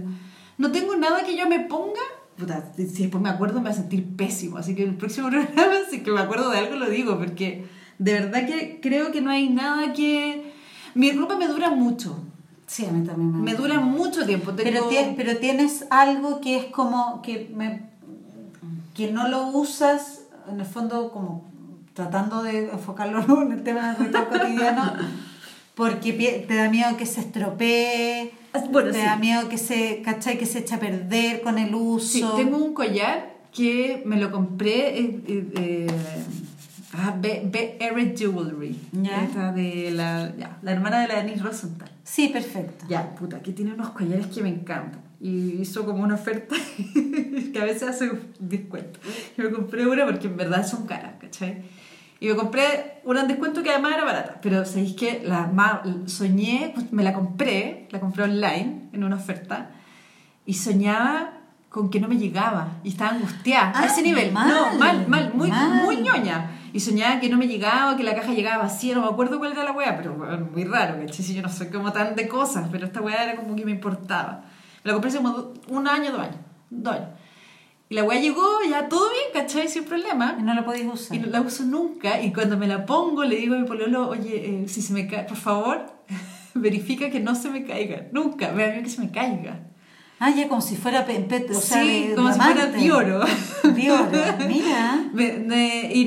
no 0.57 0.73
tengo 0.73 0.97
nada 0.97 1.25
que 1.25 1.37
yo 1.37 1.47
me 1.47 1.61
ponga. 1.61 2.01
Puta, 2.39 2.73
si 2.75 2.85
después 3.03 3.23
me 3.23 3.29
acuerdo 3.29 3.57
me 3.57 3.65
voy 3.69 3.73
a 3.73 3.75
sentir 3.75 4.17
pésimo. 4.17 4.57
Así 4.57 4.75
que 4.75 4.83
el 4.83 4.95
próximo 4.97 5.29
programa, 5.31 5.75
si 5.91 6.03
que 6.03 6.11
me 6.11 6.21
acuerdo 6.21 6.49
de 6.49 6.57
algo, 6.59 6.77
lo 6.77 6.89
digo, 6.89 7.19
porque 7.19 7.67
de 8.01 8.13
verdad 8.15 8.47
que 8.47 8.81
creo 8.83 9.13
que 9.13 9.21
no 9.21 9.31
hay 9.31 9.49
nada 9.51 9.93
que... 9.93 10.53
Mi 10.95 11.13
ropa 11.13 11.37
me 11.37 11.47
dura 11.47 11.71
mucho. 11.71 12.19
Sí, 12.67 12.85
a 12.87 12.91
mí 12.91 13.07
también 13.07 13.33
me 13.33 13.39
Me 13.39 13.55
dura 13.55 13.79
mucho 13.81 14.25
tiempo. 14.27 14.53
Pero, 14.57 14.89
Tengo- 14.89 14.91
tie- 14.91 15.15
pero 15.17 15.37
tienes 15.37 15.85
algo 15.91 16.41
que 16.41 16.57
es 16.57 16.65
como 16.67 17.21
que 17.23 17.51
me, 17.55 17.83
que 18.95 19.11
no 19.13 19.29
lo 19.29 19.49
usas 19.49 20.23
en 20.51 20.59
el 20.61 20.67
fondo 20.67 21.11
como 21.13 21.45
tratando 21.95 22.43
de 22.43 22.71
enfocarlo 22.71 23.43
en 23.43 23.53
el 23.53 23.63
tema 23.63 23.93
del 23.93 24.07
ritual 24.07 24.29
cotidiano 24.29 24.93
porque 25.75 26.13
te 26.49 26.55
da 26.55 26.69
miedo 26.71 26.97
que 26.97 27.07
se 27.07 27.21
estropee 27.21 28.33
Bueno, 28.71 28.91
te 28.93 28.99
sí. 29.01 29.05
da 29.05 29.17
miedo 29.17 29.49
que 29.49 29.59
se 29.59 30.03
¿cachai? 30.03 30.39
que 30.39 30.47
se 30.47 30.61
echa 30.61 30.77
a 30.77 30.81
perder 30.81 31.43
con 31.43 31.59
el 31.59 31.75
uso 31.75 32.09
Sí, 32.09 32.25
tengo 32.37 32.57
un 32.57 32.73
collar 32.75 33.35
que 33.53 34.03
me 34.07 34.17
lo 34.17 34.31
compré. 34.31 34.99
eh, 35.01 35.21
eh, 35.27 35.53
eh, 35.59 35.87
ah, 36.95 37.15
B, 37.19 37.43
B. 37.47 37.77
Everett 37.81 38.17
Jewelry. 38.19 38.79
Ya. 38.93 39.25
Esta 39.25 39.53
de 39.53 39.91
la, 39.93 40.33
ya, 40.37 40.59
la 40.63 40.73
hermana 40.73 41.01
de 41.01 41.09
la 41.09 41.23
Denise 41.23 41.43
Rosenthal. 41.43 41.91
sí 42.05 42.29
perfecto 42.29 42.85
Ya, 42.89 43.11
puta, 43.15 43.41
que 43.41 43.53
tiene 43.53 43.73
unos 43.75 43.91
collares 43.91 44.27
que 44.29 44.43
me 44.43 44.49
encantan. 44.49 45.01
Y 45.21 45.61
hizo 45.61 45.85
como 45.85 46.03
una 46.03 46.15
oferta 46.15 46.57
que 47.53 47.59
a 47.61 47.65
veces 47.65 47.83
hace 47.91 48.11
descuento. 48.39 48.99
Y 49.37 49.43
me 49.43 49.51
compré 49.51 49.87
una 49.87 50.07
porque 50.07 50.27
en 50.29 50.37
verdad 50.37 50.67
son 50.67 50.87
caras, 50.87 51.13
¿cachai? 51.21 51.63
Y 52.21 52.29
me 52.29 52.37
compré 52.37 53.01
una 53.05 53.21
en 53.23 53.29
descuento 53.29 53.63
que 53.63 53.71
además 53.71 53.95
era 53.95 54.05
barata. 54.05 54.39
Pero 54.43 54.65
sabéis 54.65 54.95
que 54.95 55.23
la 55.25 55.47
ma- 55.47 55.83
soñé, 56.07 56.73
pues, 56.75 56.93
me 56.93 57.03
la 57.03 57.13
compré, 57.15 57.87
la 57.91 58.01
compré 58.01 58.25
online 58.25 58.89
en 58.93 59.05
una 59.05 59.17
oferta. 59.17 59.71
Y 60.47 60.55
soñaba 60.55 61.35
con 61.71 61.89
que 61.91 62.01
no 62.01 62.09
me 62.09 62.17
llegaba. 62.19 62.69
Y 62.85 62.89
estaba 62.89 63.13
angustiada. 63.13 63.71
a 63.71 63.83
Ah, 63.83 63.87
ese 63.87 64.03
nivel. 64.03 64.33
mal, 64.33 64.49
no, 64.49 64.79
mal, 64.79 65.07
mal, 65.09 65.33
muy, 65.35 65.49
mal. 65.51 65.83
muy 65.85 65.97
ñoña. 65.99 66.51
Y 66.73 66.81
soñaba 66.81 67.21
que 67.21 67.29
no 67.29 67.37
me 67.39 67.47
llegaba, 67.49 67.97
que 67.97 68.03
la 68.05 68.15
caja 68.15 68.33
llegaba 68.33 68.63
vacía, 68.65 68.95
no 68.95 69.03
me 69.03 69.09
acuerdo 69.09 69.39
cuál 69.39 69.53
era 69.53 69.65
la 69.65 69.73
weá, 69.73 69.97
pero 69.97 70.15
bueno, 70.15 70.49
muy 70.53 70.65
raro, 70.65 70.99
¿cachai? 71.01 71.25
Si 71.25 71.35
yo 71.35 71.43
no 71.43 71.49
soy 71.49 71.69
como 71.69 71.93
tan 71.93 72.15
de 72.15 72.29
cosas, 72.29 72.69
pero 72.71 72.87
esta 72.87 73.01
weá 73.01 73.25
era 73.25 73.37
como 73.37 73.57
que 73.57 73.65
me 73.65 73.73
importaba. 73.73 74.45
Me 74.85 74.89
la 74.89 74.93
compré 74.95 75.09
hace 75.09 75.19
como 75.19 75.53
un 75.69 75.89
año, 75.89 76.13
dos 76.13 76.21
años, 76.21 76.37
dos 76.71 76.95
años. 76.95 77.09
Y 77.89 77.95
la 77.97 78.05
weá 78.05 78.21
llegó, 78.21 78.47
ya 78.71 78.89
todo 78.89 79.09
bien, 79.11 79.25
¿cachai? 79.35 79.67
Sin 79.69 79.85
problema. 79.85 80.37
y 80.39 80.43
no 80.43 80.55
lo 80.55 80.65
podéis 80.65 80.87
usar 80.93 81.17
Y 81.17 81.21
no 81.21 81.27
la 81.27 81.41
uso 81.41 81.65
nunca. 81.65 82.21
Y 82.23 82.33
cuando 82.33 82.57
me 82.57 82.69
la 82.69 82.87
pongo, 82.87 83.25
le 83.25 83.35
digo 83.37 83.57
a 83.57 83.59
mi 83.59 83.67
pololo, 83.67 84.09
oye, 84.09 84.37
eh, 84.63 84.69
si 84.69 84.81
se 84.81 84.93
me 84.93 85.09
cae, 85.09 85.25
por 85.25 85.37
favor, 85.37 85.87
verifica 86.55 87.11
que 87.11 87.19
no 87.21 87.35
se 87.35 87.51
me 87.51 87.65
caiga. 87.65 88.07
Nunca, 88.13 88.53
me 88.53 88.65
da 88.67 88.81
que 88.83 88.89
se 88.89 89.01
me 89.01 89.11
caiga. 89.11 89.67
ah 90.21 90.31
ya 90.31 90.47
como 90.49 90.61
si 90.61 90.77
fuera 90.77 91.05
pe- 91.05 91.19
pe- 91.29 91.47
o 91.51 91.61
sea, 91.61 91.83
sí, 91.83 92.13
como 92.15 92.33
si 92.33 92.39
fuera. 92.41 92.67
Dioro. 92.67 93.21
Dioro, 93.75 94.09
mira 94.47 95.05
Me- 95.13 95.33
me- 95.39 95.91
y 95.93 96.05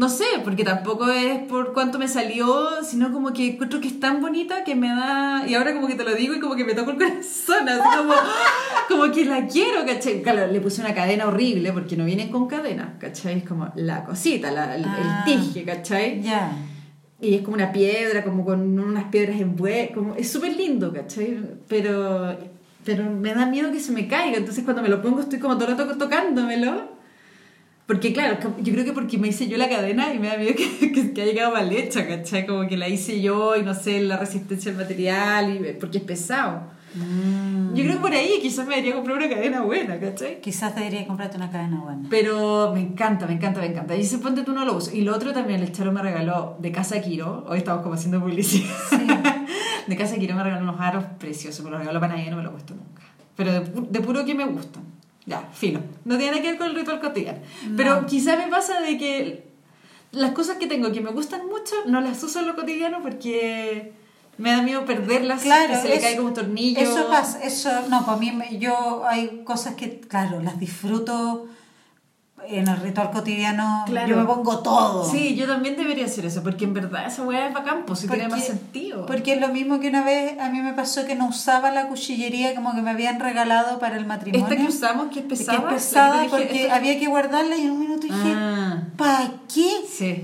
no 0.00 0.08
sé, 0.08 0.24
porque 0.42 0.64
tampoco 0.64 1.08
es 1.10 1.40
por 1.40 1.72
cuánto 1.74 1.98
me 1.98 2.08
salió, 2.08 2.82
sino 2.82 3.12
como 3.12 3.32
que 3.34 3.50
encuentro 3.52 3.80
que 3.80 3.88
es 3.88 4.00
tan 4.00 4.20
bonita 4.22 4.64
que 4.64 4.74
me 4.74 4.88
da. 4.88 5.44
Y 5.46 5.54
ahora 5.54 5.74
como 5.74 5.86
que 5.88 5.94
te 5.94 6.04
lo 6.04 6.14
digo 6.14 6.32
y 6.34 6.40
como 6.40 6.56
que 6.56 6.64
me 6.64 6.74
toco 6.74 6.92
el 6.92 6.96
corazón, 6.96 7.68
así 7.68 7.96
como, 7.98 8.14
como 8.88 9.12
que 9.12 9.24
la 9.26 9.46
quiero, 9.46 9.84
¿cachai? 9.86 10.22
Claro, 10.22 10.50
le 10.50 10.60
puse 10.60 10.80
una 10.80 10.94
cadena 10.94 11.26
horrible 11.26 11.72
porque 11.72 11.96
no 11.96 12.04
vienen 12.06 12.30
con 12.30 12.48
cadena, 12.48 12.96
¿cachai? 12.98 13.38
Es 13.38 13.44
como 13.44 13.70
la 13.76 14.04
cosita, 14.04 14.50
la- 14.50 14.74
el, 14.74 14.84
Ah. 14.86 15.24
el 15.26 15.38
tije, 15.42 15.64
¿cachai? 15.64 16.22
ya 16.22 16.50
Y 17.20 17.34
es 17.34 17.42
como 17.42 17.54
una 17.56 17.70
piedra, 17.70 18.24
como 18.24 18.44
con 18.46 18.78
unas 18.80 19.04
piedras 19.10 19.38
envueltas, 19.38 19.94
como 19.94 20.14
es 20.14 20.30
súper 20.32 20.56
lindo, 20.56 20.92
¿cachai? 20.94 21.38
Pero, 21.68 22.34
pero 22.86 23.04
me 23.10 23.34
da 23.34 23.44
miedo 23.44 23.70
que 23.70 23.78
se 23.80 23.92
me 23.92 24.08
caiga, 24.08 24.38
entonces 24.38 24.64
cuando 24.64 24.80
me 24.82 24.88
lo 24.88 25.02
pongo 25.02 25.20
estoy 25.20 25.38
como 25.38 25.58
todo 25.58 25.68
el 25.68 25.76
rato 25.76 25.98
tocándomelo. 25.98 26.98
Porque 27.90 28.12
claro, 28.12 28.38
yo 28.62 28.72
creo 28.72 28.84
que 28.84 28.92
porque 28.92 29.18
me 29.18 29.26
hice 29.28 29.48
yo 29.48 29.58
la 29.58 29.68
cadena 29.68 30.14
y 30.14 30.20
me 30.20 30.28
da 30.28 30.36
miedo 30.36 30.54
que, 30.80 30.92
que, 30.92 31.12
que 31.12 31.22
haya 31.22 31.32
quedado 31.34 31.52
mal 31.52 31.72
hecha, 31.72 32.06
¿cachai? 32.06 32.46
Como 32.46 32.68
que 32.68 32.76
la 32.76 32.88
hice 32.88 33.20
yo 33.20 33.56
y 33.56 33.62
no 33.64 33.74
sé, 33.74 34.00
la 34.02 34.16
resistencia 34.16 34.70
al 34.70 34.76
material, 34.78 35.56
y, 35.56 35.72
porque 35.80 35.98
es 35.98 36.04
pesado. 36.04 36.78
Mm. 36.94 37.74
Yo 37.74 37.82
creo 37.84 37.96
que 37.96 38.00
por 38.00 38.12
ahí 38.12 38.38
quizás 38.42 38.66
me 38.66 38.74
debería 38.76 38.94
comprar 38.94 39.16
una 39.16 39.28
cadena 39.28 39.62
buena, 39.62 39.98
¿cachai? 39.98 40.40
quizás 40.40 40.74
debería 40.76 41.06
comprarte 41.06 41.36
una 41.36 41.48
cadena 41.50 41.80
buena 41.80 42.02
Pero 42.10 42.72
me 42.74 42.80
encanta, 42.80 43.26
me 43.26 43.32
encanta, 43.34 43.60
me 43.60 43.66
encanta. 43.66 43.96
Y 43.96 44.02
ese 44.02 44.18
ponte 44.18 44.42
tú 44.42 44.52
no 44.52 44.64
lo 44.64 44.76
uso. 44.76 44.90
Y 44.94 45.00
lo 45.02 45.14
otro 45.14 45.32
también, 45.32 45.60
el 45.60 45.72
Charo 45.72 45.90
me 45.92 46.00
regaló 46.02 46.56
de 46.60 46.70
Casa 46.72 47.00
Quiro. 47.00 47.44
Hoy 47.48 47.58
estamos 47.58 47.82
como 47.82 47.94
haciendo 47.94 48.20
publicidad. 48.20 48.68
De 49.86 49.96
Casa 49.96 50.16
Quiro 50.16 50.36
me 50.36 50.44
regaló 50.44 50.62
unos 50.62 50.80
aros 50.80 51.04
preciosos. 51.18 51.64
Me 51.64 51.70
los 51.70 51.80
regaló 51.80 51.98
para 51.98 52.14
nadie, 52.16 52.30
no 52.30 52.36
me 52.36 52.42
lo 52.44 52.50
he 52.50 52.52
puesto 52.52 52.74
nunca. 52.74 53.02
Pero 53.36 53.52
de, 53.52 53.60
pu- 53.64 53.88
de 53.88 54.00
puro 54.00 54.24
que 54.24 54.34
me 54.34 54.44
gustan. 54.44 54.84
Ya, 55.26 55.48
fino. 55.52 55.80
No 56.04 56.16
tiene 56.16 56.32
nada 56.32 56.42
que 56.42 56.48
ver 56.50 56.58
con 56.58 56.68
el 56.68 56.74
ritual 56.74 57.00
cotidiano. 57.00 57.38
Pero 57.76 58.06
quizá 58.06 58.36
me 58.36 58.48
pasa 58.48 58.80
de 58.80 58.96
que 58.98 59.44
las 60.12 60.32
cosas 60.32 60.56
que 60.56 60.66
tengo 60.66 60.90
que 60.92 61.00
me 61.00 61.10
gustan 61.10 61.46
mucho 61.46 61.74
no 61.86 62.00
las 62.00 62.22
uso 62.22 62.40
en 62.40 62.46
lo 62.46 62.56
cotidiano 62.56 63.00
porque 63.02 63.92
me 64.38 64.50
da 64.50 64.62
miedo 64.62 64.84
perderlas. 64.84 65.42
Claro, 65.42 65.74
que 65.74 65.80
se 65.80 65.88
le 65.88 65.94
eso- 65.96 66.02
caiga 66.02 66.22
un 66.22 66.34
tornillo. 66.34 66.80
Eso 66.80 67.08
pasa, 67.08 67.42
eso, 67.44 67.70
no, 67.88 68.04
para 68.06 68.18
mí, 68.18 68.32
yo 68.58 69.04
hay 69.06 69.42
cosas 69.44 69.74
que, 69.74 70.00
claro, 70.00 70.40
las 70.40 70.58
disfruto 70.58 71.46
en 72.48 72.66
el 72.68 72.76
ritual 72.80 73.10
cotidiano, 73.10 73.84
Claro. 73.86 74.08
yo 74.08 74.16
me 74.16 74.24
pongo 74.24 74.58
todo. 74.60 75.04
Sí, 75.08 75.34
yo 75.36 75.46
también 75.46 75.76
debería 75.76 76.06
hacer 76.06 76.26
eso, 76.26 76.42
porque 76.42 76.64
en 76.64 76.74
verdad 76.74 77.06
esa 77.06 77.22
weá 77.22 77.48
es 77.48 77.54
bacán, 77.54 77.84
pues 77.86 78.00
si 78.00 78.08
tiene 78.08 78.28
más 78.28 78.44
sentido. 78.44 79.06
Porque 79.06 79.34
es 79.34 79.40
lo 79.40 79.48
mismo 79.48 79.78
que 79.80 79.88
una 79.88 80.02
vez 80.04 80.38
a 80.40 80.48
mí 80.48 80.60
me 80.60 80.72
pasó 80.72 81.06
que 81.06 81.14
no 81.14 81.28
usaba 81.28 81.70
la 81.70 81.88
cuchillería 81.88 82.54
como 82.54 82.74
que 82.74 82.82
me 82.82 82.90
habían 82.90 83.20
regalado 83.20 83.78
para 83.78 83.96
el 83.96 84.06
matrimonio. 84.06 84.46
Esta 84.46 84.56
que 84.60 84.68
usamos, 84.68 85.08
que 85.12 85.20
es 85.20 85.24
Que 85.24 85.28
pesada. 85.30 85.58
es 85.58 85.64
que 85.64 85.74
pesada 85.74 86.16
te 86.16 86.22
dije, 86.24 86.36
porque 86.36 86.62
esta- 86.64 86.76
había 86.76 86.98
que 86.98 87.06
guardarla 87.06 87.56
y 87.56 87.62
en 87.62 87.70
un 87.70 87.80
minuto 87.80 88.02
dije, 88.02 88.32
Ah. 88.36 88.82
¿para 88.96 89.30
qué? 89.52 89.70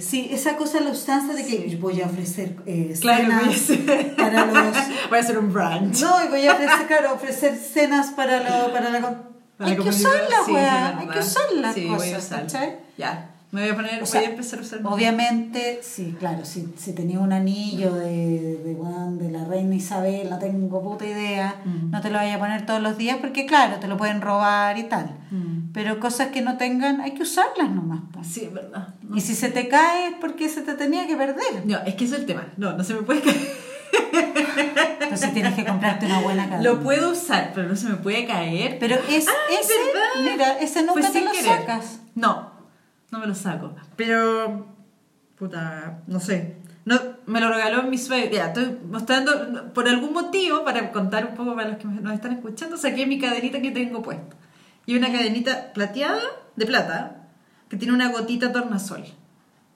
Sí. 0.01 0.29
esa 0.31 0.57
cosa, 0.57 0.81
la 0.81 0.91
usanza 0.91 1.33
de 1.35 1.45
que 1.45 1.71
Sí. 1.71 1.77
voy 1.77 2.01
a 2.01 2.07
ofrecer 2.07 2.57
eh, 2.67 2.95
Claro, 3.01 3.25
cenas 3.25 3.41
voy 3.45 3.53
a 3.53 3.57
hacer- 3.57 4.17
para 4.17 4.47
los... 4.47 4.57
Voy 5.11 5.19
a 5.19 5.21
hacer 5.21 5.39
un 5.39 5.53
brunch. 5.53 6.01
No, 6.01 6.25
y 6.25 6.29
voy 6.29 6.47
a 6.47 6.53
ofrecer, 6.53 6.87
claro, 6.87 7.15
ofrecer 7.15 7.57
cenas 7.57 8.09
para, 8.09 8.39
lo, 8.41 8.73
para 8.73 8.91
la... 8.91 9.21
Para 9.57 9.71
hay 9.71 9.77
que 9.77 9.93
Sí, 9.93 10.05
weá, 10.53 10.99
hay 10.99 11.07
que 11.09 11.19
usar 11.19 11.43
las 11.57 11.75
Sí, 11.75 11.85
voy 11.87 11.95
a 11.95 11.97
cosas, 11.97 12.25
usar. 12.25 12.41
¿cachai? 12.43 12.77
Ya, 12.99 13.31
me 13.53 13.63
voy 13.63 13.71
a 13.71 13.75
poner, 13.77 14.03
O 14.03 14.07
sea, 14.07 14.21
voy 14.21 14.29
a 14.29 14.31
empezar 14.33 14.59
a 14.59 14.63
usar. 14.63 14.81
Obviamente, 14.85 15.81
sí, 15.83 16.15
claro, 16.19 16.45
si, 16.45 16.75
si 16.77 16.93
tenía 16.93 17.21
un 17.21 17.33
anillo 17.33 17.95
de, 17.95 18.59
de, 18.59 18.75
de 18.75 19.31
la 19.31 19.45
reina 19.45 19.75
Isabel, 19.75 20.29
no 20.29 20.39
tengo 20.39 20.83
puta 20.83 21.07
idea, 21.07 21.63
Mm. 21.65 21.91
no 21.91 22.01
te 22.01 22.11
lo 22.11 22.17
vayas 22.19 22.37
a 22.37 22.39
poner 22.41 22.67
todos 22.67 22.83
los 22.83 22.99
días 22.99 23.19
porque, 23.21 23.47
claro, 23.47 23.77
te 23.81 23.89
lo 23.89 23.97
pueden 23.97 24.21
robar 24.21 24.79
y 24.79 24.85
tal. 24.85 25.11
Mm. 25.31 25.73
Pero 25.73 26.01
cosas 26.01 26.29
que 26.29 26.43
no 26.43 26.57
tengan, 26.57 27.01
hay 27.01 27.13
que 27.13 27.23
usarlas 27.23 27.71
nomás. 27.71 28.01
po. 28.13 28.23
Sí, 28.25 28.45
es 28.45 28.53
verdad. 28.53 28.89
Y 29.15 29.21
si 29.21 29.35
se 29.35 29.51
te 29.51 29.69
cae 29.69 30.09
es 30.09 30.15
porque 30.21 30.49
se 30.49 30.63
te 30.63 30.75
tenía 30.75 31.07
que 31.07 31.17
perder. 31.17 31.65
No, 31.65 31.79
es 31.87 31.95
que 31.95 32.05
es 32.07 32.13
el 32.13 32.27
tema. 32.27 32.47
No, 32.57 32.73
no 32.77 32.83
se 32.85 32.95
me 32.95 33.03
puede 33.03 33.21
caer. 33.23 33.66
Entonces 35.17 35.35
tienes 35.35 35.55
que 35.55 35.65
comprarte 35.65 36.07
una 36.07 36.21
buena 36.21 36.49
cadena. 36.49 36.63
Lo 36.63 36.81
puedo 36.83 37.11
usar, 37.13 37.53
pero 37.55 37.69
no 37.69 37.77
se 37.77 37.89
me 37.89 37.97
puede 37.97 38.27
caer. 38.27 38.79
Pero 38.79 38.97
es, 39.09 39.27
Ah, 39.29 39.33
ese, 39.51 39.73
¿verdad? 39.79 40.33
mira, 40.33 40.59
ese 40.59 40.83
nunca 40.83 41.03
Fue 41.03 41.11
te 41.11 41.25
lo 41.25 41.31
querer. 41.33 41.45
sacas. 41.59 42.01
No, 42.15 42.51
no 43.11 43.19
me 43.19 43.27
lo 43.27 43.35
saco. 43.35 43.75
Pero, 43.97 44.67
puta, 45.37 46.01
no 46.07 46.21
sé. 46.21 46.57
No, 46.85 47.01
me 47.27 47.41
lo 47.41 47.49
regaló 47.53 47.83
mi 47.85 47.99
suegro. 47.99 48.31
Ya, 48.35 48.47
estoy 48.47 48.79
mostrando, 48.89 49.73
por 49.75 49.89
algún 49.89 50.13
motivo, 50.13 50.65
para 50.65 50.93
contar 50.93 51.27
un 51.27 51.35
poco 51.35 51.55
para 51.57 51.69
los 51.71 51.79
que 51.79 51.85
nos 51.87 52.15
están 52.15 52.33
escuchando, 52.33 52.77
saqué 52.77 53.07
mi 53.07 53.19
cadenita 53.19 53.61
que 53.61 53.73
tengo 53.73 54.03
puesta. 54.03 54.37
Y 54.87 54.97
una 54.97 55.11
cadenita 55.11 55.73
plateada, 55.73 56.21
de 56.55 56.65
plata, 56.67 57.25
que 57.69 57.77
tiene 57.77 57.93
una 57.93 58.11
gotita 58.11 58.53
tornasol. 58.53 59.05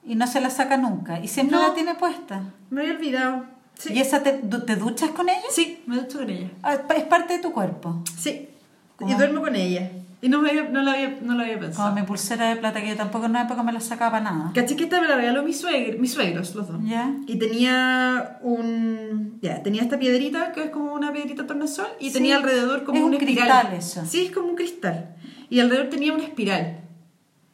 Y 0.04 0.14
no 0.14 0.26
se 0.28 0.40
la 0.40 0.50
saca 0.50 0.76
nunca. 0.76 1.18
Y 1.20 1.26
siempre 1.28 1.56
No. 1.58 1.66
la 1.68 1.74
tiene 1.74 1.94
puesta. 1.96 2.42
Me 2.70 2.82
había 2.82 2.92
olvidado. 2.94 3.44
Sí, 3.80 3.94
¿Y 3.94 4.00
esa 4.00 4.22
te, 4.22 4.32
te 4.32 4.76
duchas 4.76 5.10
con 5.10 5.28
ella? 5.28 5.40
sí 5.50 5.82
me 5.86 5.96
ducho 5.96 6.18
con 6.18 6.28
ella. 6.28 6.50
Ah, 6.62 6.74
Es 6.94 7.04
parte 7.04 7.34
de 7.34 7.38
tu 7.40 7.50
cuerpo. 7.52 8.02
Sí, 8.18 8.48
¿Cómo? 8.96 9.10
y 9.10 9.14
duermo 9.14 9.40
con 9.40 9.56
ella. 9.56 9.90
Y 10.22 10.28
no, 10.28 10.42
me 10.42 10.50
había- 10.50 10.68
no, 10.68 10.82
lo 10.82 10.90
había, 10.90 11.18
no 11.22 11.32
lo 11.32 11.40
había 11.40 11.54
Como 11.54 11.66
pensado. 11.68 11.94
mi 11.94 12.02
pulsera 12.02 12.50
de 12.50 12.56
plata, 12.56 12.82
que 12.82 12.88
yo 12.88 12.96
tampoco 12.96 13.24
en 13.24 13.30
una 13.30 13.44
época 13.44 13.62
me 13.62 13.72
la 13.72 13.80
sacaba 13.80 14.10
para 14.18 14.24
nada. 14.24 14.52
Caché 14.54 14.76
que 14.76 14.84
esta 14.84 15.00
me 15.00 15.08
la 15.08 15.16
regaló 15.16 15.42
mi 15.42 15.54
suegro, 15.54 15.98
mis 15.98 16.12
suegros, 16.12 16.54
los 16.54 16.68
dos. 16.68 16.76
¿Ya? 16.84 17.14
Y 17.26 17.36
tenía 17.38 18.38
un. 18.42 19.38
Ya, 19.40 19.62
tenía 19.62 19.80
esta 19.80 19.98
piedrita 19.98 20.52
que 20.52 20.64
es 20.64 20.70
como 20.70 20.92
una 20.92 21.10
piedrita 21.10 21.46
tornasol 21.46 21.86
y 21.98 22.08
Sí. 22.08 22.12
tenía 22.12 22.36
alrededor 22.36 22.84
como 22.84 22.98
Es 22.98 23.04
un 23.04 23.14
espiral. 23.14 23.34
cristal 23.62 23.72
eso. 23.78 24.04
Sí, 24.06 24.26
es 24.26 24.30
como 24.32 24.48
un 24.48 24.56
cristal. 24.56 25.16
Y 25.48 25.60
alrededor 25.60 25.88
tenía 25.88 26.12
una 26.12 26.24
espiral. 26.24 26.79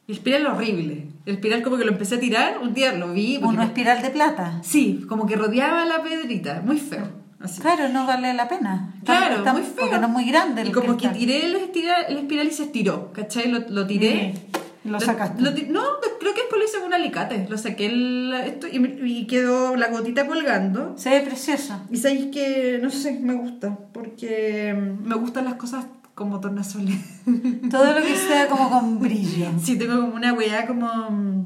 Y 0.06 0.12
el 0.12 0.18
espiral 0.18 0.46
horrible. 0.46 1.08
El 1.26 1.34
espiral 1.34 1.62
como 1.62 1.76
que 1.76 1.84
lo 1.84 1.90
empecé 1.92 2.16
a 2.16 2.20
tirar, 2.20 2.58
un 2.62 2.74
día 2.74 2.92
lo 2.92 3.12
vi. 3.12 3.38
me- 3.38 3.64
espiral 3.64 4.02
de 4.02 4.10
plata. 4.10 4.60
Sí, 4.62 5.04
como 5.08 5.26
que 5.26 5.36
rodeaba 5.36 5.84
la 5.84 6.02
pedrita, 6.02 6.62
muy 6.64 6.78
feo. 6.78 7.08
Así. 7.40 7.60
Claro, 7.60 7.88
no 7.88 8.06
vale 8.06 8.32
la 8.32 8.48
pena. 8.48 8.94
Claro, 9.04 9.36
Está- 9.36 9.52
muy 9.52 9.62
feo. 9.62 9.74
Porque 9.80 9.98
no 9.98 10.06
es 10.06 10.12
muy 10.12 10.24
grande 10.24 10.62
el 10.62 10.68
Y 10.68 10.72
como 10.72 10.96
que 10.96 11.08
tiré 11.08 11.44
el, 11.46 11.56
estira- 11.56 12.02
el 12.08 12.18
espiral 12.18 12.46
y 12.46 12.50
se 12.50 12.62
estiró, 12.64 13.12
¿cachai? 13.12 13.50
Lo, 13.50 13.58
lo 13.68 13.86
tiré. 13.86 14.34
Mm, 14.84 14.90
lo 14.90 15.00
sacaste. 15.00 15.42
lo 15.42 15.50
no, 15.50 15.82
creo 16.20 16.32
que 16.32 16.40
después 16.42 16.60
lo 16.60 16.64
hice 16.64 16.78
con 16.78 16.86
un 16.86 16.94
alicate. 16.94 17.46
Lo 17.50 17.58
saqué 17.58 17.86
el, 17.86 18.32
esto 18.46 18.68
y, 18.68 18.76
y 19.04 19.26
quedó 19.26 19.74
la 19.76 19.88
gotita 19.88 20.26
colgando. 20.26 20.94
Se 20.96 21.10
ve 21.10 21.20
precioso. 21.22 21.78
Y 21.90 21.96
sabéis 21.96 22.26
que, 22.32 22.78
no 22.80 22.88
sé, 22.90 23.18
me 23.20 23.34
gusta. 23.34 23.76
Porque 23.92 24.72
mm, 24.74 25.06
me 25.08 25.16
gustan 25.16 25.44
las 25.44 25.54
cosas 25.54 25.84
como 26.16 26.40
tornasoles. 26.40 26.98
Todo 27.70 27.92
lo 28.00 28.04
que 28.04 28.16
sea 28.16 28.48
como 28.48 28.68
con 28.70 28.98
brillo. 28.98 29.46
sí, 29.62 29.78
tengo 29.78 30.00
como 30.00 30.14
una 30.16 30.32
weá 30.32 30.66
como. 30.66 30.88
mm, 31.10 31.44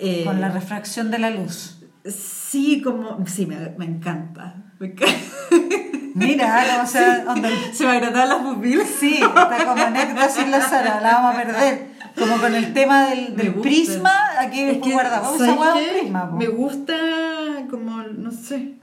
eh, 0.00 0.24
Con 0.26 0.40
la 0.42 0.50
refracción 0.50 1.10
de 1.10 1.18
la 1.20 1.30
luz. 1.30 1.78
Sí, 2.04 2.82
como. 2.82 3.24
Sí, 3.26 3.46
me, 3.46 3.56
me 3.78 3.86
encanta. 3.86 4.72
Me 4.78 4.88
encanta. 4.88 5.14
Mira, 6.14 6.64
como 6.76 6.86
se, 6.88 6.98
onda, 7.26 7.48
Se 7.72 7.84
me 7.84 7.92
agradaban 7.92 8.28
las 8.28 8.54
pupilas. 8.54 8.88
Sí, 8.98 9.14
está 9.22 9.64
como 9.64 9.82
anécdota 9.82 10.28
sin 10.28 10.50
la 10.50 10.60
Sara, 10.60 11.00
la 11.00 11.12
vamos 11.14 11.34
a 11.34 11.42
perder. 11.44 11.96
Como 12.18 12.38
con 12.38 12.54
el 12.54 12.72
tema 12.72 13.06
del, 13.10 13.36
del 13.36 13.54
prisma, 13.56 14.10
aquí 14.40 14.60
Es 14.62 14.78
que, 14.82 14.92
guardamos 14.92 15.36
¿sabes 15.38 15.52
esa 15.52 15.60
hueá 15.60 15.74
qué? 15.74 15.84
un 15.92 16.00
prisma. 16.00 16.30
po. 16.30 16.36
Me 16.36 16.46
gusta 16.48 16.94
como, 17.70 18.02
no 18.02 18.32
sé, 18.32 18.74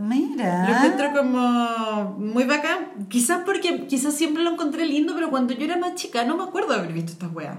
Mira. 0.00 0.68
lo 0.68 0.74
encuentro 0.76 1.12
como 1.12 2.14
muy 2.18 2.44
bacán. 2.44 3.06
Quizás 3.08 3.42
porque, 3.44 3.86
quizás 3.86 4.14
siempre 4.14 4.42
lo 4.42 4.50
encontré 4.52 4.86
lindo, 4.86 5.14
pero 5.14 5.30
cuando 5.30 5.54
yo 5.54 5.64
era 5.64 5.76
más 5.76 5.94
chica 5.94 6.24
no 6.24 6.36
me 6.36 6.44
acuerdo 6.44 6.72
de 6.72 6.78
haber 6.80 6.92
visto 6.92 7.12
estas 7.12 7.32
weas. 7.32 7.58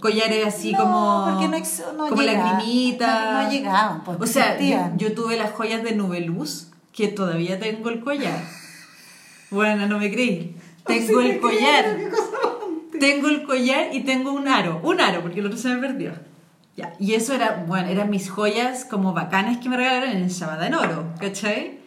Collares 0.00 0.46
así 0.46 0.72
No, 0.72 0.78
como, 0.80 1.24
porque 1.30 1.48
no 1.48 1.92
no 1.96 2.08
como 2.10 2.22
lagrimitas. 2.22 3.32
No- 3.32 3.42
no 3.42 3.50
llegaban, 3.50 4.04
pues, 4.04 4.18
O 4.20 4.26
sea, 4.26 4.58
yo, 4.60 4.76
yo 4.96 5.14
tuve 5.14 5.36
las 5.36 5.52
joyas 5.52 5.82
de 5.82 5.94
Nubeluz, 5.94 6.68
que 6.92 7.08
todavía 7.08 7.58
tengo 7.58 7.88
el 7.88 8.00
collar. 8.00 8.38
Bueno, 9.50 9.86
no 9.86 9.98
me 9.98 10.10
creí. 10.10 10.54
Tengo 10.84 11.20
el 11.20 11.40
collar. 11.40 11.96
Tengo 13.00 13.28
el 13.28 13.44
collar 13.44 13.88
y 13.94 14.00
tengo 14.00 14.32
un 14.32 14.48
aro. 14.48 14.80
Un 14.82 15.00
aro, 15.00 15.22
porque 15.22 15.40
el 15.40 15.46
otro 15.46 15.58
se 15.58 15.68
me 15.68 15.78
perdió. 15.78 16.12
Ya. 16.78 16.94
Y 17.00 17.14
eso 17.14 17.34
era, 17.34 17.64
bueno, 17.66 17.88
eran 17.88 18.08
mis 18.08 18.30
joyas 18.30 18.84
como 18.84 19.12
bacanas 19.12 19.58
que 19.58 19.68
me 19.68 19.76
regalaron 19.76 20.10
en 20.10 20.28
Shabada 20.28 20.68
en 20.68 20.74
oro, 20.74 21.12
¿cachai? 21.18 21.78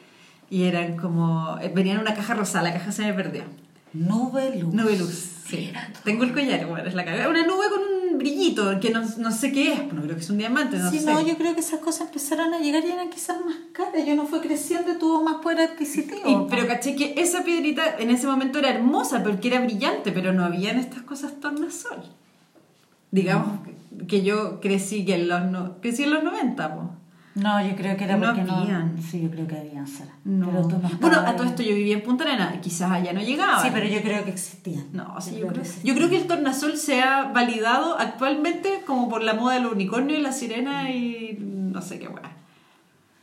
Y 0.50 0.64
eran 0.64 0.98
como. 0.98 1.58
eh, 1.62 1.72
Venían 1.74 1.96
en 1.96 2.02
una 2.02 2.14
caja 2.14 2.34
rosada, 2.34 2.66
la 2.66 2.74
caja 2.74 2.92
se 2.92 3.04
me 3.04 3.14
perdió. 3.14 3.44
Nube 3.94 4.58
luz. 4.58 4.74
Nube 4.74 4.98
luz. 4.98 5.30
Sí. 5.48 5.72
Tengo 6.04 6.24
el 6.26 6.34
collar, 6.34 6.66
bueno, 6.66 6.88
es 6.90 6.94
la 6.94 7.04
caga. 7.06 7.30
Una 7.30 7.46
nube 7.46 7.66
con 7.70 7.82
un 8.12 8.18
brillito, 8.18 8.80
que 8.82 8.90
no, 8.90 9.02
no 9.18 9.32
sé 9.32 9.52
qué 9.54 9.74
es. 9.74 9.94
No 9.94 10.02
creo 10.02 10.16
que 10.16 10.22
es 10.22 10.30
un 10.30 10.38
diamante, 10.38 10.78
no 10.78 10.90
sí, 10.92 11.00
sé. 11.00 11.06
no, 11.12 11.26
yo 11.26 11.38
creo 11.38 11.54
que 11.54 11.60
esas 11.62 11.80
cosas 11.80 12.08
empezaron 12.08 12.54
a 12.54 12.60
llegar 12.60 12.84
y 12.86 12.92
eran 12.92 13.10
quizás 13.10 13.38
más 13.46 13.56
caras. 13.74 14.06
Yo 14.06 14.16
no 14.16 14.26
fue 14.28 14.42
creciendo 14.42 14.96
tuvo 14.98 15.24
más 15.24 15.36
poder 15.42 15.60
adquisitivo. 15.72 16.22
Y- 16.26 16.50
pero 16.50 16.68
caché 16.68 16.96
que 16.98 17.14
esa 17.18 17.44
piedrita 17.44 17.96
en 17.98 18.10
ese 18.12 18.28
momento 18.28 18.60
era 18.60 18.70
hermosa 18.70 19.24
porque 19.24 19.48
era 19.48 19.60
brillante, 19.62 20.12
pero 20.12 20.32
no 20.34 20.44
habían 20.46 20.78
estas 20.80 21.02
cosas 21.04 21.40
tornasol. 21.40 22.04
Digamos 23.12 23.62
que- 23.66 23.81
que 24.08 24.24
yo 24.24 24.60
crecí 24.60 25.06
que 25.06 25.16
en 25.16 25.28
los 25.28 25.46
no, 25.46 25.82
crecí 25.82 26.04
en 26.04 26.12
los 26.12 26.24
90, 26.24 26.76
po. 26.76 26.92
No, 27.34 27.66
yo 27.66 27.76
creo 27.78 27.96
que 27.96 28.04
era 28.04 28.18
No 28.18 28.28
porque 28.28 28.44
no. 28.44 28.58
habían. 28.58 29.02
Sí, 29.02 29.22
yo 29.22 29.32
creo 29.32 29.48
que 29.48 29.58
habían, 29.58 29.88
Sara. 29.88 30.12
No. 30.26 30.50
Pero 30.50 30.68
tú 30.68 30.78
no 30.80 30.90
bueno, 31.00 31.20
a 31.20 31.36
todo 31.36 31.48
esto 31.48 31.64
yo 31.64 31.74
vivía 31.74 31.96
en 31.96 32.04
Punta 32.04 32.26
Arena, 32.26 32.60
quizás 32.62 32.92
allá 32.92 33.14
no 33.14 33.22
llegaba. 33.22 33.62
Sí, 33.62 33.70
pero 33.74 33.88
yo 33.88 34.02
creo 34.02 34.26
que 34.26 34.32
existían. 34.32 34.88
No, 34.92 35.20
sí, 35.22 35.38
yo, 35.40 35.48
creo, 35.48 35.62
que 35.62 35.68
sí. 35.68 35.80
yo 35.84 35.96
creo 35.96 36.10
que 36.10 36.18
el 36.18 36.28
tornasol 36.28 36.76
se 36.76 37.02
ha 37.02 37.32
validado 37.32 37.98
actualmente 37.98 38.82
como 38.86 39.08
por 39.08 39.24
la 39.24 39.34
moda 39.34 39.54
del 39.54 39.68
unicornio 39.68 40.18
y 40.18 40.22
la 40.22 40.34
sirena 40.34 40.92
y 40.92 41.38
no 41.40 41.82
sé 41.82 42.00
qué 42.00 42.10
weá. 42.10 42.34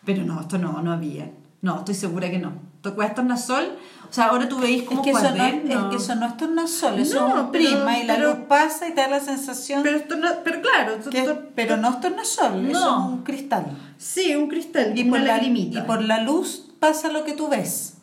Pero 0.07 0.25
no, 0.25 0.41
esto 0.41 0.57
no, 0.57 0.81
no 0.81 0.93
había. 0.93 1.31
No, 1.61 1.79
estoy 1.79 1.95
segura 1.95 2.31
que 2.31 2.39
no. 2.39 2.53
Tocuas 2.91 3.15
tornasol, 3.15 3.65
o 4.11 4.13
sea, 4.13 4.27
ahora 4.27 4.49
tú 4.49 4.59
veis 4.59 4.85
como 4.85 5.01
es 5.03 5.05
que, 5.05 5.11
eso 5.11 5.31
no, 5.35 5.45
es 5.45 5.91
que 5.91 5.97
eso 5.97 6.15
no 6.15 6.27
es 6.27 6.37
tornasol, 6.39 6.99
eso 6.99 7.21
No, 7.21 7.29
es 7.29 7.35
un 7.45 7.53
prisma 7.53 7.99
y 7.99 8.05
la 8.07 8.15
pero- 8.17 8.29
luz 8.31 8.39
pasa 8.49 8.89
y 8.89 8.93
te 8.95 9.01
da 9.03 9.09
la 9.09 9.21
sensación 9.21 9.83
Pero, 9.83 9.99
no, 10.17 10.29
pero 10.43 10.63
claro, 10.63 10.99
que 11.11 11.35
pero 11.55 11.77
no 11.77 11.91
es 11.91 12.01
tornasol, 12.01 12.67
eso 12.71 12.81
No. 12.81 13.07
es 13.09 13.13
un 13.13 13.23
cristal. 13.25 13.67
sí, 13.99 14.35
un 14.35 14.49
cristal 14.49 14.97
Y 14.99 15.05
por, 15.05 15.21
la, 15.21 15.27
lagrimita. 15.35 15.81
y 15.81 15.83
por 15.83 16.03
la 16.03 16.23
luz 16.23 16.65
pasa 16.81 17.09
lo 17.13 17.25
que 17.25 17.33
tú 17.35 17.49
ves. 17.49 17.95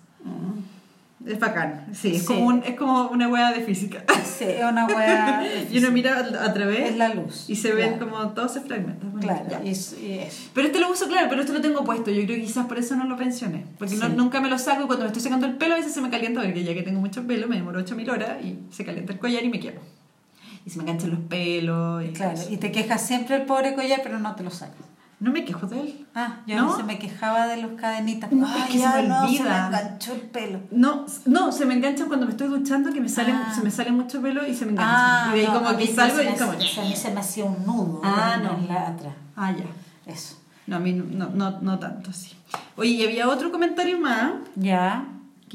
Es 1.26 1.40
bacán, 1.40 1.88
sí, 1.94 2.16
es, 2.16 2.22
Sí. 2.22 2.28
Como 2.28 2.46
un- 2.48 2.64
es 2.64 2.76
como 2.76 3.08
una 3.10 3.28
hueá 3.28 3.52
de 3.52 3.62
física. 3.62 4.04
Sí, 4.24 4.44
es 4.46 4.64
una 4.64 4.86
hueá. 4.86 5.44
y 5.72 5.78
uno 5.80 5.92
mira 5.92 6.20
a, 6.20 6.54
través 6.54 6.92
Es 6.92 6.98
la 6.98 7.10
luz. 7.14 7.46
y 7.50 7.56
se 7.56 7.74
ven 7.74 7.94
Claro. 7.98 8.12
como 8.12 8.30
todos 8.34 8.54
se 8.54 8.62
fragmentan. 8.62 9.12
Bueno, 9.12 9.28
Claro, 9.28 9.46
ya. 9.50 9.62
y 9.64 9.70
es- 9.70 9.96
y 10.00 10.14
es- 10.20 10.50
Pero 10.54 10.68
este 10.68 10.80
lo 10.80 10.92
uso, 10.92 11.08
claro, 11.08 11.28
pero 11.30 11.42
esto 11.42 11.54
lo 11.54 11.62
tengo 11.62 11.84
puesto. 11.84 12.12
Yo 12.12 12.24
creo 12.26 12.36
que 12.38 12.44
quizás 12.44 12.66
por 12.68 12.78
eso 12.78 12.96
no 12.96 13.06
lo 13.06 13.18
pensioné. 13.18 13.66
Porque 13.80 13.96
no- 13.96 14.10
nunca 14.10 14.40
me 14.42 14.50
lo 14.50 14.60
saco 14.60 14.84
y 14.84 14.86
cuando 14.88 15.04
me 15.06 15.08
estoy 15.08 15.24
secando 15.24 15.48
el 15.48 15.56
pelo 15.56 15.74
a 15.74 15.78
veces 15.78 15.94
se 15.94 16.02
me 16.02 16.10
calienta 16.10 16.42
porque 16.42 16.64
ya 16.64 16.74
que 16.74 16.84
tengo 16.84 17.00
mucho 17.00 17.26
pelo 17.26 17.48
me 17.48 17.56
demoro 17.56 17.80
8000 17.80 18.10
horas 18.10 18.44
y 18.44 18.60
se 18.72 18.86
calienta 18.86 19.14
el 19.14 19.20
collar 19.20 19.44
y 19.44 19.50
me 19.50 19.60
quemo. 19.60 19.80
Y 20.66 20.70
se 20.70 20.78
me 20.78 20.84
enganchan 20.84 21.12
los 21.12 21.20
pelos. 21.22 22.04
Y 22.04 22.10
Claro, 22.10 22.34
eso. 22.34 22.52
y 22.52 22.58
te 22.58 22.72
quejas 22.72 23.02
siempre 23.06 23.36
el 23.38 23.44
pobre 23.44 23.74
collar, 23.74 24.02
pero 24.04 24.20
no 24.20 24.36
te 24.36 24.44
lo 24.44 24.52
sacas. 24.52 24.78
No 25.20 25.32
me 25.32 25.46
quejo 25.46 25.66
de 25.66 25.80
él. 25.80 26.06
Ah, 26.14 26.40
yo 26.46 26.58
¿No? 26.58 26.76
se 26.76 26.84
me 26.84 27.00
quejaba 27.00 27.48
de 27.48 27.58
los 27.62 27.72
cadenitas. 27.80 28.32
No, 28.34 28.46
es 28.48 28.64
Ay, 28.64 28.72
se 28.74 28.78
me 28.78 29.08
no, 29.08 29.22
se 29.28 29.32
me 29.32 29.40
olvida. 29.40 29.68
enganchó 29.68 30.14
el 30.14 30.22
pelo. 30.22 30.60
No, 30.72 31.06
no, 31.26 31.52
se 31.54 31.66
me 31.66 31.74
enganchan 31.76 32.08
cuando 32.08 32.26
me 32.26 32.34
estoy 32.34 32.50
duchando 32.50 32.92
que 32.92 33.00
me 33.00 33.08
sale, 33.10 33.32
Ah. 33.34 33.52
se 33.56 33.62
me 33.62 33.72
sale 33.72 33.92
mucho 33.92 34.22
pelo 34.22 34.46
y 34.46 34.54
se 34.54 34.66
me 34.66 34.74
enganchan. 34.74 34.96
Ah, 34.96 35.28
y 35.34 35.40
de 35.40 35.46
ahí 35.48 35.52
no, 35.54 35.64
como 35.64 35.78
que 35.78 35.88
salgo 35.88 36.18
se 36.18 36.24
y 36.24 36.28
me 36.28 36.38
como... 36.38 36.52
A 36.52 36.56
mí 36.56 36.96
se 36.96 37.12
me 37.14 37.20
hacía 37.22 37.46
un 37.46 37.66
nudo 37.66 38.02
Ah, 38.04 38.38
no. 38.44 38.58
en 38.58 38.68
la 38.68 38.88
atrás. 38.90 39.14
Ah, 39.38 39.52
ya. 39.54 40.12
Eso. 40.12 40.36
No, 40.68 40.76
a 40.76 40.80
mí 40.80 40.92
no, 40.94 41.30
no, 41.30 41.62
no 41.62 41.80
tanto 41.80 42.10
así. 42.10 42.34
Oye, 42.76 42.90
y 42.92 43.04
había 43.06 43.30
otro 43.30 43.52
comentario 43.52 43.98
más 44.00 44.34
Ya. 44.56 45.06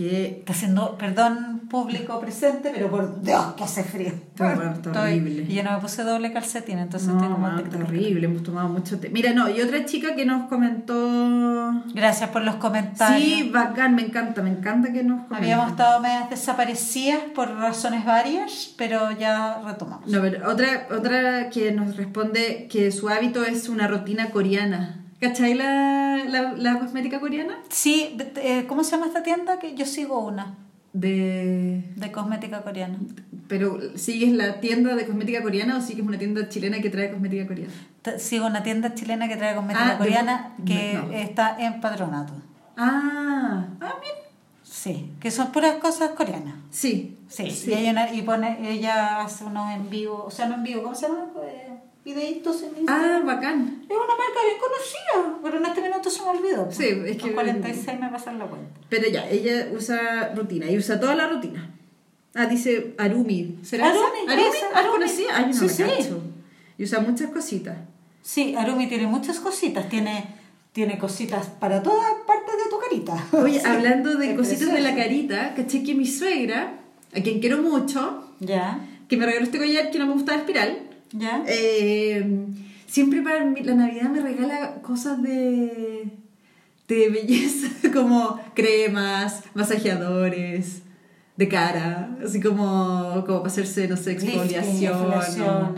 Que 0.01 0.27
Está 0.41 0.53
haciendo, 0.53 0.97
perdón, 0.97 1.63
público 1.69 2.19
presente, 2.21 2.71
pero 2.75 2.91
por 2.91 3.23
Dios 3.23 3.53
que 3.57 3.65
hace 3.65 3.85
frío. 3.85 4.13
Bueno, 4.39 4.73
está 4.73 4.91
Estoy- 4.91 5.19
horrible. 5.19 5.47
Y 5.49 5.55
yo 5.55 5.63
no 5.63 5.73
me 5.73 5.79
puse 5.79 6.03
doble 6.03 6.33
calcetín, 6.33 6.79
entonces 6.79 7.09
No, 7.11 7.57
tic, 7.59 7.71
tic. 7.71 7.81
horrible, 7.83 8.27
hemos 8.27 8.43
tomado 8.43 8.69
mucho 8.69 8.99
té. 8.99 9.11
Mira, 9.11 9.33
no, 9.35 9.49
y 9.51 9.61
otra 9.61 9.85
chica 9.85 10.15
que 10.15 10.25
nos 10.25 10.49
comentó... 10.49 11.83
Gracias 11.95 12.31
por 12.31 12.43
los 12.43 12.57
comentarios. 12.57 13.23
Sí, 13.23 13.51
bacán, 13.53 13.95
me 13.95 14.03
encanta, 14.03 14.43
me 14.43 14.51
encanta 14.51 14.93
que 14.93 15.03
nos 15.03 15.27
comenten. 15.27 15.37
Habíamos 15.37 15.71
estado 15.73 16.01
medias 16.01 16.31
desaparecidas 16.31 17.21
por 17.35 17.51
razones 17.57 18.05
varias, 18.05 18.73
pero 18.77 19.11
ya 19.13 19.61
retomamos. 19.65 20.07
No, 20.09 20.21
pero 20.21 20.51
otra, 20.51 20.87
otra 20.97 21.51
que 21.51 21.73
nos 21.73 21.97
responde 21.97 22.69
que 22.71 22.91
su 22.91 23.09
hábito 23.09 23.45
es 23.45 23.69
una 23.69 23.87
rutina 23.87 24.31
coreana. 24.31 25.00
¿Cachai 25.21 25.55
la, 25.55 26.25
la, 26.29 26.53
la 26.53 26.79
cosmética 26.79 27.21
coreana? 27.21 27.59
Sí, 27.69 28.17
eh, 28.37 28.65
¿cómo 28.67 28.85
se 28.85 28.93
llama 28.93 29.07
esta 29.07 29.23
tienda? 29.23 29.59
Que 29.59 29.75
yo 29.75 29.85
sigo 29.85 30.19
una 30.19 30.55
De... 30.95 31.85
de 31.97 32.13
cosmética 32.13 32.63
coreana. 32.63 32.99
Pero 33.47 33.79
¿sigues 33.99 34.33
la 34.33 34.61
tienda 34.61 34.95
de 34.95 35.05
cosmética 35.07 35.43
coreana 35.43 35.77
o 35.77 35.81
sigues 35.81 36.07
una 36.07 36.19
tienda 36.19 36.49
chilena 36.49 36.81
que 36.81 36.89
trae 36.89 37.11
cosmética 37.11 37.47
coreana? 37.47 37.73
Sigo 38.19 38.47
una 38.47 38.63
tienda 38.63 38.95
chilena 38.95 39.29
que 39.29 39.37
trae 39.37 39.55
cosmética 39.55 39.87
Ah, 39.89 39.93
de- 39.93 39.99
coreana 39.99 40.55
que 40.65 40.95
no. 40.95 41.13
está 41.13 41.57
en 41.61 41.81
patronato. 41.81 42.33
Ah, 42.77 43.67
ah, 43.81 43.93
bien. 44.01 44.15
Sí, 44.63 45.13
que 45.21 45.31
son 45.31 45.53
puras 45.53 45.75
cosas 45.77 46.11
coreanas. 46.11 46.55
Sí, 46.71 47.17
Sí, 47.29 47.45
Y, 47.69 47.75
hay 47.75 47.89
una- 47.91 48.13
y 48.13 48.23
pone, 48.23 48.59
ella 48.73 49.21
hace 49.21 49.45
unos 49.45 49.73
en 49.73 49.89
vivo, 49.91 50.25
o 50.27 50.31
sea, 50.33 50.47
no 50.49 50.55
en 50.57 50.65
vivo, 50.65 50.83
¿cómo 50.83 50.95
se 50.97 51.07
llama? 51.07 51.27
En 52.19 52.37
Instagram. 52.37 52.87
Ah, 52.89 53.23
bacán. 53.25 53.83
Es 53.89 53.97
una 53.97 54.07
marca 54.07 54.41
bien 54.47 54.59
conocida, 54.61 55.39
pero 55.43 55.59
en 55.59 55.67
este 55.67 55.81
minuto 55.83 56.11
se 56.11 56.23
me 56.23 56.29
olvidó. 56.31 56.69
Sí, 56.71 56.85
es 57.07 57.17
que- 57.17 57.27
Los 57.27 57.31
46 57.35 58.01
me 58.01 58.09
pasan 58.09 58.39
la 58.39 58.47
cuenta. 58.47 58.81
Pero 58.89 59.09
ya, 59.09 59.29
ella 59.29 59.69
usa 59.75 60.33
rutina 60.35 60.71
y 60.71 60.77
usa 60.79 60.99
toda 60.99 61.15
la 61.15 61.29
rutina. 61.29 61.71
Ah, 62.35 62.47
dice 62.47 62.95
Arumi. 62.99 63.59
¿Será 63.63 63.89
esa? 63.91 63.99
Arumi, 63.99 64.33
Arumi? 64.33 64.49
esa, 64.57 64.79
Arumi. 64.79 64.93
conocía. 64.93 65.29
Ay, 65.37 65.47
no 65.47 65.53
Sí, 65.53 65.63
me 65.65 65.69
sí. 65.69 65.83
cacho. 65.83 66.21
Y 66.79 66.85
usa 66.85 67.01
muchas 67.01 67.31
cositas. 67.31 67.77
Sí, 68.23 68.55
Arumi 68.57 68.87
tiene 68.89 69.07
muchas 69.07 69.41
cositas, 69.41 69.89
tiene, 69.89 70.27
tiene 70.73 70.99
cositas 70.99 71.47
para 71.47 71.83
todas 71.83 72.13
partes 72.27 72.55
de 72.57 72.71
tu 72.71 72.79
carita. 72.79 73.27
Oye, 73.43 73.61
Sí, 73.61 73.67
hablando 73.67 74.17
de 74.17 74.35
cositas 74.37 74.73
de 74.73 74.81
la 74.81 74.93
precioso. 74.95 74.97
carita, 74.97 75.55
caché 75.55 75.83
que 75.83 75.95
mi 75.95 76.07
suegra, 76.07 76.75
a 77.17 77.21
quien 77.21 77.41
quiero 77.41 77.59
mucho, 77.63 78.27
Ya, 78.41 78.79
que 79.09 79.17
me 79.17 79.27
regaló 79.27 79.45
este 79.45 79.59
collar 79.59 79.91
que 79.91 79.99
no 79.99 80.07
me 80.07 80.13
gusta 80.13 80.33
la 80.33 80.39
espiral, 80.39 80.79
ya. 81.13 81.43
eh, 81.47 82.47
siempre 82.87 83.23
para 83.23 83.45
mi- 83.45 83.63
la 83.63 83.75
Navidad 83.75 84.11
me 84.11 84.21
regala 84.21 84.75
cosas 84.83 85.23
de, 85.23 86.05
de 86.89 87.09
belleza, 87.09 87.69
como 87.93 88.41
cremas, 88.55 89.43
masajeadores 89.55 90.83
de 91.37 91.49
cara, 91.49 92.11
así 92.25 92.41
como, 92.41 93.25
como 93.27 93.39
para 93.39 93.47
hacerse, 93.47 93.89
no 93.89 93.97
sé, 93.97 94.13
exfoliación. 94.13 95.39
¿no? 95.39 95.75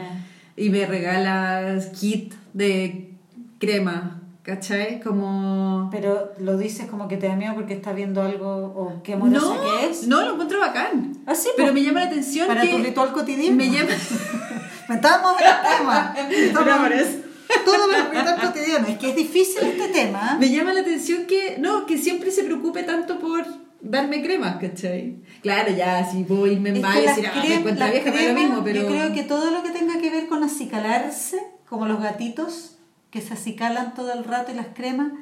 Y 0.56 0.70
me 0.70 0.84
regala 0.86 1.78
kit 1.98 2.34
de 2.52 3.10
crema, 3.58 4.20
¿cachai? 4.42 5.00
Como... 5.00 5.88
Pero 5.92 6.32
lo 6.40 6.56
dices 6.58 6.86
como 6.90 7.06
que 7.08 7.16
te 7.16 7.28
da 7.28 7.36
miedo 7.36 7.54
porque 7.54 7.74
estás 7.74 7.94
viendo 7.94 8.20
algo 8.22 8.48
o 8.48 9.02
qué 9.04 9.14
amorosa 9.14 9.46
no, 9.54 9.60
que 9.62 9.86
es. 9.90 10.06
no, 10.08 10.20
lo 10.24 10.32
encuentro 10.32 10.58
bacán. 10.58 11.16
Ah, 11.26 11.34
sí, 11.34 11.48
Pero 11.56 11.72
me 11.72 11.82
llama 11.82 12.00
la 12.00 12.06
atención 12.06 12.48
Para 12.48 12.62
que 12.62 12.68
tu 12.68 12.78
ritual 12.78 13.12
cotidiano. 13.12 13.56
me 13.56 13.70
llama 13.70 13.90
metamos 14.88 15.34
el 15.40 15.78
tema. 15.78 16.14
Eso. 16.92 17.18
Todo 17.64 17.86
lo 17.86 18.24
tan 18.24 18.40
cotidiano. 18.40 18.88
Es 18.88 18.98
que 18.98 19.10
es 19.10 19.16
difícil 19.16 19.62
este 19.62 19.88
tema. 19.88 20.36
Me 20.40 20.50
llama 20.50 20.72
la 20.72 20.80
atención 20.80 21.26
que, 21.26 21.56
no, 21.58 21.86
que 21.86 21.98
siempre 21.98 22.30
se 22.30 22.44
preocupe 22.44 22.82
tanto 22.82 23.18
por 23.18 23.44
darme 23.80 24.22
cremas, 24.22 24.56
¿cachai? 24.56 25.16
Claro, 25.42 25.72
ya, 25.72 26.08
si 26.08 26.24
puedo 26.24 26.46
irme 26.46 26.70
en 26.70 26.76
Es 26.76 26.82
baño 26.82 26.94
que 26.94 27.02
y 27.02 27.06
las 27.06 27.16
decir, 27.16 27.30
ah, 27.34 27.60
me 27.64 27.72
las 27.72 27.90
vieja, 27.90 28.10
es 28.10 28.28
lo 28.28 28.40
mismo, 28.40 28.64
pero... 28.64 28.82
Yo 28.82 28.86
creo 28.86 29.12
que 29.12 29.22
todo 29.24 29.50
lo 29.50 29.62
que 29.62 29.70
tenga 29.70 29.98
que 29.98 30.10
ver 30.10 30.28
con 30.28 30.42
acicalarse, 30.44 31.42
como 31.68 31.86
los 31.86 32.00
gatitos 32.00 32.76
que 33.10 33.20
se 33.20 33.34
acicalan 33.34 33.94
todo 33.94 34.12
el 34.12 34.24
rato 34.24 34.52
y 34.52 34.54
las 34.54 34.68
cremas, 34.68 35.12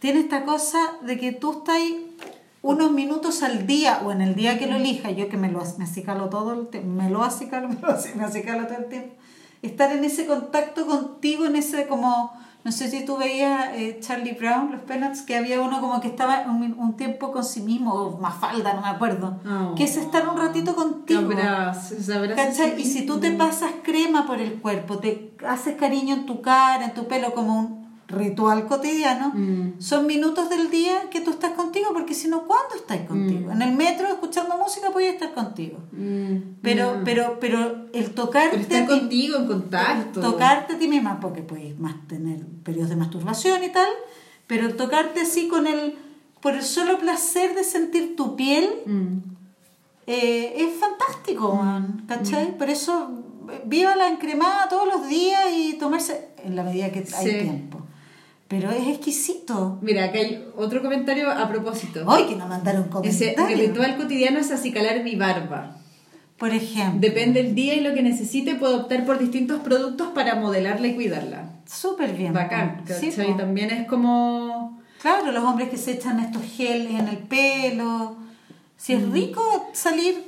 tiene 0.00 0.20
esta 0.20 0.44
cosa 0.44 0.78
de 1.02 1.18
que 1.18 1.32
tú 1.32 1.58
estás 1.58 1.76
ahí 1.76 2.09
unos 2.62 2.92
minutos 2.92 3.42
al 3.42 3.66
día 3.66 4.00
o 4.04 4.12
en 4.12 4.20
el 4.20 4.34
día 4.34 4.58
que 4.58 4.66
lo 4.66 4.76
elija, 4.76 5.10
yo 5.10 5.28
que 5.28 5.36
me 5.36 5.50
lo 5.50 5.62
me 5.78 5.84
acicalo 5.84 6.28
todo 6.28 6.52
el 6.52 6.66
tiempo, 6.68 6.88
me 6.90 7.08
lo 7.10 7.22
acicalo, 7.22 7.68
me 7.70 7.76
lo 7.76 7.88
aci- 7.88 8.14
me 8.14 8.24
acicalo 8.24 8.66
todo 8.66 8.78
el 8.78 8.86
tiempo, 8.86 9.14
estar 9.62 9.90
en 9.92 10.04
ese 10.04 10.26
contacto 10.26 10.86
contigo, 10.86 11.46
en 11.46 11.56
ese 11.56 11.86
como, 11.86 12.32
no 12.62 12.72
sé 12.72 12.90
si 12.90 13.06
tú 13.06 13.16
veías 13.16 13.70
eh, 13.74 13.98
Charlie 14.00 14.32
Brown, 14.34 14.72
los 14.72 14.82
Peanuts, 14.82 15.22
que 15.22 15.36
había 15.36 15.60
uno 15.62 15.80
como 15.80 16.00
que 16.02 16.08
estaba 16.08 16.42
un, 16.48 16.74
un 16.78 16.96
tiempo 16.96 17.32
con 17.32 17.44
sí 17.44 17.60
mismo, 17.62 17.94
o 17.94 18.18
Mafalda, 18.18 18.74
no 18.74 18.82
me 18.82 18.88
acuerdo, 18.88 19.38
Oh. 19.48 19.74
que 19.74 19.84
es 19.84 19.96
estar 19.96 20.28
un 20.28 20.36
ratito 20.36 20.74
contigo. 20.74 21.22
¿Cachai? 22.36 22.72
ese 22.72 22.80
Y 22.80 22.84
si 22.84 23.06
tú 23.06 23.18
te 23.20 23.30
pasas 23.32 23.70
crema 23.82 24.26
por 24.26 24.38
el 24.38 24.60
cuerpo, 24.60 24.98
te 24.98 25.32
haces 25.48 25.76
cariño 25.76 26.14
en 26.14 26.26
tu 26.26 26.42
cara, 26.42 26.84
en 26.84 26.92
tu 26.94 27.08
pelo, 27.08 27.32
como 27.34 27.58
un 27.58 27.79
ritual 28.10 28.66
cotidiano, 28.66 29.32
Mm. 29.34 29.80
son 29.80 30.06
minutos 30.06 30.48
del 30.50 30.70
día 30.70 31.08
que 31.10 31.20
tú 31.20 31.30
estás 31.30 31.52
contigo, 31.52 31.90
porque 31.92 32.14
si 32.14 32.28
no, 32.28 32.42
¿cuándo 32.46 32.74
estás 32.76 33.00
contigo? 33.06 33.50
En 33.52 33.62
el 33.62 33.72
metro, 33.74 34.06
escuchando 34.08 34.56
música, 34.58 34.90
podías 34.90 35.14
estar 35.14 35.32
contigo. 35.32 35.78
Mm, 35.92 36.36
Pero, 36.62 36.96
mm. 36.98 37.04
pero, 37.04 37.38
pero 37.40 37.86
el 37.92 38.10
tocarte 38.12 38.58
Pero 38.58 38.62
estar 38.62 38.86
contigo, 38.86 39.36
en 39.38 39.46
contacto. 39.46 40.20
tocarte 40.20 40.74
a 40.74 40.78
ti 40.78 40.88
misma, 40.88 41.20
porque 41.20 41.42
puedes 41.42 41.78
más 41.78 41.94
tener 42.08 42.40
periodos 42.64 42.90
de 42.90 42.96
masturbación 42.96 43.62
y 43.64 43.68
tal, 43.70 43.88
pero 44.46 44.66
el 44.66 44.76
tocarte 44.76 45.20
así 45.20 45.48
con 45.48 45.66
el, 45.66 45.96
por 46.40 46.54
el 46.54 46.62
solo 46.62 46.98
placer 46.98 47.54
de 47.54 47.64
sentir 47.64 48.16
tu 48.16 48.34
piel, 48.36 48.68
Mm. 48.86 49.18
eh, 50.06 50.54
es 50.56 50.80
fantástico, 50.80 51.54
man, 51.54 52.04
¿cachai? 52.08 52.56
Por 52.58 52.68
eso, 52.70 53.10
eh, 53.50 53.62
viva 53.66 53.94
la 53.96 54.08
encremada 54.08 54.68
todos 54.68 54.88
los 54.88 55.06
días 55.08 55.42
y 55.54 55.74
tomarse 55.74 56.28
en 56.44 56.56
la 56.56 56.62
medida 56.64 56.90
que 56.90 57.00
hay 57.14 57.26
Sí. 57.30 57.38
tiempo. 57.42 57.78
Pero 58.50 58.68
es 58.72 58.88
exquisito. 58.88 59.78
Mira, 59.80 60.06
acá 60.06 60.18
hay 60.18 60.44
otro 60.56 60.82
comentario 60.82 61.30
a 61.30 61.48
propósito. 61.48 62.02
Hoy 62.04 62.24
que 62.26 62.34
nos 62.34 62.48
mandaron 62.48 62.90
un 62.92 63.04
Ese, 63.04 63.36
mi 63.46 63.54
ritual 63.54 63.96
cotidiano 63.96 64.40
es 64.40 64.50
acicalar 64.50 65.04
mi 65.04 65.14
barba. 65.14 65.76
Por 66.36 66.50
ejemplo. 66.52 66.98
Depende 67.00 67.44
del 67.44 67.54
día 67.54 67.74
y 67.74 67.80
lo 67.80 67.94
que 67.94 68.02
necesite, 68.02 68.56
puedo 68.56 68.78
optar 68.78 69.06
por 69.06 69.20
distintos 69.20 69.60
productos 69.60 70.08
para 70.08 70.34
modelarla 70.34 70.88
y 70.88 70.94
cuidarla. 70.96 71.50
Súper 71.64 72.12
bien. 72.14 72.32
Bacán. 72.32 72.82
Sí, 72.86 73.10
¿cachai? 73.10 73.36
También 73.36 73.70
es 73.70 73.86
como... 73.86 74.80
Claro, 75.00 75.30
los 75.30 75.44
hombres 75.44 75.68
que 75.68 75.76
se 75.76 75.92
echan 75.92 76.18
estos 76.18 76.42
geles 76.42 76.98
en 76.98 77.06
el 77.06 77.18
pelo. 77.18 78.16
Si 78.76 78.96
Mm. 78.96 78.98
es 78.98 79.10
rico 79.12 79.70
salir, 79.74 80.24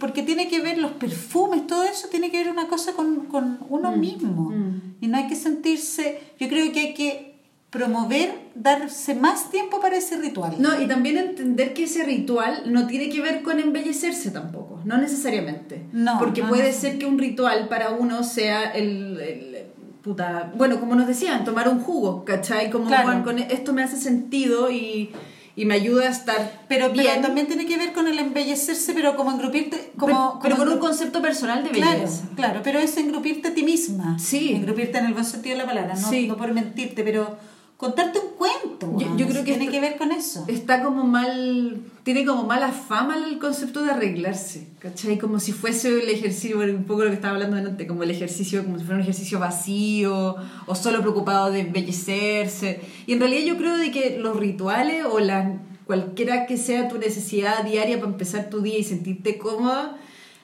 porque 0.00 0.24
tiene 0.24 0.48
que 0.48 0.60
ver 0.60 0.78
los 0.78 0.90
perfumes, 0.92 1.68
todo 1.68 1.84
eso 1.84 2.08
tiene 2.08 2.32
que 2.32 2.38
ver 2.42 2.50
una 2.50 2.66
cosa 2.66 2.94
con, 2.94 3.26
con 3.26 3.60
uno 3.68 3.92
mismo. 3.92 4.50
mm. 4.50 4.96
Y 5.02 5.06
no 5.06 5.18
hay 5.18 5.28
que 5.28 5.36
sentirse, 5.36 6.20
yo 6.40 6.48
creo 6.48 6.72
que 6.72 6.80
hay 6.80 6.94
que 6.94 7.29
promover, 7.70 8.34
darse 8.56 9.14
más 9.14 9.50
tiempo 9.50 9.80
para 9.80 9.96
ese 9.96 10.16
ritual. 10.16 10.56
No, 10.58 10.80
y 10.80 10.86
también 10.88 11.16
entender 11.16 11.72
que 11.72 11.84
ese 11.84 12.02
ritual 12.04 12.64
no 12.66 12.86
tiene 12.88 13.08
que 13.10 13.20
ver 13.20 13.42
con 13.42 13.60
embellecerse 13.60 14.30
tampoco, 14.32 14.80
no 14.84 14.98
necesariamente. 14.98 15.82
No, 15.92 16.18
Porque 16.18 16.42
no 16.42 16.48
puede 16.48 16.72
ser 16.72 16.98
que 16.98 17.06
un 17.06 17.18
ritual 17.18 17.68
para 17.68 17.90
uno 17.90 18.24
sea 18.24 18.70
el, 18.72 19.20
el- 19.20 19.56
puta, 20.02 20.50
bueno, 20.56 20.80
como 20.80 20.94
nos 20.96 21.06
decían, 21.06 21.44
tomar 21.44 21.68
un 21.68 21.80
jugo, 21.80 22.24
¿cachai? 22.24 22.70
Como 22.70 22.86
Claro. 22.86 23.04
bueno, 23.06 23.22
con 23.24 23.38
esto 23.38 23.72
me 23.74 23.82
hace 23.82 23.98
sentido 23.98 24.70
y, 24.70 25.10
y 25.56 25.66
me 25.66 25.74
ayuda 25.74 26.06
a 26.06 26.10
estar 26.10 26.62
Pero, 26.68 26.88
pero 26.90 27.02
bien. 27.02 27.20
también 27.20 27.46
tiene 27.46 27.66
que 27.66 27.76
ver 27.76 27.92
con 27.92 28.08
el 28.08 28.18
embellecerse, 28.18 28.94
pero 28.94 29.14
como 29.14 29.30
engrupirte, 29.30 29.92
como, 29.98 30.38
pero, 30.40 30.40
pero 30.42 30.56
como 30.56 30.64
con 30.70 30.74
un 30.74 30.80
concepto 30.80 31.20
personal 31.20 31.62
de 31.62 31.70
Claro, 31.70 31.98
belleza. 32.00 32.24
claro, 32.34 32.60
pero 32.64 32.78
es 32.78 32.96
engrupirte 32.96 33.48
a 33.48 33.54
ti 33.54 33.62
misma. 33.62 34.18
Sí. 34.18 34.52
Engrupirte 34.54 34.96
en 34.98 35.04
el 35.04 35.12
buen 35.12 35.26
sentido 35.26 35.54
de 35.56 35.62
la 35.62 35.66
palabra, 35.68 35.94
no, 35.94 36.08
Sí. 36.10 36.26
no 36.26 36.36
por 36.38 36.50
mentirte, 36.54 37.04
pero 37.04 37.36
contarte 37.80 38.18
un 38.18 38.34
cuento. 38.36 39.16
Yo- 39.16 39.26
creo 39.26 39.42
que 39.42 39.54
tiene 39.56 39.70
que 39.70 39.80
ver 39.80 39.96
con 39.96 40.12
eso. 40.12 40.44
Está 40.48 40.82
como 40.82 41.04
mal, 41.04 41.80
tiene 42.02 42.26
como 42.26 42.44
mala 42.44 42.72
fama 42.72 43.16
el 43.16 43.38
concepto 43.38 43.82
de 43.82 43.90
arreglarse, 43.90 44.68
¿cachai? 44.80 45.18
Como 45.18 45.40
si 45.40 45.52
fuese 45.52 46.02
el 46.02 46.10
ejercicio, 46.10 46.58
un 46.58 46.84
poco 46.84 47.04
lo 47.04 47.08
que 47.08 47.14
estaba 47.14 47.34
hablando 47.34 47.56
antes, 47.56 47.88
como 47.88 48.02
el 48.02 48.10
ejercicio, 48.10 48.62
como 48.64 48.78
si 48.78 48.84
fuera 48.84 48.96
un 48.96 49.02
ejercicio 49.02 49.38
vacío 49.38 50.36
o 50.66 50.74
solo 50.74 51.00
preocupado 51.00 51.50
de 51.50 51.60
embellecerse. 51.60 52.82
Y 53.06 53.14
en 53.14 53.20
realidad 53.20 53.46
yo 53.46 53.56
creo 53.56 53.78
de 53.78 53.90
que 53.90 54.18
los 54.18 54.36
rituales 54.36 55.06
o 55.10 55.18
la, 55.18 55.58
cualquiera 55.86 56.44
que 56.44 56.58
sea 56.58 56.86
tu 56.86 56.98
necesidad 56.98 57.64
diaria 57.64 57.98
para 57.98 58.12
empezar 58.12 58.50
tu 58.50 58.60
día 58.60 58.78
y 58.78 58.84
sentirte 58.84 59.38
cómoda, 59.38 59.96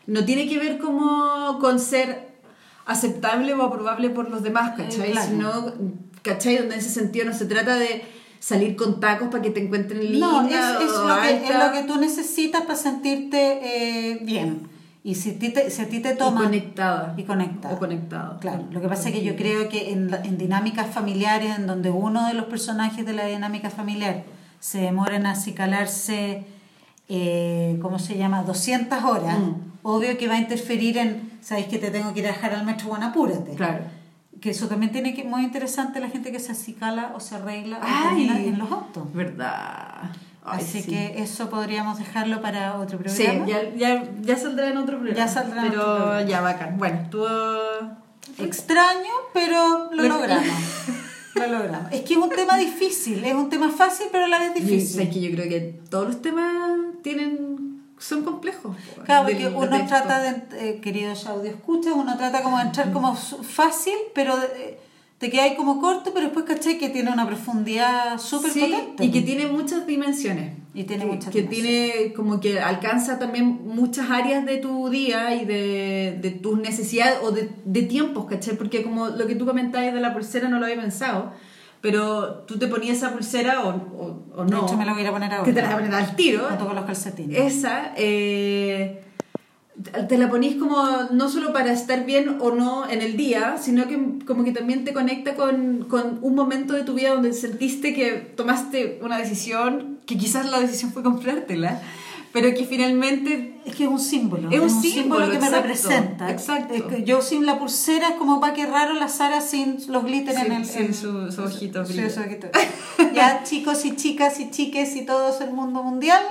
no 0.07 0.25
tiene 0.25 0.49
que 0.49 0.59
ver 0.59 0.79
como 0.79 1.59
con 1.61 1.81
ser 1.81 2.36
aceptable 2.87 3.53
o 3.55 3.63
aprobable 3.63 4.11
por 4.11 4.31
los 4.31 4.43
demás, 4.43 4.77
¿cachai? 4.77 5.11
Eh, 5.11 5.13
claro. 5.13 5.29
Sino, 5.29 5.73
¿cachai? 6.23 6.59
Donde 6.59 6.75
en 6.75 6.81
ese 6.81 6.91
sentido 6.91 7.27
no 7.27 7.35
se 7.35 7.47
trata 7.47 7.77
de 7.77 8.03
salir 8.39 8.77
con 8.77 9.01
tacos 9.01 9.29
para 9.29 9.43
que 9.43 9.51
te 9.51 9.63
encuentren 9.63 10.01
linda 10.01 10.27
No, 10.27 10.49
es, 10.49 10.53
lo 10.53 11.21
que, 11.21 11.49
es 11.49 11.59
lo 11.59 11.73
que 11.73 11.83
tú 11.87 12.01
necesitas 12.01 12.63
para 12.63 12.77
sentirte 12.77 13.61
eh, 13.63 14.19
bien. 14.23 14.69
Y 15.03 15.15
si, 15.15 15.33
ti 15.33 15.51
te, 15.51 15.71
si 15.71 15.83
a 15.83 15.89
ti 15.89 16.01
te 16.01 16.15
y 16.15 16.17
toma... 16.17 16.45
conectada. 16.45 17.15
Y 17.17 17.23
conectada. 17.25 17.75
O 17.75 17.79
conectado. 17.79 18.39
Claro, 18.41 18.65
lo 18.71 18.81
que 18.81 18.89
pasa 18.89 19.09
es 19.09 19.15
que 19.15 19.23
yo 19.23 19.37
creo 19.37 19.69
que 19.69 19.93
en, 19.93 20.13
en 20.25 20.39
dinámicas 20.39 20.93
familiares, 20.93 21.57
en 21.57 21.67
donde 21.67 21.91
uno 21.91 22.27
de 22.27 22.35
los 22.35 22.47
personajes 22.47 23.07
de 23.07 23.13
la 23.13 23.27
dinámica 23.27 23.71
familiar 23.71 24.25
se 24.59 24.79
demora 24.79 25.17
en 25.17 25.27
acicalarse, 25.27 26.45
eh, 27.09 27.79
¿cómo 27.83 27.99
se 27.99 28.17
llama?, 28.19 28.43
200 28.43 29.03
horas, 29.05 29.39
Mm. 29.39 29.55
obvio 29.83 30.17
que 30.19 30.27
va 30.29 30.35
a 30.35 30.39
interferir 30.39 30.99
en, 30.99 31.31
¿sabes 31.43 31.67
que 31.67 31.79
te 31.79 31.91
tengo 31.91 32.13
que 32.15 32.21
ir 32.21 32.27
a 32.27 32.33
dejar 32.33 32.55
al 32.55 32.65
metro? 32.67 32.89
Bueno, 32.89 33.07
apúrate. 33.07 33.55
Claro. 33.55 33.85
Que 34.41 34.51
eso 34.51 34.67
también 34.69 34.93
tiene 34.93 35.15
que 35.15 35.25
muy 35.25 35.43
interesante 35.45 35.99
la 36.01 36.09
gente 36.09 36.31
que 36.33 36.39
se 36.41 36.53
acicala 36.53 37.13
o 37.15 37.21
se 37.21 37.37
arregla 37.37 37.79
Ay, 37.83 38.29
en 38.49 38.59
los 38.59 38.71
autos. 38.71 39.05
Verdad. 39.15 40.11
Ay, 40.45 40.61
Así 40.63 40.83
sí. 40.83 40.91
que 40.91 41.21
eso 41.23 41.49
podríamos 41.51 41.99
dejarlo 41.99 42.41
para 42.43 42.77
otro 42.79 42.99
Sí, 43.07 43.25
programa. 43.25 43.47
ya, 43.47 43.75
ya, 43.75 44.05
ya 44.21 44.37
saldrá 44.37 44.69
en 44.69 44.77
otro 44.77 44.99
programa. 44.99 45.17
Ya 45.17 45.27
saldrá 45.29 45.63
en 45.65 45.71
Pero 45.71 45.81
otro 45.83 45.95
programa. 46.05 46.23
ya, 46.29 46.41
bacán. 46.41 46.79
Bueno, 46.79 46.99
tú... 47.11 47.25
Extraño, 48.39 49.11
pero 49.33 49.91
Lo- 49.93 50.03
logramos. 50.09 50.47
lo 51.37 51.47
logramos. 51.59 51.93
Es 51.93 52.01
que 52.03 52.15
es 52.15 52.19
un 52.19 52.31
tema 52.31 52.57
difícil, 52.57 53.25
es 53.25 53.35
un 53.35 53.49
tema 53.51 53.71
fácil, 53.71 54.07
pero 54.13 54.25
a 54.25 54.29
la 54.29 54.39
vez 54.39 54.55
difícil. 54.55 55.01
es 55.01 55.09
que 55.11 55.21
yo 55.21 55.31
creo 55.33 55.49
que 55.49 55.81
todos 55.91 56.07
los 56.09 56.23
temas 56.23 56.79
tienen 57.03 57.57
son 57.99 58.25
complejos. 58.25 58.77
Claro, 59.05 59.27
porque 59.27 59.47
uno 59.49 59.69
texto. 59.71 59.87
trata 59.89 60.21
de, 60.21 60.43
eh, 60.71 60.81
queridos 60.83 61.27
audio 61.27 61.51
escucha, 61.51 61.95
uno 61.95 62.17
trata 62.19 62.43
como 62.43 62.59
de 62.59 62.65
entrar 62.65 62.93
como 62.93 63.17
su- 63.17 63.43
fácil, 63.43 63.95
pero 64.15 64.35
eh, 64.57 64.79
te 65.19 65.31
queda 65.31 65.45
ahí 65.45 65.57
como 65.57 65.81
corto, 65.81 66.13
pero 66.13 66.27
después 66.27 66.45
caché 66.45 66.77
que 66.77 66.91
tiene 66.91 67.11
una 67.11 67.27
profundidad 67.27 68.19
súper 68.19 68.51
Sí, 68.51 68.61
potente. 68.61 69.05
y 69.05 69.11
que 69.11 69.23
tiene 69.23 69.47
muchas 69.47 69.87
dimensiones. 69.87 70.53
Y 70.77 70.85
tiene 70.85 71.07
que, 71.07 71.11
muchas 71.13 71.33
que 71.33 71.43
tiene 71.43 72.13
como 72.15 72.39
que 72.39 72.61
alcanza 72.61 73.19
también 73.19 73.61
muchas 73.65 74.11
áreas 74.11 74.45
de 74.45 74.59
tu 74.59 74.91
día 74.91 75.35
y 75.35 75.47
de, 75.47 76.19
de 76.21 76.31
tus 76.31 76.59
necesidades 76.59 77.19
o 77.23 77.31
de, 77.33 77.49
de 77.65 77.83
tiempos, 77.83 78.27
¿cachai? 78.27 78.57
Porque 78.59 78.83
como 78.83 79.09
lo 79.09 79.27
que 79.27 79.35
tú 79.37 79.47
comentabas 79.47 79.95
de 79.95 80.01
la 80.01 80.13
pulsera 80.13 80.49
no 80.51 80.59
lo 80.59 80.67
había 80.67 80.79
pensado, 80.81 81.33
pero 81.81 82.45
tú 82.47 82.59
te 82.59 82.67
ponías 82.67 82.99
esa 82.99 83.13
pulsera 83.15 83.63
o, 83.63 83.71
o, 83.71 84.23
o 84.37 84.45
De 84.45 84.51
no. 84.51 84.67
hecho, 84.67 84.77
me 84.77 84.85
la 84.85 84.93
voy 84.93 85.05
a 85.07 85.09
a 85.09 85.13
poner 85.13 85.33
ahora. 85.33 85.45
que 85.45 85.53
te 85.55 85.63
la 85.63 85.71
pones 85.75 85.93
al 85.95 86.15
tiro. 86.15 86.51
No 86.51 86.59
toco 86.59 86.75
los 86.75 86.85
calcetines. 86.85 87.39
Esa, 87.39 87.93
eh, 87.97 89.03
te 90.09 90.17
la 90.17 90.31
ponís 90.31 90.57
como 90.57 90.83
no 91.11 91.29
solo 91.29 91.53
para 91.53 91.73
estar 91.73 92.07
bien 92.07 92.39
o 92.41 92.51
no 92.51 92.89
en 92.89 93.03
el 93.03 93.17
día, 93.17 93.57
sino 93.61 93.87
que 93.87 94.25
como 94.27 94.43
que 94.43 94.53
también 94.53 94.85
te 94.85 94.93
conecta 94.95 95.35
con, 95.35 95.85
con 95.89 96.19
un 96.23 96.35
momento 96.35 96.73
de 96.73 96.83
tu 96.83 96.95
vida 96.95 97.11
donde 97.11 97.33
sentiste 97.35 97.93
que 97.95 98.13
tomaste 98.13 99.01
una 99.03 99.19
decisión, 99.19 99.99
que 100.07 100.17
quizás 100.17 100.51
la 100.51 100.61
decisión 100.61 100.93
fue 100.93 101.03
comprártela, 101.03 101.83
pero 102.33 102.53
que 102.55 102.65
finalmente 102.65 103.61
Es 103.67 103.75
que 103.75 103.85
es 103.85 103.91
un 103.91 103.99
símbolo. 104.01 104.51
Es 104.51 104.61
un 104.61 104.71
símbolo, 104.83 105.31
que 105.31 105.39
me 105.39 105.49
representa. 105.51 106.31
exacto. 106.31 106.75
Es 106.75 106.83
que 106.83 107.03
yo 107.05 107.21
sin 107.21 107.45
la 107.47 107.59
pulsera 107.59 108.09
es 108.11 108.15
como 108.17 108.41
va 108.41 108.53
que 108.55 108.65
raro 108.67 108.95
la 108.95 109.09
Sara 109.09 109.41
sin 109.41 109.79
los 109.89 110.05
glitter 110.05 110.37
en 110.37 110.53
el. 110.53 110.65
sin 110.65 110.87
en- 110.87 110.95
su- 110.95 111.31
su 111.33 111.43
ojito 111.43 111.85
Sí, 111.85 111.93
brillo. 111.95 112.11
su 112.11 112.21
ojito. 112.21 112.49
ya, 113.15 113.43
chicos 113.45 113.85
y 113.85 113.95
chicas 113.97 114.39
y 114.41 114.51
chiques 114.51 114.97
y 114.97 115.05
todos 115.07 115.41
el 115.41 115.51
mundo 115.53 115.83
mundial, 115.83 116.23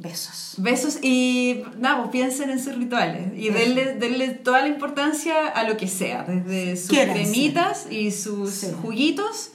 besos. 0.00 0.54
besos 0.58 0.98
y 1.02 1.62
nada, 1.76 1.98
pues 1.98 2.10
piensen 2.10 2.50
en 2.50 2.62
sus 2.62 2.76
rituales 2.76 3.32
y 3.36 3.50
denle, 3.50 3.94
denle 3.94 4.28
toda 4.30 4.60
la 4.62 4.68
importancia 4.68 5.48
a 5.48 5.64
lo 5.64 5.76
que 5.76 5.88
sea, 5.88 6.22
desde 6.24 6.76
sus 6.76 6.90
Quiéranse. 6.90 7.22
cremitas 7.22 7.86
y 7.90 8.10
sus 8.12 8.50
Sí. 8.52 8.68
juguitos 8.80 9.50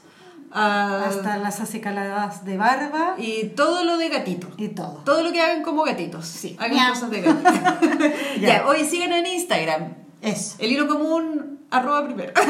a- 0.51 1.05
Hasta 1.07 1.37
las 1.37 1.61
acicaladas 1.61 2.45
de 2.45 2.57
barba 2.57 3.15
y 3.17 3.45
todo 3.55 3.83
lo 3.85 3.97
de 3.97 4.09
gatito. 4.09 4.47
y 4.57 4.67
todo. 4.67 5.01
Todo 5.05 5.23
lo 5.23 5.31
que 5.31 5.41
hagan 5.41 5.63
como 5.63 5.83
gatitos. 5.83 6.27
Sí. 6.27 6.55
Hagan 6.59 6.89
cosas 6.93 7.09
de 7.09 7.21
gatitos. 7.21 7.53
Ya. 8.41 8.47
ya, 8.59 8.67
hoy 8.67 8.83
sigan 8.85 9.13
en 9.13 9.25
Instagram. 9.25 9.95
Eso. 10.21 10.55
El 10.59 10.71
hilo 10.73 10.87
común, 10.87 11.59
arroba 11.71 12.05
primero. 12.05 12.33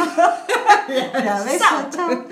Ya, 0.90 1.44
chao. 1.92 2.26